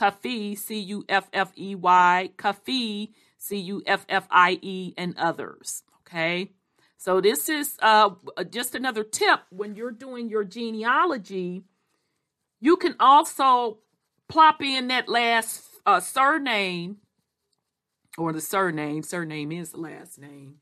Cuffey, 0.01 0.57
C 0.57 0.78
U 0.78 1.05
F 1.11 1.28
F 1.32 1.53
E 1.57 1.74
Y, 1.74 2.30
Cuffie, 2.38 3.11
C 3.36 3.57
U 3.59 3.82
F 3.86 4.07
F 4.09 4.26
I 4.30 4.59
E, 4.62 4.94
and 4.96 5.14
others. 5.18 5.82
Okay. 6.01 6.53
So 6.96 7.20
this 7.20 7.48
is 7.48 7.76
uh, 7.82 8.11
just 8.51 8.74
another 8.74 9.05
tip 9.05 9.40
when 9.51 9.74
you're 9.74 9.90
doing 9.90 10.30
your 10.30 10.44
genealogy. 10.44 11.64
You 12.61 12.76
can 12.76 12.94
also 12.98 13.78
plop 14.28 14.62
in 14.62 14.88
that 14.88 15.09
last 15.09 15.64
uh, 15.84 16.01
surname 16.01 16.98
or 18.16 18.32
the 18.32 18.40
surname. 18.40 19.03
Surname 19.03 19.53
is 19.53 19.72
the 19.72 19.80
last 19.80 20.18
name. 20.18 20.57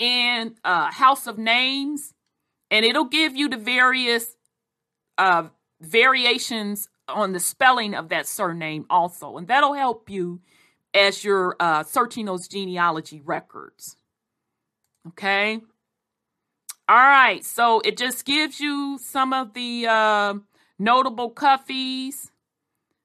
And 0.00 0.56
uh, 0.64 0.90
House 0.90 1.26
of 1.26 1.38
Names, 1.38 2.14
and 2.70 2.84
it'll 2.84 3.04
give 3.04 3.36
you 3.36 3.48
the 3.48 3.56
various 3.56 4.36
uh, 5.18 5.48
variations 5.80 6.88
on 7.08 7.32
the 7.32 7.40
spelling 7.40 7.94
of 7.94 8.08
that 8.10 8.26
surname 8.26 8.86
also. 8.88 9.36
And 9.36 9.48
that'll 9.48 9.74
help 9.74 10.10
you 10.10 10.40
as 10.94 11.24
you're 11.24 11.56
uh, 11.58 11.82
searching 11.84 12.26
those 12.26 12.48
genealogy 12.48 13.20
records. 13.24 13.96
Okay. 15.08 15.60
All 16.88 16.96
right. 16.96 17.44
So 17.44 17.80
it 17.80 17.96
just 17.96 18.24
gives 18.24 18.60
you 18.60 18.98
some 19.02 19.32
of 19.32 19.54
the 19.54 19.86
uh, 19.88 20.34
Notable 20.78 21.30
Coffees, 21.30 22.30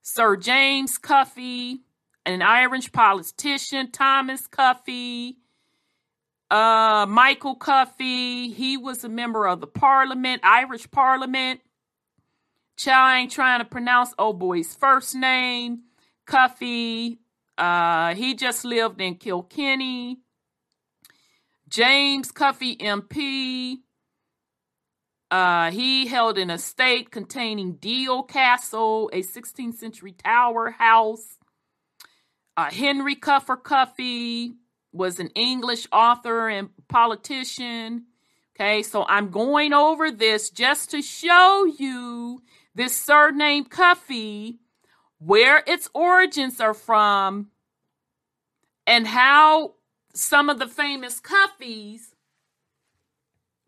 Sir 0.02 0.36
James 0.36 0.98
Coffey, 0.98 1.82
an 2.26 2.42
Irish 2.42 2.92
politician, 2.92 3.92
Thomas 3.92 4.48
Coffey, 4.48 5.38
uh, 6.50 7.06
Michael 7.10 7.56
Coffey, 7.56 8.50
he 8.50 8.78
was 8.78 9.04
a 9.04 9.10
member 9.10 9.48
of 9.48 9.60
the 9.60 9.68
parliament, 9.68 10.42
Irish 10.44 10.90
parliament. 10.92 11.60
Chow 12.78 13.16
ain't 13.16 13.32
trying 13.32 13.60
to 13.60 13.66
pronounce 13.66 14.14
old 14.20 14.40
boy's 14.40 14.76
first 14.76 15.16
name. 15.16 15.80
Cuffy, 16.26 17.20
uh, 17.58 18.14
he 18.14 18.36
just 18.36 18.64
lived 18.64 19.02
in 19.02 19.16
Kilkenny. 19.16 20.20
James 21.68 22.32
Cuffe 22.32 22.78
MP, 22.80 23.80
uh, 25.30 25.72
he 25.72 26.08
held 26.08 26.38
an 26.38 26.50
estate 26.50 27.12
containing 27.12 27.74
Deal 27.74 28.24
Castle, 28.24 29.10
a 29.12 29.22
16th 29.22 29.76
century 29.76 30.14
tower 30.14 30.72
house. 30.72 31.38
Uh, 32.56 32.72
Henry 32.72 33.16
Cuffer 33.16 33.58
Cuffe 33.58 34.54
was 34.94 35.20
an 35.20 35.28
English 35.36 35.88
author 35.92 36.48
and 36.48 36.70
politician. 36.88 38.06
Okay, 38.56 38.82
so 38.84 39.06
I'm 39.08 39.30
going 39.30 39.74
over 39.74 40.10
this 40.10 40.50
just 40.50 40.92
to 40.92 41.02
show 41.02 41.66
you 41.78 42.42
this 42.78 42.96
surname 42.96 43.66
Cuffy, 43.66 44.60
where 45.18 45.64
its 45.66 45.90
origins 45.96 46.62
are 46.62 46.76
from, 46.76 47.50
and 48.86 49.08
how 49.08 49.74
some 50.14 50.48
of 50.48 50.60
the 50.60 50.68
famous 50.68 51.20
Cuffys 51.20 52.14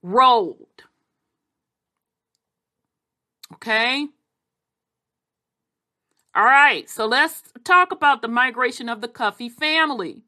rolled. 0.03 0.84
Okay. 3.53 4.07
All 6.36 6.45
right, 6.45 6.88
so 6.88 7.07
let's 7.07 7.41
talk 7.64 7.91
about 7.91 8.22
the 8.22 8.28
migration 8.28 8.89
of 8.89 9.01
the 9.01 9.07
Cuffy 9.07 9.49
family. 9.49 10.22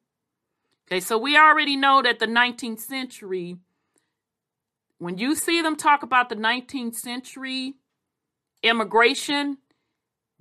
Okay, 0.88 1.00
so 1.00 1.20
we 1.20 1.38
already 1.38 1.76
know 1.76 2.02
that 2.02 2.18
the 2.18 2.26
19th 2.26 2.80
century, 2.80 3.58
when 4.98 5.20
you 5.20 5.36
see 5.36 5.62
them 5.62 5.76
talk 5.76 6.02
about 6.02 6.30
the 6.30 6.36
19th 6.36 6.96
century 6.96 7.76
immigration, 8.64 9.58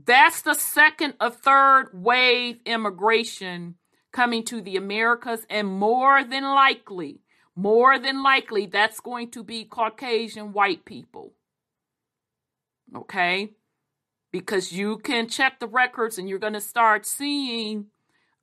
that's 0.02 0.42
the 0.42 0.54
second 0.54 1.14
or 1.20 1.30
third 1.30 1.90
wave 1.92 2.60
immigration 2.64 3.76
coming 4.12 4.44
to 4.44 4.60
the 4.60 4.76
Americas, 4.76 5.46
and 5.48 5.68
more 5.68 6.24
than 6.24 6.42
likely, 6.42 7.20
more 7.54 7.98
than 7.98 8.22
likely, 8.22 8.66
that's 8.66 9.00
going 9.00 9.30
to 9.30 9.44
be 9.44 9.64
Caucasian 9.64 10.52
white 10.52 10.84
people 10.84 11.34
okay? 12.94 13.50
Because 14.32 14.72
you 14.72 14.98
can 14.98 15.28
check 15.28 15.58
the 15.58 15.66
records 15.66 16.18
and 16.18 16.28
you're 16.28 16.38
going 16.38 16.52
to 16.52 16.60
start 16.60 17.06
seeing 17.06 17.86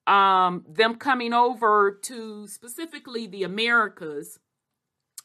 um, 0.06 0.66
them 0.68 0.96
coming 0.96 1.34
over 1.34 1.92
to 2.04 2.48
specifically 2.48 3.28
the 3.28 3.44
Americas. 3.44 4.40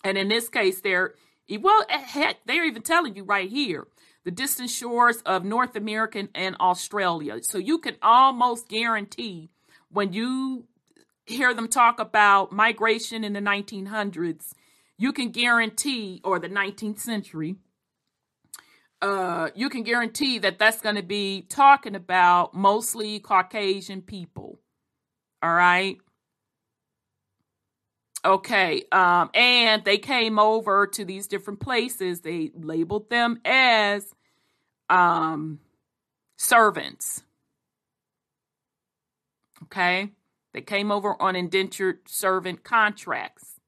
And 0.05 0.19
in 0.19 0.29
this 0.29 0.49
case, 0.49 0.81
they're, 0.81 1.15
well, 1.61 1.85
heck, 1.89 2.39
they're 2.47 2.67
even 2.67 2.83
telling 2.83 3.17
you 3.17 3.25
right 3.25 3.51
here 3.51 3.87
the 4.25 4.31
distant 4.31 4.71
shores 4.71 5.19
of 5.27 5.45
North 5.45 5.77
America 5.77 6.29
and 6.35 6.57
Australia. 6.61 7.39
So 7.43 7.59
you 7.59 7.79
can 7.79 7.97
almost 8.03 8.69
guarantee 8.69 9.51
when 9.91 10.13
you 10.13 10.67
hear 11.27 11.55
them 11.55 11.69
talk 11.69 12.01
about 12.01 12.53
migration 12.53 13.25
in 13.25 13.33
the 13.33 13.41
1900s, 13.41 14.53
you 14.99 15.13
can 15.13 15.31
guarantee, 15.31 16.21
or 16.25 16.39
the 16.39 16.49
19th 16.49 16.99
century, 16.99 17.57
uh, 19.01 19.49
you 19.55 19.69
can 19.69 19.83
guarantee 19.83 20.39
that 20.39 20.59
that's 20.59 20.81
going 20.81 20.95
to 20.95 21.03
be 21.03 21.43
talking 21.49 21.97
about 21.97 22.55
mostly 22.55 23.19
Caucasian 23.19 24.03
people. 24.03 24.61
All 25.43 25.53
right. 25.53 25.99
Okay. 28.25 28.85
Um, 28.93 29.31
and 29.35 29.85
they 29.85 29.99
came 29.99 30.39
over 30.39 30.87
to 30.89 31.05
these 31.05 31.27
different 31.27 31.61
places. 31.61 32.21
They 32.21 32.51
labeled 32.55 33.11
them 33.11 33.41
as 33.45 34.15
um, 34.89 35.59
servants. 36.37 37.25
Okay. 39.65 40.11
They 40.55 40.61
came 40.61 40.93
over 40.93 41.21
on 41.21 41.35
indentured 41.35 42.09
servant 42.09 42.63
contracts. 42.63 43.61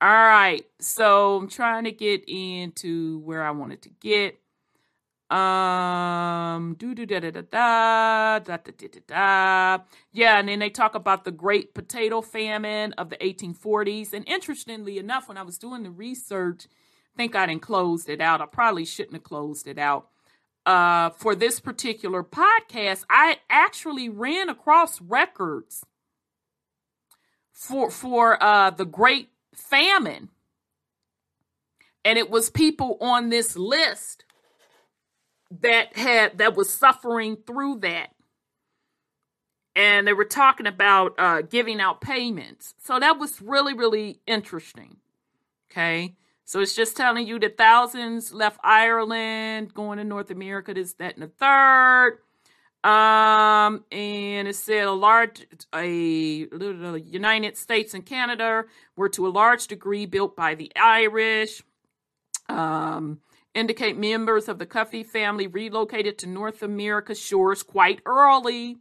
All 0.00 0.08
right. 0.08 0.64
So 0.78 1.36
I'm 1.36 1.48
trying 1.48 1.84
to 1.84 1.92
get 1.92 2.24
into 2.28 3.18
where 3.20 3.42
I 3.42 3.50
wanted 3.50 3.82
to 3.82 3.90
get. 4.00 4.38
Um, 5.30 5.38
do 6.78 6.94
do 6.94 7.06
da 7.06 7.20
da 7.20 7.30
da 7.30 7.42
da 7.42 8.38
da 8.38 8.56
da 8.56 8.72
da 8.88 9.00
da. 9.06 9.84
Yeah, 10.12 10.38
and 10.38 10.48
then 10.48 10.58
they 10.58 10.70
talk 10.70 10.94
about 10.94 11.24
the 11.24 11.30
Great 11.30 11.74
Potato 11.74 12.20
Famine 12.20 12.92
of 12.94 13.10
the 13.10 13.16
1840s. 13.16 14.12
And 14.12 14.26
interestingly 14.28 14.98
enough, 14.98 15.28
when 15.28 15.36
I 15.36 15.42
was 15.42 15.58
doing 15.58 15.82
the 15.82 15.90
research, 15.90 16.66
I 16.66 17.16
think 17.16 17.34
I 17.34 17.46
didn't 17.46 17.62
closed 17.62 18.08
it 18.08 18.20
out. 18.20 18.40
I 18.40 18.46
probably 18.46 18.84
shouldn't 18.84 19.14
have 19.14 19.22
closed 19.22 19.66
it 19.66 19.78
out. 19.78 20.08
Uh, 20.64 21.10
for 21.10 21.34
this 21.34 21.58
particular 21.60 22.22
podcast, 22.22 23.04
I 23.10 23.38
actually 23.50 24.08
ran 24.08 24.48
across 24.48 25.00
records 25.00 25.84
for 27.52 27.90
for 27.90 28.42
uh 28.42 28.70
the 28.70 28.84
Great 28.84 29.30
Famine, 29.54 30.28
and 32.04 32.16
it 32.16 32.30
was 32.30 32.48
people 32.48 32.96
on 33.00 33.28
this 33.28 33.56
list 33.56 34.24
that 35.60 35.96
had 35.96 36.38
that 36.38 36.56
was 36.56 36.70
suffering 36.70 37.36
through 37.46 37.78
that. 37.80 38.08
And 39.74 40.06
they 40.06 40.12
were 40.12 40.24
talking 40.24 40.66
about 40.66 41.14
uh, 41.18 41.42
giving 41.42 41.80
out 41.80 42.00
payments. 42.00 42.74
So 42.78 42.98
that 42.98 43.18
was 43.18 43.40
really 43.40 43.74
really 43.74 44.20
interesting. 44.26 44.96
Okay? 45.70 46.16
So 46.44 46.60
it's 46.60 46.74
just 46.74 46.96
telling 46.96 47.26
you 47.26 47.38
that 47.38 47.56
thousands 47.56 48.32
left 48.32 48.58
ireland 48.62 49.74
going 49.74 49.98
to 49.98 50.04
north 50.04 50.30
america 50.30 50.74
this 50.74 50.94
that 50.94 51.14
and 51.16 51.22
the 51.22 51.28
third. 51.28 52.18
Um 52.84 53.84
and 53.92 54.48
it 54.48 54.56
said 54.56 54.84
a 54.84 54.92
large 54.92 55.46
a 55.74 56.48
united 56.98 57.56
states 57.56 57.94
and 57.94 58.04
canada 58.04 58.64
were 58.96 59.08
to 59.10 59.26
a 59.26 59.30
large 59.30 59.66
degree 59.68 60.06
built 60.06 60.36
by 60.36 60.54
the 60.54 60.70
irish. 60.76 61.62
Um 62.48 63.20
indicate 63.54 63.96
members 63.96 64.48
of 64.48 64.58
the 64.58 64.66
Cuffy 64.66 65.02
family 65.02 65.46
relocated 65.46 66.18
to 66.18 66.26
North 66.26 66.62
America 66.62 67.14
shores 67.14 67.62
quite 67.62 68.00
early. 68.06 68.76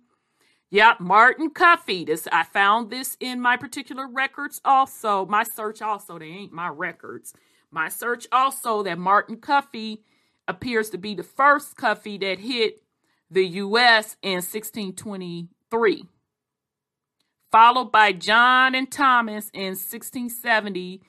Yep, 0.70 1.02
Martin 1.02 1.50
Cuffy. 1.50 2.06
This 2.06 2.28
I 2.32 2.44
found 2.44 2.90
this 2.90 3.18
in 3.20 3.42
my 3.42 3.58
particular 3.58 4.08
records 4.08 4.62
also. 4.64 5.26
My 5.26 5.44
search 5.44 5.82
also, 5.82 6.18
they 6.18 6.28
ain't 6.28 6.54
my 6.54 6.70
records. 6.70 7.34
My 7.70 7.90
search 7.90 8.28
also 8.32 8.82
that 8.84 8.98
Martin 8.98 9.38
Cuffy 9.38 10.04
appears 10.48 10.90
to 10.92 10.98
be 10.98 11.14
the 11.14 11.24
first 11.24 11.76
Cuffy 11.76 12.18
that 12.20 12.40
hit 12.40 12.82
the 13.30 13.46
US 13.46 14.16
in 14.22 14.36
1623. 14.36 16.06
Followed 17.52 17.92
by 17.92 18.14
John 18.14 18.76
and 18.76 18.90
Thomas 18.90 19.50
in 19.54 19.76
1670 19.76 21.02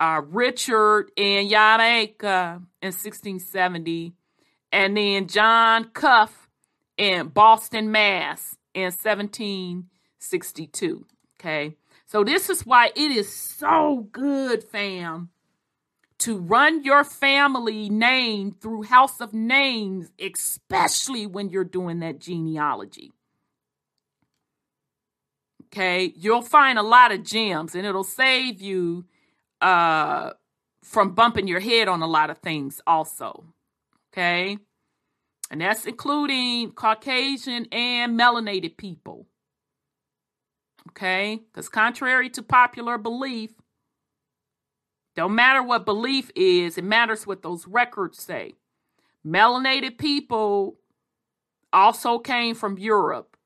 uh, 0.00 0.22
Richard 0.26 1.12
in 1.16 1.48
Jamaica 1.48 2.60
in 2.82 2.88
1670, 2.88 4.12
and 4.72 4.96
then 4.96 5.28
John 5.28 5.90
Cuff 5.90 6.48
in 6.96 7.28
Boston, 7.28 7.90
Mass 7.90 8.56
in 8.74 8.84
1762. 8.84 11.06
Okay. 11.40 11.76
So 12.06 12.22
this 12.22 12.50
is 12.50 12.64
why 12.64 12.92
it 12.94 13.10
is 13.10 13.34
so 13.34 14.06
good, 14.12 14.62
fam, 14.62 15.30
to 16.18 16.38
run 16.38 16.84
your 16.84 17.02
family 17.02 17.88
name 17.88 18.52
through 18.52 18.84
House 18.84 19.20
of 19.20 19.34
Names, 19.34 20.12
especially 20.20 21.26
when 21.26 21.50
you're 21.50 21.64
doing 21.64 21.98
that 22.00 22.20
genealogy. 22.20 23.10
Okay, 25.66 26.12
you'll 26.16 26.42
find 26.42 26.78
a 26.78 26.82
lot 26.82 27.10
of 27.10 27.24
gems 27.24 27.74
and 27.74 27.84
it'll 27.84 28.04
save 28.04 28.62
you 28.62 29.06
uh, 29.60 30.30
from 30.82 31.14
bumping 31.14 31.48
your 31.48 31.60
head 31.60 31.88
on 31.88 32.02
a 32.02 32.06
lot 32.06 32.30
of 32.30 32.38
things 32.38 32.80
also. 32.86 33.44
Okay. 34.12 34.58
And 35.50 35.60
that's 35.60 35.86
including 35.86 36.72
Caucasian 36.72 37.66
and 37.72 38.18
melanated 38.18 38.76
people. 38.76 39.26
Okay. 40.90 41.40
Because 41.52 41.68
contrary 41.68 42.30
to 42.30 42.42
popular 42.42 42.98
belief, 42.98 43.52
don't 45.16 45.34
matter 45.34 45.62
what 45.62 45.86
belief 45.86 46.30
is, 46.34 46.76
it 46.76 46.84
matters 46.84 47.26
what 47.26 47.42
those 47.42 47.66
records 47.68 48.20
say. 48.20 48.54
Melanated 49.26 49.96
people 49.96 50.76
also 51.72 52.18
came 52.18 52.54
from 52.54 52.78
Europe. 52.78 53.36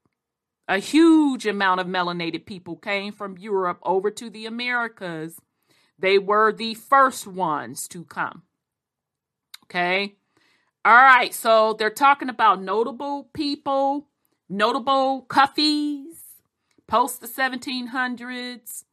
A 0.67 0.79
huge 0.79 1.47
amount 1.47 1.81
of 1.81 1.87
melanated 1.87 2.45
people 2.47 2.77
came 2.77 3.13
from 3.13 3.39
Europe 3.39 3.79
over 3.83 4.11
to 4.11 4.29
the 4.29 4.45
Americas 4.45 5.41
they 5.99 6.19
were 6.19 6.53
the 6.53 6.75
first 6.75 7.27
ones 7.27 7.89
to 7.89 8.05
come. 8.05 8.43
Okay. 9.65 10.15
All 10.85 10.95
right, 10.95 11.35
so 11.35 11.75
they're 11.75 11.91
talking 11.91 12.29
about 12.31 12.63
notable 12.63 13.29
people, 13.35 14.09
notable 14.49 15.27
Cuffies, 15.29 16.23
post 16.87 17.21
the 17.21 17.27
1700s. 17.27 18.85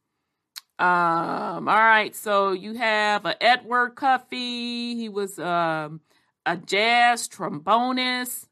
Um, 0.78 1.68
all 1.68 1.74
right, 1.76 2.14
so 2.14 2.52
you 2.52 2.74
have 2.74 3.24
a 3.24 3.42
Edward 3.42 3.94
Cuffee. 3.96 4.94
He 4.94 5.08
was 5.08 5.38
um 5.38 6.00
a 6.44 6.56
jazz 6.58 7.28
trombonist. 7.28 8.46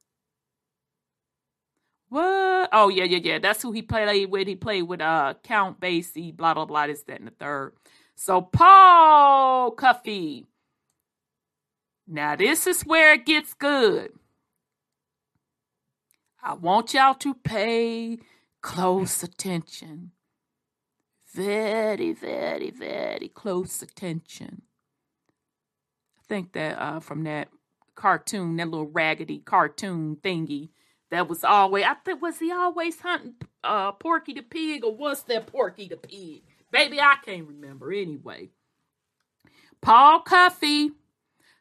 What? 2.08 2.70
Oh 2.72 2.88
yeah, 2.88 3.04
yeah, 3.04 3.18
yeah. 3.22 3.38
That's 3.40 3.60
who 3.62 3.72
he 3.72 3.82
played 3.82 4.30
with. 4.30 4.48
He 4.48 4.56
played 4.56 4.82
with 4.84 5.02
uh 5.02 5.34
Count 5.42 5.80
Basie, 5.80 6.34
blah 6.34 6.54
blah 6.54 6.64
blah. 6.64 6.86
This, 6.86 7.02
that, 7.02 7.18
and 7.18 7.28
the 7.28 7.32
third. 7.32 7.74
So 8.16 8.40
Paul 8.42 9.72
Cuffy. 9.72 10.46
Now 12.06 12.36
this 12.36 12.66
is 12.66 12.82
where 12.82 13.14
it 13.14 13.26
gets 13.26 13.54
good. 13.54 14.12
I 16.42 16.54
want 16.54 16.92
y'all 16.92 17.14
to 17.14 17.34
pay 17.34 18.18
close 18.60 19.22
attention 19.22 20.12
very, 21.34 22.12
very, 22.12 22.70
very 22.70 23.28
close 23.28 23.82
attention. 23.82 24.62
I 26.18 26.22
think 26.28 26.52
that 26.52 26.80
uh, 26.80 27.00
from 27.00 27.24
that 27.24 27.48
cartoon, 27.96 28.56
that 28.56 28.68
little 28.68 28.86
raggedy 28.86 29.38
cartoon 29.38 30.16
thingy, 30.22 30.70
that 31.10 31.28
was 31.28 31.44
always, 31.44 31.84
I 31.84 31.94
think, 31.94 32.22
was 32.22 32.38
he 32.38 32.52
always 32.52 33.00
hunting 33.00 33.34
uh, 33.62 33.92
Porky 33.92 34.32
the 34.32 34.42
Pig 34.42 34.84
or 34.84 34.94
was 34.94 35.24
that 35.24 35.46
Porky 35.46 35.88
the 35.88 35.96
Pig? 35.96 36.42
Baby, 36.74 37.00
I 37.00 37.14
can't 37.24 37.46
remember 37.46 37.92
anyway. 37.92 38.50
Paul 39.80 40.22
Cuffy, 40.22 40.90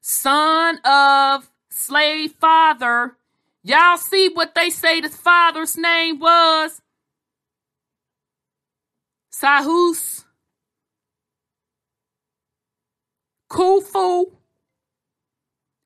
son 0.02 0.80
of 0.84 1.52
slave 1.70 2.32
father. 2.32 3.16
Y'all 3.62 3.98
see 3.98 4.30
what 4.34 4.56
they 4.56 4.72
say 4.72 5.02
the 5.02 5.10
father's 5.10 5.78
name 5.78 6.18
was? 6.18 6.82
Sahus, 9.32 10.26
Kufu, 13.52 14.32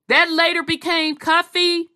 that 0.08 0.32
later 0.32 0.64
became 0.64 1.18
Cuffy, 1.18 1.88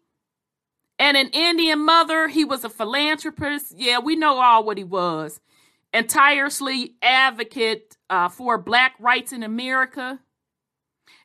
and 1.00 1.16
an 1.16 1.30
Indian 1.30 1.80
mother. 1.80 2.28
He 2.28 2.44
was 2.44 2.66
a 2.66 2.70
philanthropist. 2.70 3.74
Yeah, 3.78 4.00
we 4.00 4.18
know 4.18 4.42
all 4.42 4.66
what 4.66 4.78
he 4.78 4.84
was. 4.84 5.40
And 5.94 6.10
tirelessly 6.10 6.96
advocate 7.02 7.98
uh, 8.10 8.30
for 8.30 8.58
black 8.58 8.96
rights 9.00 9.34
in 9.34 9.44
America, 9.44 10.20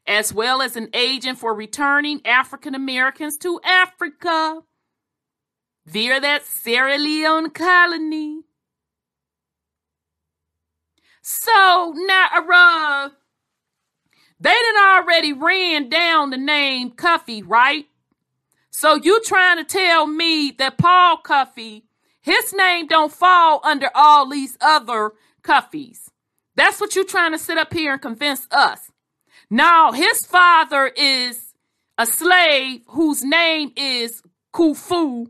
as 0.07 0.33
well 0.33 0.61
as 0.61 0.75
an 0.77 0.89
agent 0.93 1.39
for 1.39 1.55
returning 1.55 2.21
African 2.25 2.75
Americans 2.75 3.37
to 3.39 3.61
Africa 3.65 4.63
via 5.87 6.21
that 6.21 6.45
Sierra 6.45 6.99
Leone 6.99 7.51
colony. 7.51 8.43
So 11.23 11.95
uh, 12.09 13.09
they 14.39 14.51
done 14.51 14.77
already 14.77 15.33
ran 15.33 15.89
down 15.89 16.31
the 16.31 16.37
name 16.37 16.91
Cuffy, 16.91 17.43
right? 17.43 17.87
So 18.71 18.95
you 18.95 19.21
trying 19.23 19.57
to 19.57 19.65
tell 19.65 20.07
me 20.07 20.53
that 20.59 20.79
Paul 20.79 21.19
Cuffy, 21.19 21.86
his 22.27 22.53
name 22.53 22.89
don't 22.89 23.13
fall 23.13 23.61
under 23.63 23.89
all 23.95 24.29
these 24.29 24.59
other 24.61 25.13
Cuffys. 25.43 26.11
That's 26.57 26.81
what 26.81 26.97
you're 26.97 27.05
trying 27.05 27.31
to 27.31 27.39
sit 27.39 27.57
up 27.57 27.73
here 27.73 27.93
and 27.93 28.03
convince 28.03 28.49
us. 28.51 28.91
Now, 29.49 29.93
his 29.93 30.27
father 30.27 30.89
is 30.89 31.55
a 31.97 32.05
slave 32.05 32.81
whose 32.89 33.23
name 33.23 33.71
is 33.77 34.23
Kufu 34.53 35.29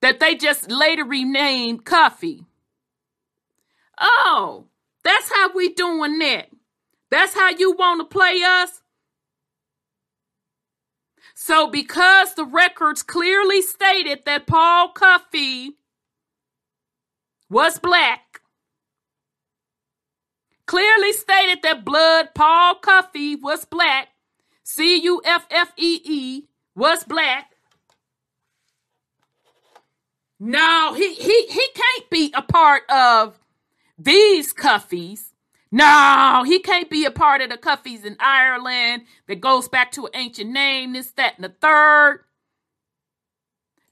that 0.00 0.20
they 0.20 0.36
just 0.36 0.70
later 0.70 1.04
renamed 1.04 1.84
Cuffy. 1.84 2.44
Oh, 4.00 4.66
that's 5.02 5.32
how 5.32 5.52
we 5.52 5.70
doing 5.70 6.20
that. 6.20 6.50
That's 7.10 7.34
how 7.34 7.50
you 7.50 7.72
want 7.72 8.00
to 8.00 8.16
play 8.16 8.42
us. 8.44 8.80
So, 11.34 11.66
because 11.66 12.34
the 12.34 12.44
records 12.44 13.02
clearly 13.02 13.60
stated 13.60 14.24
that 14.24 14.46
Paul 14.46 14.92
Cuffy 14.92 15.77
was 17.50 17.78
black, 17.78 18.40
clearly 20.66 21.12
stated 21.12 21.62
that 21.62 21.84
blood 21.84 22.34
Paul 22.34 22.76
Cuffy 22.76 23.36
was 23.36 23.64
black, 23.64 24.08
C 24.62 25.00
U 25.02 25.22
F 25.24 25.46
F 25.50 25.72
E 25.76 26.00
E 26.04 26.48
was 26.74 27.04
black. 27.04 27.52
No, 30.40 30.94
he 30.94 31.14
he 31.14 31.46
he 31.46 31.66
can't 31.74 32.10
be 32.10 32.32
a 32.36 32.42
part 32.42 32.82
of 32.90 33.38
these 33.98 34.52
Cuffies. 34.52 35.32
No, 35.70 36.44
he 36.46 36.60
can't 36.60 36.88
be 36.88 37.04
a 37.04 37.10
part 37.10 37.42
of 37.42 37.50
the 37.50 37.58
Cuffies 37.58 38.04
in 38.04 38.16
Ireland 38.20 39.02
that 39.26 39.40
goes 39.40 39.68
back 39.68 39.92
to 39.92 40.06
an 40.06 40.12
ancient 40.14 40.50
name, 40.50 40.94
this, 40.94 41.10
that, 41.12 41.34
and 41.36 41.44
the 41.44 41.54
third. 41.60 42.24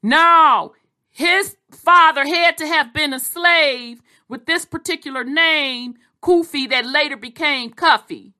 No, 0.02 0.74
his 1.16 1.56
father 1.70 2.26
had 2.26 2.58
to 2.58 2.66
have 2.66 2.92
been 2.92 3.14
a 3.14 3.18
slave 3.18 4.02
with 4.28 4.44
this 4.44 4.66
particular 4.66 5.24
name, 5.24 5.94
Kufi, 6.22 6.68
that 6.68 6.84
later 6.84 7.16
became 7.16 7.70
Cuffy. 7.70 8.34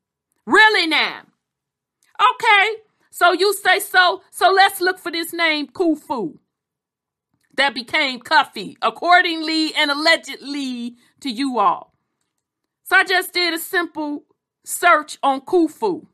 Really 0.44 0.86
now? 0.86 1.22
Okay, 2.20 2.82
so 3.10 3.32
you 3.32 3.54
say 3.54 3.80
so. 3.80 4.20
So 4.30 4.50
let's 4.50 4.82
look 4.82 4.98
for 4.98 5.10
this 5.10 5.32
name, 5.32 5.68
Kufu, 5.68 6.36
that 7.56 7.74
became 7.74 8.20
Cuffy, 8.20 8.76
accordingly 8.82 9.74
and 9.74 9.90
allegedly 9.90 10.96
to 11.20 11.30
you 11.30 11.58
all. 11.58 11.94
So 12.84 12.96
I 12.96 13.04
just 13.04 13.32
did 13.32 13.54
a 13.54 13.58
simple 13.58 14.24
search 14.66 15.16
on 15.22 15.40
Kufu. 15.40 16.04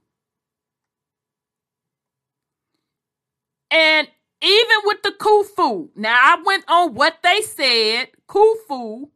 And 3.69 4.07
even 4.43 4.77
with 4.85 5.03
the 5.03 5.13
Kufu, 5.13 5.91
now 5.97 6.17
I 6.21 6.43
went 6.45 6.65
on 6.69 6.95
what 6.95 7.19
they 7.23 7.41
said. 7.43 8.09
Kufu, 8.29 9.11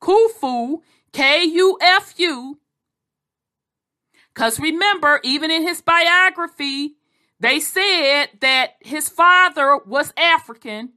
Kufu, 0.00 0.82
K 1.12 1.44
U 1.44 1.78
F 1.80 2.14
U. 2.18 2.58
Because 4.34 4.60
remember, 4.60 5.20
even 5.24 5.50
in 5.50 5.62
his 5.62 5.80
biography, 5.82 6.96
they 7.40 7.60
said 7.60 8.28
that 8.40 8.74
his 8.80 9.08
father 9.08 9.78
was 9.86 10.12
African 10.16 10.90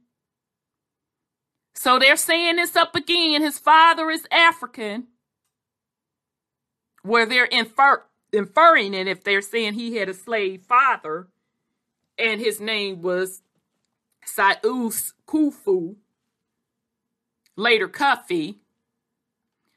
so 1.82 1.98
they're 1.98 2.16
saying 2.16 2.56
this 2.56 2.76
up 2.76 2.94
again. 2.94 3.42
His 3.42 3.58
father 3.58 4.08
is 4.08 4.24
African, 4.30 5.08
where 7.02 7.26
they're 7.26 7.44
infer- 7.46 8.04
inferring 8.32 8.94
it 8.94 9.08
if 9.08 9.24
they're 9.24 9.42
saying 9.42 9.74
he 9.74 9.96
had 9.96 10.08
a 10.08 10.14
slave 10.14 10.62
father 10.62 11.26
and 12.22 12.40
his 12.40 12.60
name 12.60 13.02
was 13.02 13.42
Saus 14.24 15.12
Kufu, 15.26 15.96
later 17.56 17.88
Cuffy. 17.88 18.60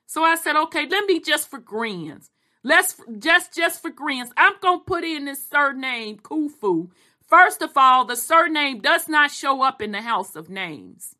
So 0.06 0.24
I 0.24 0.36
said, 0.36 0.56
okay, 0.56 0.88
let 0.88 1.06
me 1.06 1.20
just 1.20 1.50
for 1.50 1.60
grins. 1.60 2.30
Let's 2.64 2.96
just 3.20 3.54
just 3.54 3.82
for 3.82 3.90
grins. 3.90 4.32
I'm 4.38 4.54
gonna 4.62 4.80
put 4.80 5.04
in 5.04 5.26
this 5.26 5.44
surname 5.44 6.18
Kufu. 6.18 6.90
First 7.28 7.62
of 7.62 7.72
all, 7.76 8.06
the 8.06 8.16
surname 8.16 8.80
does 8.80 9.10
not 9.10 9.32
show 9.32 9.64
up 9.64 9.82
in 9.82 9.92
the 9.92 10.02
house 10.02 10.36
of 10.36 10.50
names. 10.50 11.16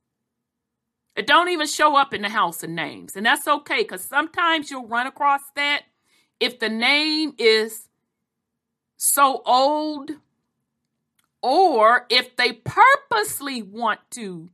It 1.16 1.28
don't 1.28 1.50
even 1.50 1.68
show 1.68 1.96
up 1.96 2.14
in 2.14 2.22
the 2.22 2.30
house 2.30 2.62
of 2.62 2.70
names. 2.70 3.16
And 3.16 3.26
that's 3.26 3.48
okay 3.48 3.84
because 3.84 4.04
sometimes 4.04 4.70
you'll 4.70 4.88
run 4.88 5.08
across 5.08 5.42
that 5.56 5.84
if 6.40 6.60
the 6.60 6.70
name 6.70 7.34
is 7.38 7.88
so 8.98 9.42
old 9.46 10.12
or 11.46 12.08
if 12.10 12.36
they 12.38 12.54
purposely 12.54 13.62
want 13.62 14.00
to 14.10 14.50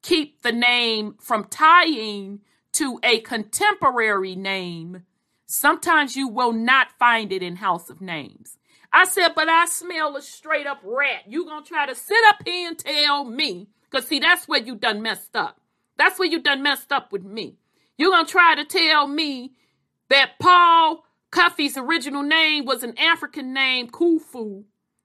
keep 0.00 0.42
the 0.42 0.52
name 0.52 1.16
from 1.20 1.42
tying 1.46 2.38
to 2.70 3.00
a 3.02 3.18
contemporary 3.18 4.36
name, 4.36 5.02
sometimes 5.44 6.14
you 6.14 6.28
will 6.28 6.52
not 6.52 6.92
find 7.00 7.32
it 7.32 7.42
in 7.42 7.56
House 7.56 7.90
of 7.90 8.00
Names. 8.00 8.58
I 8.92 9.06
said, 9.06 9.30
but 9.34 9.48
I 9.48 9.66
smell 9.66 10.16
a 10.16 10.22
straight 10.22 10.68
up 10.68 10.78
rat. 10.84 11.22
You 11.26 11.44
gonna 11.46 11.66
try 11.66 11.86
to 11.86 11.96
sit 11.96 12.16
up 12.28 12.36
here 12.46 12.68
and 12.68 12.78
tell 12.78 13.24
me 13.24 13.66
because, 13.90 14.06
see, 14.06 14.20
that's 14.20 14.46
where 14.46 14.62
you 14.62 14.76
done 14.76 15.02
messed 15.02 15.34
up. 15.34 15.60
That's 15.98 16.16
where 16.16 16.28
you 16.28 16.40
done 16.42 16.62
messed 16.62 16.92
up 16.92 17.10
with 17.10 17.24
me. 17.24 17.56
You're 17.98 18.10
going 18.10 18.26
to 18.26 18.30
try 18.30 18.54
to 18.54 18.64
tell 18.64 19.06
me 19.06 19.52
that 20.10 20.38
Paul 20.40 21.04
Cuffy's 21.30 21.76
original 21.76 22.22
name 22.22 22.64
was 22.64 22.82
an 22.82 22.96
African 22.98 23.52
name, 23.52 23.88
Kufu, 23.88 24.64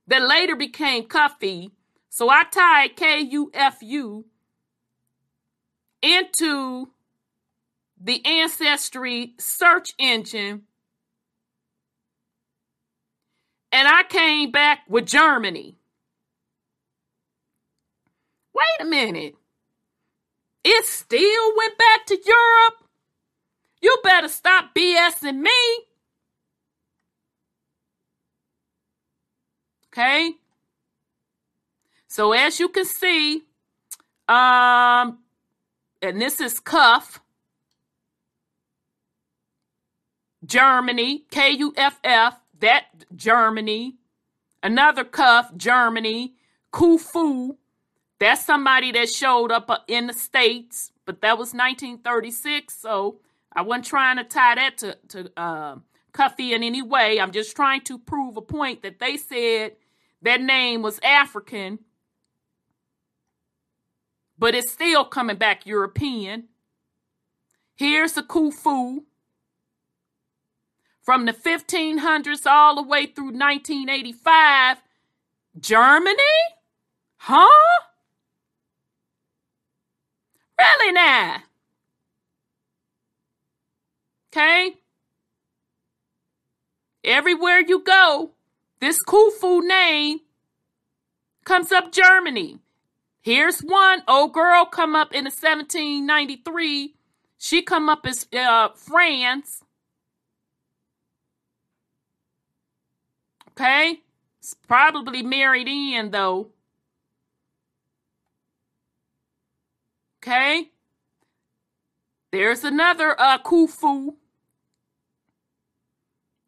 that 0.10 0.22
later 0.22 0.55
became 0.55 1.05
Cuffy. 1.05 1.72
So 2.10 2.30
I 2.30 2.43
tied 2.43 2.95
K 2.95 3.22
U 3.22 3.49
F 3.53 3.78
U 3.82 4.26
into 6.01 6.89
the 7.99 8.26
Ancestry 8.26 9.34
search 9.39 9.93
engine. 9.97 10.64
and 13.72 13.88
I 13.88 14.03
came 14.03 14.51
back 14.51 14.80
with 14.88 15.05
Germany. 15.05 15.76
Wait 18.53 18.82
a 18.82 18.86
minute. 18.86 19.36
It 20.64 20.86
still 20.86 21.55
went 21.55 21.78
back 21.78 22.05
to 22.07 22.18
Europe? 22.26 22.89
You 23.82 23.97
better 24.03 24.28
stop 24.28 24.76
BSing 24.76 25.39
me. 25.39 25.51
Okay? 29.92 30.34
So 32.08 32.34
as 32.34 32.60
you 32.60 32.70
can 32.70 32.86
see, 32.86 33.44
um, 34.28 35.20
and 36.02 36.22
this 36.22 36.40
is 36.40 36.60
cuff. 36.60 37.22
Germany, 40.46 41.26
K 41.30 41.52
U 41.52 41.74
F 41.76 42.00
F, 42.04 42.40
that 42.60 42.86
Germany. 43.16 43.96
Another 44.64 45.04
cuff, 45.04 45.56
Germany. 45.56 46.34
Kufu, 46.72 47.58
that's 48.20 48.46
somebody 48.46 48.92
that 48.92 49.10
showed 49.10 49.52
up 49.52 49.70
uh, 49.70 49.80
in 49.88 50.08
the 50.08 50.14
States, 50.14 50.92
but 51.06 51.22
that 51.22 51.38
was 51.38 51.54
1936. 51.54 52.78
So 52.78 53.20
I 53.54 53.62
wasn't 53.62 53.86
trying 53.86 54.18
to 54.18 54.24
tie 54.24 54.56
that 54.56 54.78
to, 54.78 54.98
to 55.10 55.32
uh, 55.36 55.76
Cuffy 56.20 56.53
in 56.53 56.63
any 56.63 56.82
way. 56.82 57.17
I'm 57.17 57.32
just 57.32 57.55
trying 57.55 57.80
to 57.86 57.97
prove 57.97 58.36
a 58.36 58.41
point 58.41 58.82
that 58.82 58.99
they 58.99 59.15
said 59.15 59.78
that 60.22 60.41
name 60.41 60.82
was 60.82 60.99
African, 61.01 61.80
but 64.38 64.53
it's 64.53 64.70
still 64.70 65.05
coming 65.05 65.38
back 65.38 65.65
European. 65.65 66.49
Here's 67.74 68.11
the 68.11 68.24
Kufu 68.24 69.03
from 71.01 71.24
the 71.24 71.32
1500s 71.32 72.45
all 72.45 72.76
the 72.76 72.84
way 72.84 73.05
through 73.05 73.32
1985. 73.32 74.80
Germany? 75.57 76.17
Huh? 77.15 77.47
Really 80.59 80.91
now? 80.91 81.38
Okay? 84.34 84.76
Everywhere 87.04 87.62
you 87.62 87.84
go, 87.84 88.32
this 88.80 89.02
Kufu 89.04 89.62
name 89.66 90.20
comes 91.45 91.72
up 91.72 91.91
Germany. 91.91 92.60
Here's 93.22 93.60
one 93.62 94.04
old 94.08 94.34
girl 94.34 94.66
come 94.66 94.95
up 94.95 95.14
in 95.14 95.26
the 95.26 95.30
1793. 95.30 96.95
She 97.38 97.62
come 97.62 97.89
up 97.89 98.06
as 98.06 98.28
uh, 98.38 98.70
France. 98.76 99.64
Okay? 103.52 104.02
It's 104.39 104.54
probably 104.54 105.22
married 105.22 105.68
in 105.68 106.12
though. 106.12 106.50
Okay? 110.22 110.70
There's 112.32 112.64
another 112.64 113.20
uh, 113.20 113.38
Kufu. 113.39 114.16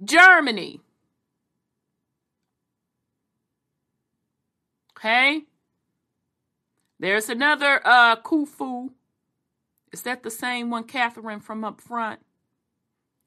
Germany. 0.04 0.82
Okay? 4.97 5.43
There's 6.99 7.30
another 7.30 7.82
uh, 7.86 8.16
Kufu. 8.18 8.89
Is 9.91 10.04
that 10.04 10.24
the 10.24 10.32
same 10.32 10.70
one, 10.70 10.84
Catherine, 10.84 11.39
from 11.39 11.64
up 11.64 11.82
front? 11.82 12.20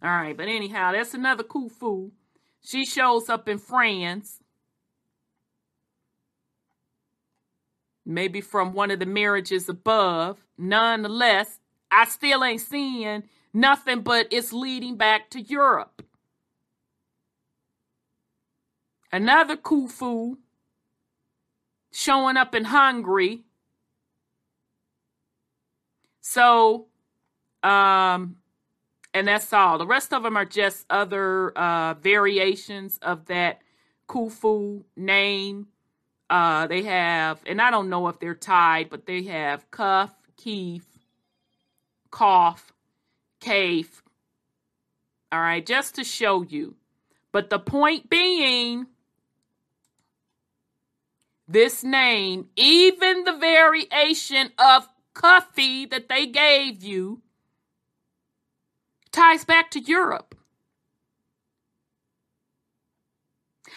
All 0.03 0.11
right, 0.11 0.37
but 0.37 0.49
anyhow, 0.49 0.93
that's 0.93 1.15
another 1.15 1.45
Kufu. 1.45 2.11
She 2.63 2.85
shows 2.85 3.29
up 3.29 3.49
in 3.49 3.59
France. 3.59 4.41
maybe 8.05 8.41
from 8.41 8.73
one 8.73 8.91
of 8.91 8.99
the 8.99 9.07
marriages 9.07 9.69
above. 9.69 10.45
Nonetheless, 10.59 11.59
I 11.91 12.05
still 12.05 12.45
ain't 12.45 12.61
seeing 12.61 13.25
nothing 13.53 14.03
but 14.03 14.29
it's 14.31 14.53
leading 14.53 14.97
back 14.97 15.31
to 15.31 15.41
Europe. 15.41 16.04
Another 19.15 19.57
Kufu 19.57 20.39
showing 21.93 22.37
up 22.37 22.53
in 22.53 22.65
Hungary. 22.65 23.45
So, 26.21 26.87
um, 27.63 28.39
and 29.15 29.29
that's 29.29 29.53
all. 29.53 29.79
The 29.79 29.87
rest 29.87 30.13
of 30.13 30.25
them 30.25 30.37
are 30.37 30.45
just 30.45 30.85
other 30.91 31.57
uh, 31.57 31.95
variations 31.95 32.99
of 33.03 33.27
that 33.27 33.63
Kufu 34.09 34.83
name 34.97 35.69
uh, 36.29 36.67
they 36.67 36.83
have, 36.83 37.41
and 37.47 37.63
I 37.63 37.71
don't 37.71 37.89
know 37.89 38.09
if 38.09 38.19
they're 38.19 38.35
tied, 38.35 38.91
but 38.91 39.07
they 39.07 39.23
have 39.23 39.71
cuff, 39.71 40.13
keef, 40.37 40.85
cough, 42.11 42.73
cave. 43.39 44.03
All 45.31 45.39
right, 45.39 45.65
just 45.65 45.95
to 45.95 46.03
show 46.03 46.43
you. 46.43 46.75
But 47.31 47.49
the 47.49 47.61
point 47.61 48.11
being, 48.11 48.87
this 51.47 51.85
name, 51.85 52.49
even 52.57 53.25
the 53.25 53.37
variation 53.37 54.51
of 54.59 54.89
Cuffy 55.15 55.87
that 55.87 56.09
they 56.09 56.27
gave 56.27 56.83
you, 56.83 57.23
ties 59.13 59.45
back 59.45 59.71
to 59.73 59.81
Europe. 59.81 60.35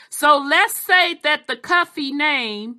So 0.09 0.38
let's 0.38 0.80
say 0.80 1.15
that 1.24 1.47
the 1.47 1.55
Cuffy 1.55 2.11
name, 2.11 2.78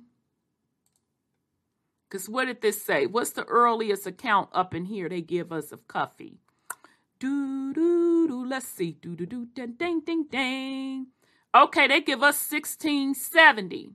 because 2.09 2.27
what 2.27 2.45
did 2.45 2.61
this 2.61 2.83
say? 2.83 3.05
What's 3.05 3.31
the 3.31 3.45
earliest 3.45 4.07
account 4.07 4.49
up 4.51 4.73
in 4.73 4.85
here 4.85 5.07
they 5.07 5.21
give 5.21 5.51
us 5.51 5.71
of 5.71 5.87
Cuffy? 5.87 6.39
Do 7.19 7.73
do 7.73 8.27
do. 8.27 8.45
Let's 8.45 8.67
see. 8.67 8.97
Do 8.99 9.15
do 9.15 9.25
do. 9.25 9.45
Ding 9.45 9.75
ding 9.77 10.01
ding 10.01 10.25
ding. 10.29 11.07
Okay, 11.53 11.87
they 11.87 12.01
give 12.01 12.23
us 12.23 12.51
1670. 12.51 13.91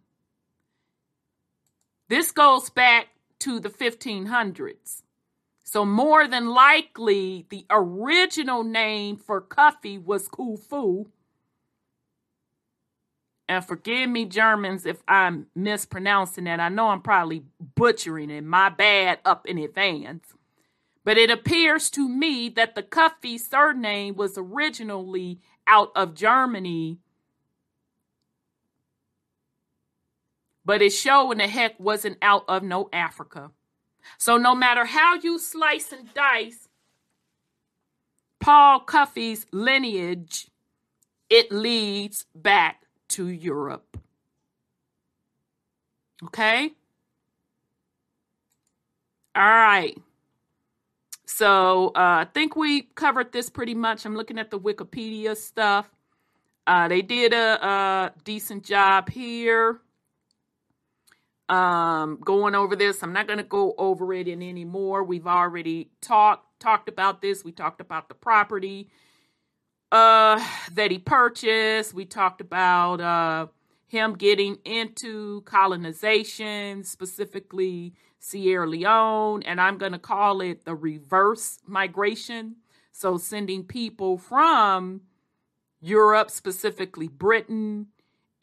This 2.09 2.33
goes 2.33 2.71
back 2.71 3.09
to 3.41 3.61
the 3.61 3.71
1500s. 3.71 5.03
So 5.65 5.85
more 5.85 6.29
than 6.29 6.49
likely, 6.49 7.47
the 7.49 7.67
original 7.71 8.63
name 8.65 9.17
for 9.17 9.41
Cuffy 9.41 9.99
was 9.99 10.29
Kufu. 10.29 11.07
and 13.49 13.65
forgive 13.65 14.09
me, 14.09 14.25
Germans, 14.25 14.87
if 14.87 15.03
I'm 15.07 15.47
mispronouncing 15.55 16.45
that. 16.45 16.61
I 16.61 16.69
know 16.69 16.89
I'm 16.89 17.03
probably 17.03 17.45
butchering 17.75 18.31
it. 18.31 18.43
My 18.45 18.69
bad 18.71 19.19
up 19.25 19.47
in 19.47 19.59
advance. 19.59 20.35
But 21.05 21.19
it 21.19 21.31
appears 21.31 21.91
to 21.91 22.09
me 22.09 22.49
that 22.51 22.75
the 22.75 22.83
Cuffy 22.83 23.37
surname 23.39 24.15
was 24.17 24.39
originally 24.39 25.41
out 25.67 25.93
of 25.95 26.15
Germany. 26.15 26.99
But 30.65 30.83
it 30.83 30.91
showing 30.91 31.39
the 31.39 31.49
heck 31.49 31.79
wasn't 31.79 32.19
out 32.23 32.45
of 32.49 32.63
no 32.63 32.89
Africa. 32.93 33.51
So 34.19 34.37
no 34.37 34.55
matter 34.55 34.85
how 34.85 35.15
you 35.15 35.39
slice 35.39 35.93
and 35.93 36.13
dice 36.15 36.69
Paul 38.41 38.81
Cuffy's 38.81 39.47
lineage, 39.53 40.49
it 41.31 41.51
leads 41.51 42.27
back 42.35 42.83
to 43.09 43.29
Europe. 43.29 43.99
Okay? 46.25 46.71
All 49.35 49.43
right. 49.43 49.97
So 51.27 51.89
uh, 51.89 52.23
I 52.23 52.27
think 52.33 52.55
we 52.55 52.83
covered 52.83 53.33
this 53.33 53.51
pretty 53.51 53.75
much. 53.75 54.05
I'm 54.05 54.17
looking 54.17 54.39
at 54.39 54.51
the 54.51 54.61
Wikipedia 54.61 55.37
stuff. 55.37 55.91
Uh, 56.67 56.89
they 56.89 57.03
did 57.03 57.33
a, 57.33 57.67
a, 57.67 58.13
decent 58.25 58.65
job 58.65 59.11
here 59.11 59.81
um, 61.49 62.19
going 62.25 62.55
over 62.55 62.77
this. 62.77 63.03
I'm 63.03 63.13
not 63.13 63.27
going 63.27 63.39
to 63.39 63.45
go 63.45 63.75
over 63.79 64.13
it 64.15 64.29
in 64.29 64.43
any 64.43 64.65
more. 64.65 65.05
We've 65.05 65.27
already 65.27 65.91
talked 66.01 66.61
talked 66.61 66.89
about 66.89 67.21
this. 67.21 67.45
We 67.45 67.53
talked 67.53 67.81
about 67.81 68.09
the 68.09 68.15
property 68.15 68.89
uh, 69.93 70.45
that 70.73 70.91
he 70.91 70.99
purchased. 70.99 71.95
We 71.95 72.05
talked 72.05 72.41
about 72.41 73.01
uh, 73.01 73.47
him 73.87 74.15
getting 74.15 74.59
into 74.65 75.43
colonization, 75.43 76.85
specifically 76.85 77.95
Sierra 78.19 78.67
Leone, 78.67 79.43
and 79.43 79.61
I'm 79.61 79.77
going 79.79 79.93
to 79.93 79.99
call 79.99 80.41
it 80.41 80.65
the 80.65 80.75
reverse 80.75 81.59
migration. 81.67 82.57
So, 82.91 83.19
sending 83.19 83.65
people 83.65 84.19
from 84.19 85.03
Europe, 85.81 86.31
specifically 86.31 87.09
Britain, 87.09 87.89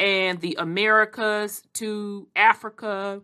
and 0.02 0.42
the 0.42 0.56
Americas 0.58 1.62
to 1.74 2.28
Africa, 2.36 3.22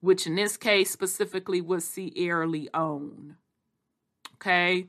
which 0.00 0.28
in 0.28 0.36
this 0.36 0.56
case 0.56 0.92
specifically 0.92 1.60
was 1.60 1.84
Sierra 1.84 2.46
Leone. 2.46 3.34
Okay. 4.34 4.86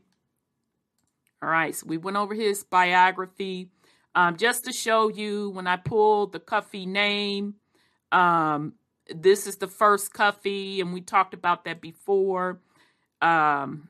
All 1.41 1.49
right, 1.49 1.73
so 1.73 1.87
we 1.87 1.97
went 1.97 2.15
over 2.15 2.35
his 2.35 2.63
biography. 2.63 3.69
Um, 4.13 4.37
just 4.37 4.65
to 4.65 4.71
show 4.71 5.07
you, 5.09 5.49
when 5.49 5.65
I 5.65 5.77
pulled 5.77 6.31
the 6.31 6.39
Cuffy 6.39 6.85
name, 6.85 7.55
um, 8.11 8.73
this 9.07 9.47
is 9.47 9.55
the 9.55 9.67
first 9.67 10.13
Cuffy, 10.13 10.79
and 10.79 10.93
we 10.93 11.01
talked 11.01 11.33
about 11.33 11.65
that 11.65 11.81
before. 11.81 12.59
Um, 13.21 13.89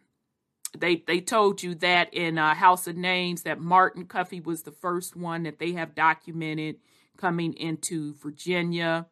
they 0.78 0.98
they 1.08 1.20
told 1.20 1.64
you 1.64 1.76
that 1.76 2.14
in 2.14 2.38
uh, 2.38 2.54
House 2.54 2.88
of 2.88 2.96
Names 2.96 3.42
that 3.42 3.60
Martin 3.60 4.06
Cuffy 4.06 4.40
was 4.40 4.62
the 4.62 4.72
first 4.72 5.16
one 5.16 5.44
that 5.44 5.60
they 5.60 5.72
have 5.74 5.96
documented 5.96 6.78
coming 7.20 7.54
into 7.54 8.14
Virginia. 8.16 9.08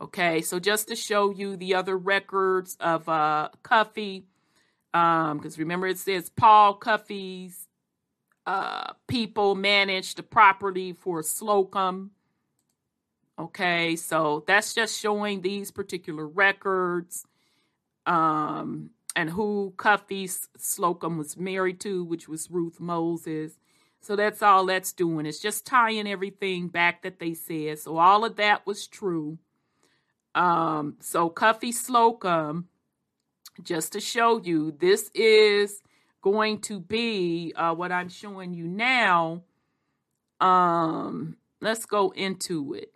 Okay, 0.00 0.40
so 0.40 0.58
just 0.58 0.88
to 0.88 0.96
show 0.96 1.30
you 1.30 1.56
the 1.56 1.74
other 1.74 1.98
records 1.98 2.76
of 2.80 3.06
uh, 3.08 3.50
Cuffy, 3.62 4.24
because 4.92 5.30
um, 5.30 5.58
remember 5.58 5.88
it 5.88 5.98
says 5.98 6.30
Paul 6.30 6.74
Cuffy's 6.74 7.66
uh, 8.46 8.92
people 9.08 9.54
managed 9.54 10.16
the 10.16 10.22
property 10.22 10.92
for 10.92 11.22
Slocum. 11.22 12.12
Okay, 13.38 13.96
so 13.96 14.44
that's 14.46 14.72
just 14.74 14.98
showing 14.98 15.42
these 15.42 15.70
particular 15.70 16.26
records 16.26 17.26
um, 18.06 18.90
and 19.16 19.30
who 19.30 19.74
Cuffy 19.76 20.28
Slocum 20.56 21.18
was 21.18 21.36
married 21.36 21.80
to, 21.80 22.04
which 22.04 22.28
was 22.28 22.50
Ruth 22.50 22.80
Moses. 22.80 23.58
So 24.00 24.16
that's 24.16 24.42
all 24.42 24.66
that's 24.66 24.92
doing. 24.92 25.26
It's 25.26 25.40
just 25.40 25.66
tying 25.66 26.08
everything 26.08 26.68
back 26.68 27.02
that 27.02 27.18
they 27.18 27.34
said. 27.34 27.78
So 27.78 27.98
all 27.98 28.24
of 28.24 28.36
that 28.36 28.66
was 28.66 28.86
true. 28.86 29.38
Um, 30.34 30.96
so 31.00 31.28
Cuffy 31.28 31.72
Slocum, 31.72 32.68
just 33.62 33.92
to 33.92 34.00
show 34.00 34.40
you, 34.40 34.72
this 34.72 35.10
is 35.14 35.82
going 36.22 36.60
to 36.60 36.80
be 36.80 37.52
uh, 37.56 37.74
what 37.74 37.92
I'm 37.92 38.08
showing 38.08 38.54
you 38.54 38.66
now. 38.66 39.42
Um, 40.40 41.36
let's 41.60 41.84
go 41.84 42.10
into 42.10 42.74
it. 42.74 42.94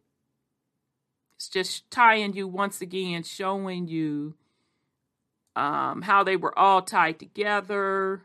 It's 1.37 1.49
just 1.49 1.91
tying 1.91 2.33
you 2.35 2.49
once 2.49 2.81
again, 2.81 3.25
showing 3.25 3.89
you 3.89 4.35
um, 5.55 6.03
how 6.03 6.25
they 6.25 6.37
were 6.37 6.57
all 6.59 6.81
tied 6.81 7.19
together. 7.19 8.23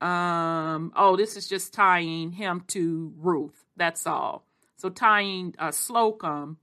Um, 0.00 0.92
oh, 0.94 1.16
this 1.16 1.36
is 1.36 1.48
just 1.48 1.74
tying 1.74 2.32
him 2.32 2.64
to 2.68 3.12
Ruth. 3.18 3.64
That's 3.76 4.06
all. 4.06 4.44
So 4.76 4.88
tying 4.88 5.54
uh, 5.58 5.72
Slocum 5.72 6.58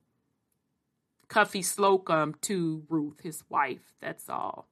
Cuffy 1.28 1.62
Slocum 1.62 2.36
to 2.42 2.84
Ruth, 2.90 3.22
his 3.22 3.44
wife. 3.50 3.94
That's 4.02 4.30
all. 4.30 4.68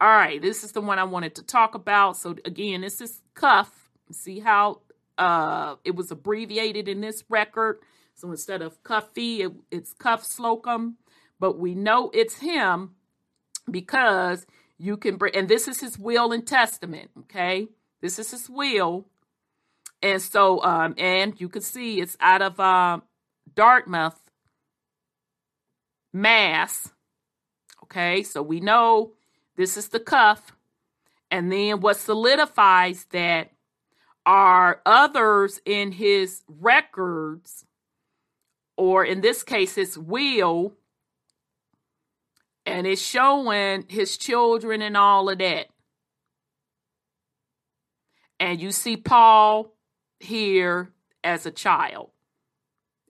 All 0.00 0.08
right, 0.08 0.40
this 0.40 0.64
is 0.64 0.72
the 0.72 0.80
one 0.80 0.98
I 0.98 1.04
wanted 1.04 1.36
to 1.36 1.42
talk 1.42 1.74
about. 1.74 2.16
So 2.16 2.36
again, 2.44 2.80
this 2.80 3.00
is 3.00 3.20
Cuff. 3.34 3.90
See 4.10 4.40
how 4.40 4.80
uh, 5.16 5.76
it 5.84 5.94
was 5.94 6.10
abbreviated 6.10 6.88
in 6.88 7.00
this 7.00 7.24
record. 7.28 7.78
So 8.14 8.30
instead 8.30 8.62
of 8.62 8.82
Cuffy, 8.82 9.42
it, 9.42 9.52
it's 9.70 9.92
Cuff 9.92 10.24
Slocum. 10.24 10.96
But 11.38 11.58
we 11.58 11.74
know 11.74 12.10
it's 12.12 12.38
him 12.38 12.96
because 13.70 14.46
you 14.82 14.96
can 14.96 15.16
bring, 15.16 15.34
and 15.36 15.48
this 15.48 15.68
is 15.68 15.80
his 15.80 15.96
will 15.96 16.32
and 16.32 16.44
testament. 16.44 17.10
Okay, 17.20 17.68
this 18.00 18.18
is 18.18 18.32
his 18.32 18.50
will, 18.50 19.06
and 20.02 20.20
so 20.20 20.62
um, 20.64 20.94
and 20.98 21.40
you 21.40 21.48
can 21.48 21.62
see 21.62 22.00
it's 22.00 22.16
out 22.20 22.42
of 22.42 22.58
uh, 22.58 22.98
Dartmouth, 23.54 24.20
mass. 26.12 26.90
Okay, 27.84 28.24
so 28.24 28.42
we 28.42 28.58
know 28.58 29.12
this 29.56 29.76
is 29.76 29.88
the 29.88 30.00
cuff. 30.00 30.52
And 31.30 31.50
then 31.50 31.80
what 31.80 31.96
solidifies 31.96 33.06
that 33.12 33.52
are 34.26 34.82
others 34.84 35.60
in 35.64 35.92
his 35.92 36.42
records, 36.46 37.64
or 38.76 39.04
in 39.04 39.22
this 39.22 39.42
case, 39.42 39.76
his 39.76 39.96
will, 39.96 40.74
and 42.64 42.86
it's 42.86 43.02
showing 43.02 43.84
his 43.88 44.16
children 44.16 44.82
and 44.82 44.96
all 44.96 45.28
of 45.28 45.38
that. 45.38 45.66
And 48.38 48.60
you 48.60 48.72
see 48.72 48.96
Paul 48.96 49.74
here 50.20 50.90
as 51.22 51.46
a 51.46 51.50
child 51.50 52.10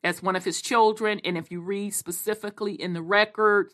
as 0.04 0.22
one 0.22 0.36
of 0.36 0.44
his 0.44 0.60
children. 0.60 1.20
And 1.24 1.38
if 1.38 1.50
you 1.50 1.60
read 1.60 1.94
specifically 1.94 2.74
in 2.74 2.92
the 2.92 3.02
record, 3.02 3.70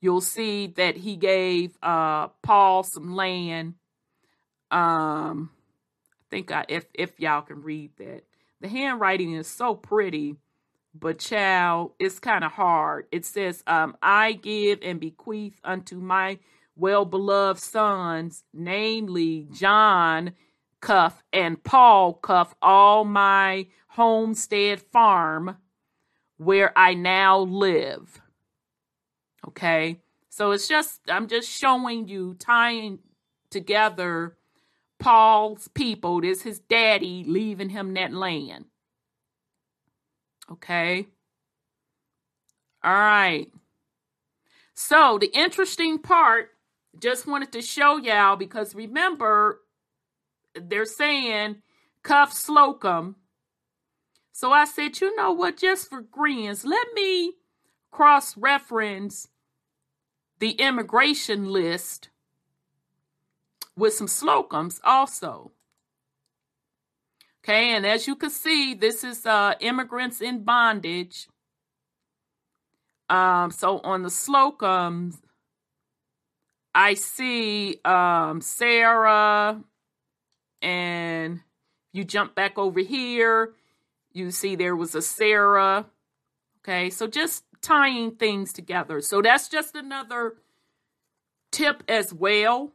you'll 0.00 0.20
see 0.20 0.68
that 0.76 0.96
he 0.96 1.16
gave 1.16 1.76
uh, 1.82 2.28
Paul 2.42 2.82
some 2.82 3.14
land. 3.14 3.74
Um, 4.70 5.50
I 6.12 6.24
think 6.30 6.52
I, 6.52 6.64
if 6.68 6.86
if 6.94 7.18
y'all 7.18 7.42
can 7.42 7.62
read 7.62 7.90
that, 7.98 8.22
the 8.60 8.68
handwriting 8.68 9.32
is 9.32 9.48
so 9.48 9.74
pretty, 9.74 10.36
but 10.94 11.18
child, 11.18 11.92
it's 11.98 12.18
kind 12.18 12.44
of 12.44 12.52
hard. 12.52 13.06
It 13.12 13.24
says, 13.24 13.62
um, 13.66 13.96
"I 14.02 14.32
give 14.32 14.80
and 14.82 15.00
bequeath 15.00 15.60
unto 15.64 16.00
my 16.00 16.38
well 16.76 17.04
beloved 17.04 17.60
sons, 17.60 18.44
namely 18.52 19.46
John." 19.52 20.32
Cuff 20.80 21.22
and 21.32 21.62
Paul 21.62 22.14
Cuff, 22.14 22.54
all 22.62 23.04
my 23.04 23.66
homestead 23.88 24.80
farm 24.80 25.58
where 26.38 26.76
I 26.76 26.94
now 26.94 27.40
live. 27.40 28.22
Okay? 29.46 30.00
So 30.30 30.52
it's 30.52 30.68
just, 30.68 31.00
I'm 31.08 31.26
just 31.28 31.50
showing 31.50 32.08
you, 32.08 32.34
tying 32.38 33.00
together 33.50 34.36
Paul's 34.98 35.68
people. 35.68 36.20
This 36.22 36.42
his 36.42 36.60
daddy 36.60 37.24
leaving 37.26 37.68
him 37.68 37.94
that 37.94 38.12
land. 38.12 38.66
Okay? 40.50 41.06
All 42.82 42.92
right. 42.92 43.48
So 44.74 45.18
the 45.20 45.30
interesting 45.36 45.98
part, 45.98 46.50
just 46.98 47.26
wanted 47.26 47.52
to 47.52 47.62
show 47.62 47.98
y'all 47.98 48.36
because 48.36 48.74
remember, 48.74 49.60
they're 50.54 50.84
saying 50.84 51.56
Cuff 52.02 52.32
Slocum 52.32 53.16
so 54.40 54.52
I 54.52 54.64
said, 54.64 54.98
you 55.02 55.14
know 55.16 55.32
what, 55.32 55.58
just 55.58 55.90
for 55.90 56.00
grins, 56.00 56.64
let 56.64 56.86
me 56.94 57.34
cross 57.90 58.38
reference 58.38 59.28
the 60.38 60.52
immigration 60.52 61.44
list 61.50 62.08
with 63.76 63.92
some 63.92 64.06
Slocums 64.06 64.80
also. 64.82 65.52
Okay, 67.42 67.70
and 67.74 67.86
as 67.86 68.06
you 68.06 68.16
can 68.16 68.30
see, 68.30 68.74
this 68.74 69.02
is 69.02 69.24
uh, 69.24 69.54
immigrants 69.60 70.20
in 70.20 70.44
bondage. 70.44 71.26
Um, 73.08 73.50
so 73.50 73.80
on 73.80 74.02
the 74.02 74.08
Slocums, 74.10 75.16
I 76.74 76.94
see 76.94 77.80
um, 77.84 78.40
Sarah, 78.40 79.60
and 80.62 81.40
you 81.92 82.04
jump 82.04 82.34
back 82.34 82.58
over 82.58 82.80
here, 82.80 83.54
you 84.12 84.30
see 84.30 84.54
there 84.54 84.76
was 84.76 84.94
a 84.94 85.02
Sarah. 85.02 85.86
Okay, 86.58 86.90
so 86.90 87.06
just 87.06 87.44
tying 87.62 88.12
things 88.12 88.52
together. 88.52 89.00
So 89.00 89.22
that's 89.22 89.48
just 89.48 89.74
another 89.74 90.34
tip 91.50 91.82
as 91.88 92.12
well. 92.12 92.72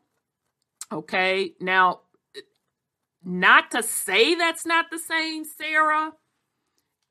Okay, 0.92 1.54
now, 1.60 2.02
not 3.26 3.72
to 3.72 3.82
say 3.82 4.36
that's 4.36 4.66
not 4.66 4.92
the 4.92 5.00
same 5.00 5.44
Sarah. 5.44 6.14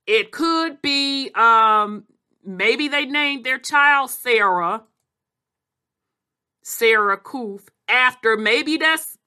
It 0.07 0.31
could 0.31 0.81
be, 0.81 1.31
um, 1.35 2.05
maybe 2.45 2.89
they 2.89 3.05
named 3.05 3.45
their 3.45 3.59
child 3.59 4.11
Sarah, 4.11 4.85
Sarah 6.63 7.19
Kuth, 7.19 7.69
after 7.89 8.37
maybe 8.37 8.77
that's 8.77 9.19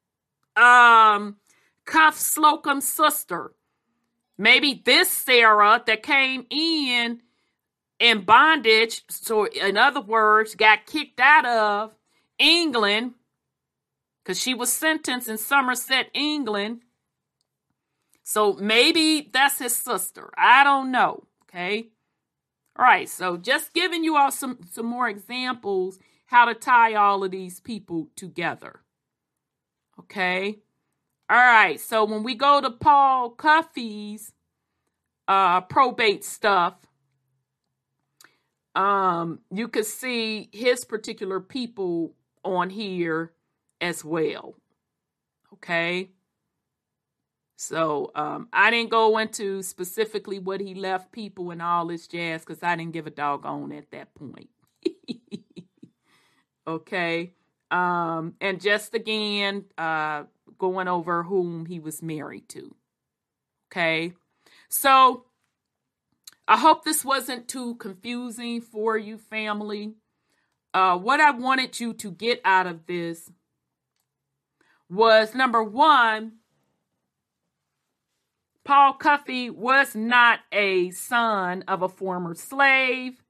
um 0.56 1.36
Cuff 1.86 2.18
Slocum's 2.18 2.88
sister. 2.88 3.54
Maybe 4.38 4.82
this 4.86 5.10
Sarah 5.10 5.84
that 5.86 6.04
came 6.04 6.46
in 6.50 7.22
in 8.00 8.22
bondage, 8.22 9.04
so 9.10 9.46
in 9.46 9.78
other 9.78 10.02
words, 10.02 10.56
got 10.56 10.86
kicked 10.86 11.20
out 11.20 11.46
of 11.46 11.96
England 12.38 13.14
because 14.28 14.42
she 14.42 14.54
was 14.54 14.74
sentenced 14.74 15.30
in 15.30 15.38
Somerset, 15.38 16.10
England. 16.14 16.82
So 18.24 18.58
maybe 18.60 19.30
that's 19.32 19.60
his 19.60 19.74
sister. 19.74 20.30
I 20.38 20.66
don't 20.66 20.92
know. 20.92 21.24
Okay. 21.44 21.92
All 22.78 22.84
right. 22.84 23.08
So 23.08 23.38
just 23.38 23.74
giving 23.74 24.04
you 24.04 24.18
all 24.18 24.32
some, 24.32 24.60
some 24.70 24.86
more 24.86 25.08
examples 25.08 25.98
how 26.26 26.44
to 26.44 26.54
tie 26.54 26.94
all 26.94 27.24
of 27.24 27.32
these 27.32 27.62
people 27.62 28.10
together. 28.18 28.82
Okay. 29.98 30.58
All 31.30 31.38
right. 31.38 31.80
So 31.80 32.04
when 32.04 32.24
we 32.24 32.36
go 32.36 32.60
to 32.60 32.70
Paul 32.70 33.30
Cuffy's 33.30 34.34
uh, 35.30 35.62
probate 35.62 36.26
stuff, 36.26 36.76
um, 38.76 39.40
you 39.54 39.70
could 39.70 39.86
see 39.86 40.50
his 40.52 40.84
particular 40.84 41.40
people 41.40 42.14
on 42.44 42.70
here 42.70 43.32
as 43.82 44.04
well. 44.04 44.56
Okay. 45.54 46.10
So 47.56 48.12
um, 48.14 48.50
I 48.54 48.70
didn't 48.70 48.92
go 48.92 49.18
into 49.18 49.64
specifically 49.64 50.38
what 50.38 50.62
he 50.62 50.76
left 50.76 51.12
people 51.12 51.50
and 51.50 51.62
all 51.62 51.88
this 51.88 52.08
jazz 52.08 52.42
because 52.42 52.62
I 52.62 52.76
didn't 52.76 52.94
give 52.94 53.08
a 53.08 53.12
doggone 53.12 53.72
at 53.72 53.90
that 53.92 54.14
point. 54.14 54.50
okay. 56.68 57.34
Um, 57.72 58.36
and 58.40 58.62
just 58.62 58.94
again, 58.94 59.66
uh, 59.78 60.24
going 60.60 60.88
over 60.88 61.24
whom 61.24 61.66
he 61.66 61.80
was 61.80 62.02
married 62.04 62.48
to. 62.50 62.76
Okay. 63.72 64.14
So 64.70 65.26
I 66.48 66.58
hope 66.58 66.84
this 66.84 67.04
wasn't 67.04 67.48
too 67.48 67.76
confusing 67.76 68.62
for 68.62 68.98
you, 68.98 69.18
family. 69.18 69.96
Uh, 70.74 70.98
what 70.98 71.20
I 71.20 71.32
wanted 71.32 71.80
you 71.80 71.94
to 71.94 72.12
get 72.12 72.40
out 72.46 72.68
of 72.68 72.86
this 72.86 73.32
was 74.90 75.36
number 75.36 75.64
one, 75.64 76.34
Paul 78.64 78.94
Cuffey 78.94 79.50
was 79.50 79.96
not 79.96 80.40
a 80.52 80.92
son 80.92 81.64
of 81.68 81.82
a 81.82 81.90
former 81.90 82.36
slave. 82.36 83.24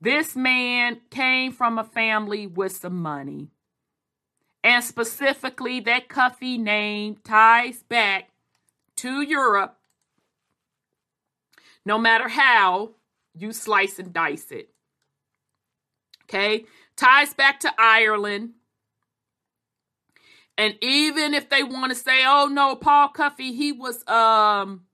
This 0.00 0.36
man 0.36 1.00
came 1.10 1.52
from 1.52 1.78
a 1.78 1.84
family 1.84 2.46
with 2.46 2.76
some 2.76 3.00
money. 3.00 3.48
And 4.62 4.84
specifically, 4.84 5.80
that 5.80 6.08
Cuffey 6.08 6.58
name 6.58 7.16
ties 7.24 7.82
back 7.82 8.30
to 8.96 9.22
Europe, 9.22 9.78
no 11.84 11.96
matter 11.98 12.28
how 12.28 12.90
you 13.34 13.52
slice 13.52 13.98
and 13.98 14.12
dice 14.12 14.50
it. 14.50 14.70
Okay, 16.24 16.64
ties 16.96 17.32
back 17.32 17.60
to 17.60 17.72
Ireland. 17.78 18.55
And 20.58 20.74
even 20.80 21.34
if 21.34 21.48
they 21.48 21.62
want 21.62 21.92
to 21.92 21.98
say, 21.98 22.24
"Oh 22.26 22.46
no, 22.46 22.76
Paul 22.76 23.10
Cuffey, 23.10 23.52
he 23.54 23.72
was 23.72 24.06
um 24.08 24.86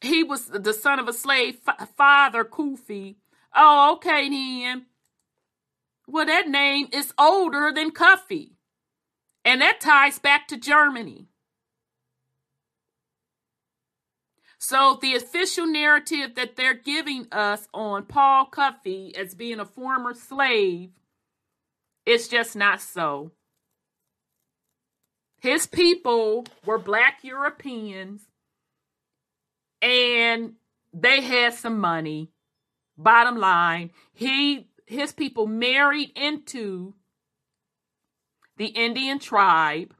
he 0.00 0.22
was 0.22 0.46
the 0.46 0.72
son 0.72 0.98
of 0.98 1.08
a 1.08 1.12
slave, 1.12 1.58
father 1.96 2.44
Kufi." 2.44 3.16
Oh, 3.54 3.94
okay 3.94 4.28
then. 4.28 4.86
Well, 6.06 6.26
that 6.26 6.48
name 6.48 6.88
is 6.92 7.12
older 7.18 7.72
than 7.74 7.90
Cuffey. 7.90 8.56
And 9.44 9.60
that 9.60 9.80
ties 9.80 10.18
back 10.18 10.46
to 10.48 10.56
Germany. 10.56 11.26
So 14.58 14.98
the 15.00 15.16
official 15.16 15.66
narrative 15.66 16.36
that 16.36 16.54
they're 16.54 16.74
giving 16.74 17.26
us 17.32 17.66
on 17.74 18.04
Paul 18.04 18.46
Cuffey 18.46 19.12
as 19.16 19.34
being 19.34 19.58
a 19.58 19.64
former 19.64 20.14
slave 20.14 20.90
is 22.06 22.28
just 22.28 22.54
not 22.54 22.80
so. 22.80 23.32
His 25.42 25.66
people 25.66 26.46
were 26.64 26.78
black 26.78 27.18
Europeans 27.24 28.22
and 29.80 30.52
they 30.94 31.20
had 31.20 31.54
some 31.54 31.80
money. 31.80 32.30
Bottom 32.96 33.38
line, 33.38 33.90
he 34.12 34.68
his 34.86 35.10
people 35.10 35.48
married 35.48 36.12
into 36.14 36.94
the 38.56 38.66
Indian 38.66 39.18
tribe. 39.18 39.92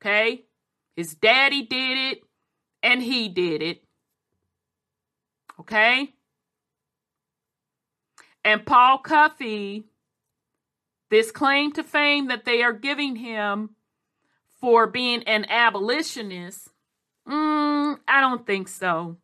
Okay? 0.00 0.44
His 0.96 1.14
daddy 1.14 1.66
did 1.66 1.98
it 1.98 2.22
and 2.82 3.02
he 3.02 3.28
did 3.28 3.62
it. 3.62 3.84
Okay? 5.60 6.14
And 8.42 8.64
Paul 8.64 9.02
Cuffey, 9.02 9.84
this 11.10 11.30
claim 11.30 11.72
to 11.72 11.82
fame 11.82 12.28
that 12.28 12.46
they 12.46 12.62
are 12.62 12.72
giving 12.72 13.16
him 13.16 13.74
for 14.60 14.86
being 14.86 15.22
an 15.24 15.44
abolitionist, 15.48 16.68
mm, 17.26 17.98
I 18.06 18.20
don't 18.20 18.46
think 18.46 18.68
so. 18.68 19.16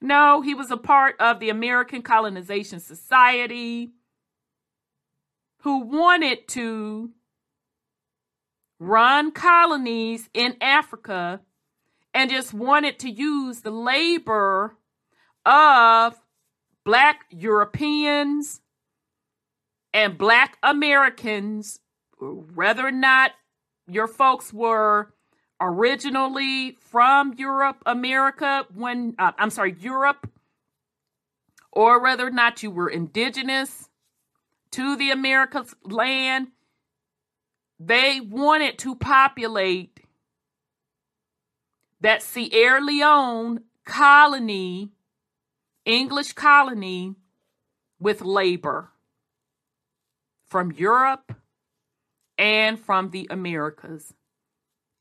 No, 0.00 0.40
he 0.40 0.54
was 0.54 0.70
a 0.70 0.76
part 0.76 1.16
of 1.20 1.38
the 1.38 1.48
American 1.48 2.02
Colonization 2.02 2.80
Society 2.80 3.92
who 5.58 5.84
wanted 5.84 6.48
to 6.48 7.10
run 8.80 9.30
colonies 9.30 10.28
in 10.34 10.56
Africa 10.60 11.40
and 12.12 12.30
just 12.30 12.52
wanted 12.52 12.98
to 12.98 13.10
use 13.10 13.60
the 13.60 13.70
labor 13.70 14.76
of 15.46 16.20
black 16.84 17.24
Europeans 17.30 18.60
and 19.94 20.18
black 20.18 20.58
Americans, 20.62 21.78
whether 22.22 22.86
or 22.86 22.92
not 22.92 23.32
your 23.88 24.06
folks 24.06 24.52
were 24.52 25.12
originally 25.60 26.76
from 26.80 27.34
Europe, 27.36 27.82
America, 27.86 28.66
when 28.74 29.14
uh, 29.18 29.32
I'm 29.38 29.50
sorry, 29.50 29.74
Europe, 29.80 30.30
or 31.72 32.00
whether 32.00 32.26
or 32.26 32.30
not 32.30 32.62
you 32.62 32.70
were 32.70 32.88
indigenous 32.88 33.88
to 34.72 34.96
the 34.96 35.10
America's 35.10 35.74
land, 35.84 36.48
they 37.78 38.20
wanted 38.20 38.78
to 38.78 38.94
populate 38.94 40.00
that 42.00 42.22
Sierra 42.22 42.80
Leone 42.80 43.62
colony, 43.84 44.90
English 45.84 46.32
colony, 46.32 47.14
with 47.98 48.20
labor 48.22 48.90
from 50.44 50.72
Europe 50.72 51.32
and 52.42 52.76
from 52.78 53.10
the 53.10 53.28
Americas. 53.30 54.14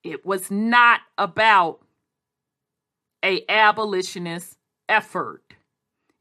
It 0.03 0.23
was 0.23 0.51
not 0.51 1.01
about 1.17 1.81
a 3.25 3.43
abolitionist 3.49 4.57
effort. 4.87 5.55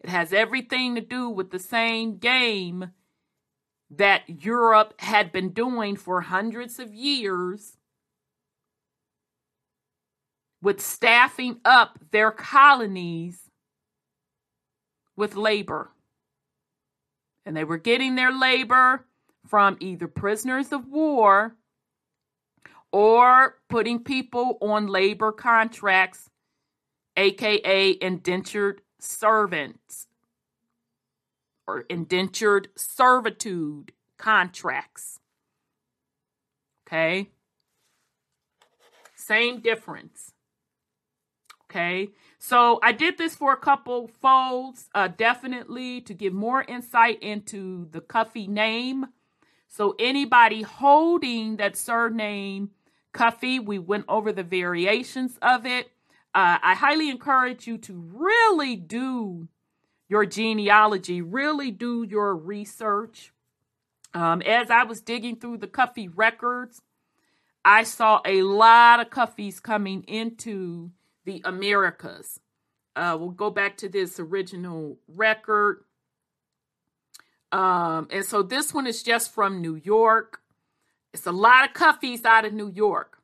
It 0.03 0.09
has 0.09 0.33
everything 0.33 0.95
to 0.95 1.03
do 1.03 1.29
with 1.29 1.51
the 1.51 1.59
same 1.59 2.17
game 2.17 2.93
that 3.91 4.23
Europe 4.29 4.95
had 5.01 5.31
been 5.31 5.51
doing 5.51 5.95
for 5.97 6.23
hundreds 6.23 6.79
of 6.79 6.95
years 6.95 7.77
with 10.63 10.81
staffing 10.81 11.61
up 11.67 11.99
their 12.13 12.31
colonies 12.31 13.51
with 15.17 15.37
labor. 15.37 15.91
And 17.45 17.55
they 17.55 17.65
were 17.65 17.79
getting 17.79 18.15
their 18.15 18.33
labor 18.33 19.05
from 19.47 19.77
either 19.81 20.09
prisoners 20.09 20.73
of 20.73 20.87
war 20.89 21.57
or 22.93 23.57
putting 23.69 24.03
people 24.03 24.59
on 24.61 24.87
labor 24.87 25.33
contracts, 25.33 26.31
aka 27.17 27.97
indentured 28.01 28.83
servants 28.99 30.07
or 31.67 31.81
indentured 31.89 32.69
servitude 32.77 33.93
contracts. 34.19 35.19
Okay? 36.87 37.31
Same 39.15 39.61
difference. 39.61 40.33
Okay, 41.71 42.09
so 42.41 42.81
I 42.83 42.91
did 42.91 43.17
this 43.17 43.37
for 43.37 43.53
a 43.53 43.57
couple 43.57 44.09
folds, 44.21 44.89
uh, 44.93 45.07
definitely 45.07 46.01
to 46.01 46.15
give 46.15 46.33
more 46.33 46.63
insight 46.63 47.23
into 47.23 47.87
the 47.93 48.01
Cuffy 48.01 48.49
name. 48.49 49.07
So 49.71 49.95
anybody 50.01 50.63
holding 50.63 51.57
that 51.57 51.77
surname 51.77 52.71
Cuffy, 53.13 53.61
we 53.61 53.79
went 53.79 54.05
over 54.09 54.33
the 54.33 54.43
variations 54.43 55.39
of 55.41 55.65
it. 55.65 55.87
Uh, 56.35 56.59
I 56.63 56.75
highly 56.75 57.09
encourage 57.09 57.67
you 57.67 57.79
to 57.79 58.05
really 58.13 58.75
do 58.77 59.49
your 60.09 60.27
genealogy, 60.27 61.23
really 61.23 61.71
do 61.71 62.03
your 62.03 62.35
research. 62.37 63.33
Um, 64.13 64.43
as 64.43 64.71
I 64.71 64.83
was 64.83 65.01
digging 65.01 65.37
through 65.37 65.59
the 65.59 65.69
Cuffy 65.69 66.09
records, 66.09 66.83
I 67.65 67.85
saw 67.85 68.21
a 68.25 68.43
lot 68.43 68.99
of 68.99 69.11
Cuffeys 69.11 69.63
coming 69.63 70.03
into 70.05 70.91
the 71.25 71.43
Americas. 71.45 72.41
Uh, 72.97 73.17
we'll 73.19 73.31
go 73.31 73.51
back 73.51 73.77
to 73.79 73.89
this 73.89 74.19
original 74.19 74.99
record. 75.07 75.85
Um, 77.53 78.09
and 78.11 78.25
so 78.25 78.43
this 78.43 78.73
one 78.73 78.87
is 78.87 79.03
just 79.03 79.35
from 79.35 79.61
New 79.61 79.75
York. 79.75 80.41
It's 81.13 81.27
a 81.27 81.33
lot 81.33 81.65
of 81.65 81.75
Cuffeys 81.75 82.25
out 82.25 82.45
of 82.45 82.53
New 82.53 82.71
York. 82.71 83.19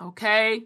Okay. 0.00 0.64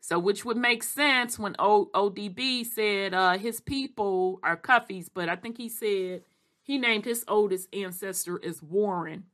So, 0.00 0.18
which 0.18 0.44
would 0.44 0.56
make 0.56 0.82
sense 0.82 1.38
when 1.38 1.56
o- 1.58 1.90
ODB 1.92 2.64
said 2.64 3.12
uh, 3.12 3.36
his 3.36 3.60
people 3.60 4.38
are 4.42 4.56
Cuffeys, 4.56 5.08
but 5.12 5.28
I 5.28 5.36
think 5.36 5.58
he 5.58 5.68
said 5.68 6.22
he 6.62 6.78
named 6.78 7.04
his 7.04 7.24
oldest 7.26 7.68
ancestor 7.74 8.40
as 8.44 8.62
Warren. 8.62 9.24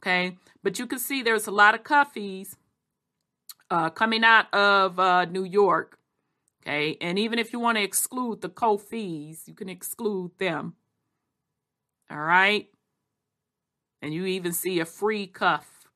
Okay. 0.00 0.36
But 0.62 0.78
you 0.78 0.86
can 0.86 1.00
see 1.00 1.22
there's 1.22 1.48
a 1.48 1.50
lot 1.50 1.74
of 1.74 1.82
Cuffeys 1.82 2.56
uh, 3.70 3.90
coming 3.90 4.24
out 4.24 4.52
of 4.54 4.98
uh, 4.98 5.24
New 5.26 5.44
York. 5.44 5.98
Okay, 6.62 6.96
and 7.00 7.16
even 7.16 7.38
if 7.38 7.52
you 7.52 7.60
want 7.60 7.78
to 7.78 7.84
exclude 7.84 8.40
the 8.40 8.48
co-fees, 8.48 9.44
you 9.46 9.54
can 9.54 9.68
exclude 9.68 10.32
them. 10.38 10.74
All 12.10 12.18
right, 12.18 12.68
and 14.00 14.14
you 14.14 14.26
even 14.26 14.52
see 14.52 14.80
a 14.80 14.84
free 14.84 15.26
cuff 15.26 15.88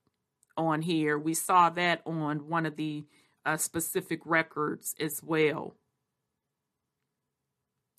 on 0.56 0.82
here. 0.82 1.18
We 1.18 1.34
saw 1.34 1.70
that 1.70 2.02
on 2.04 2.48
one 2.48 2.66
of 2.66 2.76
the 2.76 3.04
uh, 3.44 3.56
specific 3.56 4.20
records 4.24 4.94
as 5.00 5.22
well. 5.22 5.74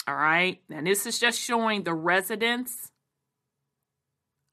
All 0.08 0.16
right. 0.16 0.62
And 0.70 0.88
this 0.88 1.06
is 1.06 1.20
just 1.20 1.40
showing 1.40 1.84
the 1.84 1.94
residence 1.94 2.92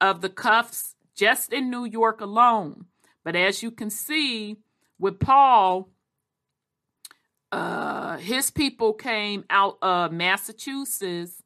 of 0.01 0.20
the 0.20 0.28
cuffs 0.28 0.94
just 1.14 1.52
in 1.52 1.70
New 1.70 1.85
York 1.85 2.20
alone. 2.20 2.86
But 3.24 3.35
as 3.35 3.62
you 3.62 3.70
can 3.70 3.90
see 3.90 4.56
with 4.98 5.18
Paul, 5.18 5.89
uh, 7.51 8.18
his 8.18 8.51
people 8.51 8.93
came 8.93 9.44
out 9.51 9.78
of 9.82 10.12
Massachusetts 10.12 11.43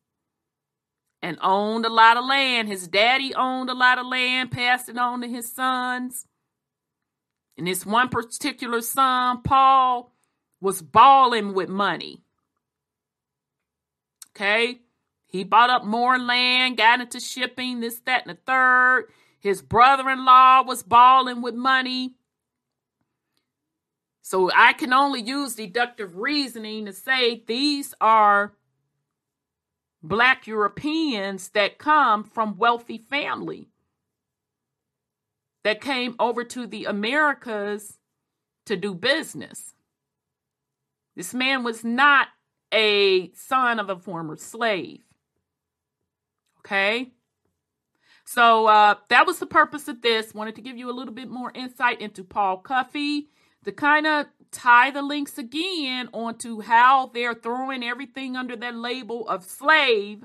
and 1.22 1.38
owned 1.40 1.86
a 1.86 1.90
lot 1.90 2.16
of 2.16 2.24
land. 2.24 2.68
His 2.68 2.88
daddy 2.88 3.34
owned 3.34 3.70
a 3.70 3.74
lot 3.74 3.98
of 3.98 4.06
land, 4.06 4.50
passed 4.50 4.88
it 4.88 4.98
on 4.98 5.20
to 5.20 5.28
his 5.28 5.50
sons. 5.50 6.26
And 7.56 7.66
this 7.66 7.86
one 7.86 8.08
particular 8.08 8.80
son, 8.80 9.42
Paul, 9.42 10.12
was 10.60 10.82
balling 10.82 11.54
with 11.54 11.68
money. 11.68 12.22
Okay? 14.34 14.80
He 15.26 15.44
bought 15.44 15.70
up 15.70 15.84
more 15.84 16.18
land, 16.18 16.76
got 16.76 17.00
into 17.00 17.20
shipping, 17.20 17.80
this, 17.80 18.00
that, 18.00 18.26
and 18.26 18.36
the 18.36 18.40
third. 18.46 19.06
His 19.38 19.62
brother 19.62 20.08
in 20.10 20.24
law 20.24 20.62
was 20.62 20.82
balling 20.82 21.40
with 21.40 21.54
money. 21.54 22.14
So 24.22 24.50
I 24.54 24.72
can 24.72 24.92
only 24.92 25.20
use 25.20 25.54
deductive 25.54 26.16
reasoning 26.16 26.86
to 26.86 26.92
say 26.92 27.42
these 27.46 27.94
are 28.00 28.52
black 30.02 30.46
Europeans 30.46 31.50
that 31.50 31.78
come 31.78 32.24
from 32.24 32.56
wealthy 32.56 32.98
family 32.98 33.68
that 35.64 35.80
came 35.80 36.16
over 36.18 36.42
to 36.44 36.66
the 36.66 36.86
Americas 36.86 37.98
to 38.66 38.76
do 38.76 38.94
business. 38.94 39.74
This 41.14 41.34
man 41.34 41.62
was 41.62 41.84
not 41.84 42.28
a 42.72 43.30
son 43.32 43.78
of 43.78 43.90
a 43.90 43.96
former 43.96 44.36
slave. 44.36 45.02
Okay? 46.60 47.12
So 48.24 48.66
uh, 48.66 48.94
that 49.08 49.26
was 49.26 49.38
the 49.38 49.46
purpose 49.46 49.88
of 49.88 50.00
this. 50.00 50.34
Wanted 50.34 50.56
to 50.56 50.62
give 50.62 50.76
you 50.76 50.90
a 50.90 50.92
little 50.92 51.12
bit 51.14 51.28
more 51.28 51.52
insight 51.54 52.00
into 52.00 52.24
Paul 52.24 52.62
Cuffey 52.62 53.28
to 53.64 53.72
kind 53.72 54.06
of 54.06 54.26
tie 54.52 54.90
the 54.90 55.02
links 55.02 55.38
again 55.38 56.08
onto 56.12 56.60
how 56.60 57.10
they're 57.12 57.34
throwing 57.34 57.82
everything 57.82 58.36
under 58.36 58.54
that 58.56 58.76
label 58.76 59.28
of 59.28 59.44
slave 59.44 60.24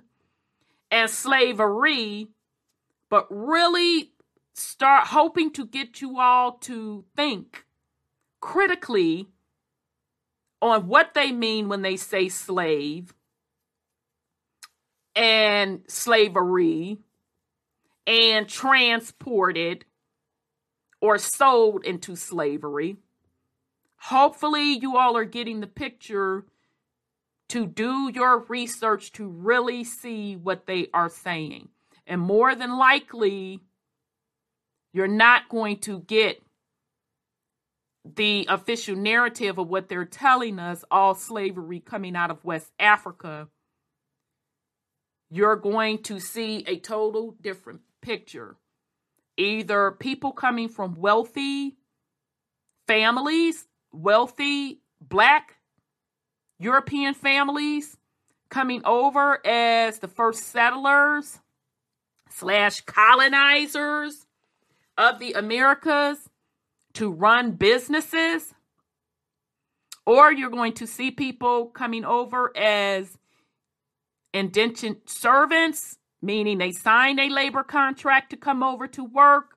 and 0.91 1.09
slavery, 1.09 2.27
but 3.09 3.25
really 3.29 4.11
start 4.53 5.07
hoping 5.07 5.51
to 5.51 5.65
get 5.65 6.01
you 6.01 6.19
all 6.19 6.53
to 6.53 7.05
think 7.15 7.65
critically 8.41 9.27
on 10.61 10.87
what 10.87 11.13
they 11.13 11.31
mean 11.31 11.69
when 11.69 11.81
they 11.81 11.95
say 11.95 12.27
slave 12.29 13.13
and 15.15 15.81
slavery 15.87 16.97
and 18.05 18.47
transported 18.47 19.85
or 21.01 21.17
sold 21.17 21.83
into 21.85 22.15
slavery. 22.15 22.97
Hopefully, 24.07 24.79
you 24.79 24.95
all 24.95 25.17
are 25.17 25.25
getting 25.25 25.59
the 25.59 25.67
picture 25.67 26.45
to 27.49 27.65
do 27.65 28.09
your 28.15 28.45
research 28.47 29.11
to 29.11 29.27
really 29.27 29.83
see 29.83 30.37
what 30.37 30.65
they 30.65 30.87
are 30.93 31.09
saying. 31.09 31.67
And 32.05 32.21
more 32.21 32.55
than 32.55 32.77
likely, 32.77 33.59
you're 34.93 35.09
not 35.09 35.49
going 35.49 35.79
to 35.79 35.99
get 35.99 36.41
the 38.05 38.45
official 38.47 38.95
narrative 38.95 39.57
of 39.57 39.67
what 39.67 39.89
they're 39.89 40.05
telling 40.05 40.57
us 40.57 40.85
all 40.89 41.13
slavery 41.13 41.81
coming 41.81 42.15
out 42.15 42.31
of 42.31 42.45
West 42.45 42.71
Africa. 42.79 43.49
You're 45.29 45.57
going 45.57 46.01
to 46.03 46.21
see 46.21 46.63
a 46.65 46.79
total 46.79 47.35
different 47.41 47.81
picture. 48.01 48.55
Either 49.35 49.91
people 49.91 50.31
coming 50.31 50.69
from 50.69 50.95
wealthy 50.95 51.75
families, 52.87 53.66
wealthy 53.91 54.81
black 55.01 55.57
European 56.59 57.13
families 57.13 57.97
coming 58.49 58.81
over 58.85 59.45
as 59.45 59.99
the 59.99 60.07
first 60.07 60.43
settlers 60.43 61.39
slash 62.29 62.81
colonizers 62.81 64.25
of 64.97 65.19
the 65.19 65.33
Americas 65.33 66.29
to 66.93 67.11
run 67.11 67.51
businesses, 67.51 68.53
or 70.05 70.31
you're 70.31 70.49
going 70.49 70.73
to 70.73 70.87
see 70.87 71.11
people 71.11 71.67
coming 71.67 72.03
over 72.03 72.55
as 72.57 73.17
indentured 74.33 75.07
servants, 75.07 75.97
meaning 76.21 76.57
they 76.57 76.71
signed 76.71 77.19
a 77.19 77.29
labor 77.29 77.63
contract 77.63 78.31
to 78.31 78.37
come 78.37 78.63
over 78.63 78.87
to 78.87 79.03
work, 79.03 79.56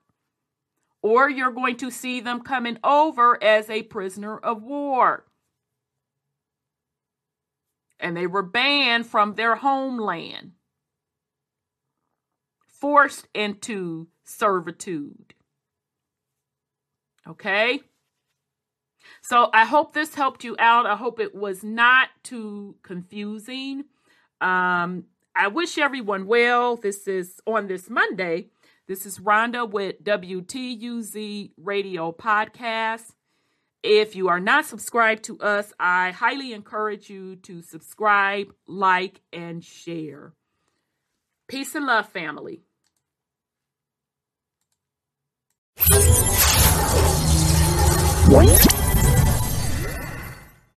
or 1.01 1.29
you're 1.29 1.51
going 1.51 1.77
to 1.77 1.89
see 1.91 2.19
them 2.19 2.41
coming 2.41 2.77
over 2.83 3.41
as 3.43 3.69
a 3.69 3.83
prisoner 3.83 4.37
of 4.37 4.61
war. 4.61 5.25
And 7.99 8.15
they 8.17 8.27
were 8.27 8.43
banned 8.43 9.05
from 9.05 9.35
their 9.35 9.55
homeland, 9.55 10.53
forced 12.67 13.27
into 13.33 14.07
servitude. 14.23 15.33
Okay? 17.27 17.81
So 19.21 19.49
I 19.53 19.65
hope 19.65 19.93
this 19.93 20.15
helped 20.15 20.43
you 20.43 20.55
out. 20.57 20.85
I 20.85 20.95
hope 20.95 21.19
it 21.19 21.35
was 21.35 21.63
not 21.63 22.09
too 22.23 22.75
confusing. 22.81 23.85
Um, 24.39 25.05
I 25.35 25.47
wish 25.47 25.77
everyone 25.77 26.25
well. 26.25 26.75
This 26.75 27.07
is 27.07 27.39
on 27.45 27.67
this 27.67 27.89
Monday. 27.89 28.47
This 28.87 29.05
is 29.05 29.19
Rhonda 29.19 29.69
with 29.69 30.03
WTUZ 30.03 31.51
Radio 31.55 32.11
Podcast. 32.11 33.13
If 33.83 34.15
you 34.15 34.27
are 34.29 34.39
not 34.39 34.65
subscribed 34.65 35.23
to 35.25 35.39
us, 35.39 35.71
I 35.79 36.11
highly 36.11 36.51
encourage 36.51 37.09
you 37.09 37.35
to 37.37 37.61
subscribe, 37.61 38.53
like, 38.67 39.21
and 39.31 39.63
share. 39.63 40.33
Peace 41.47 41.75
and 41.75 41.85
love, 41.85 42.09
family. 42.09 42.61
What? 48.27 48.70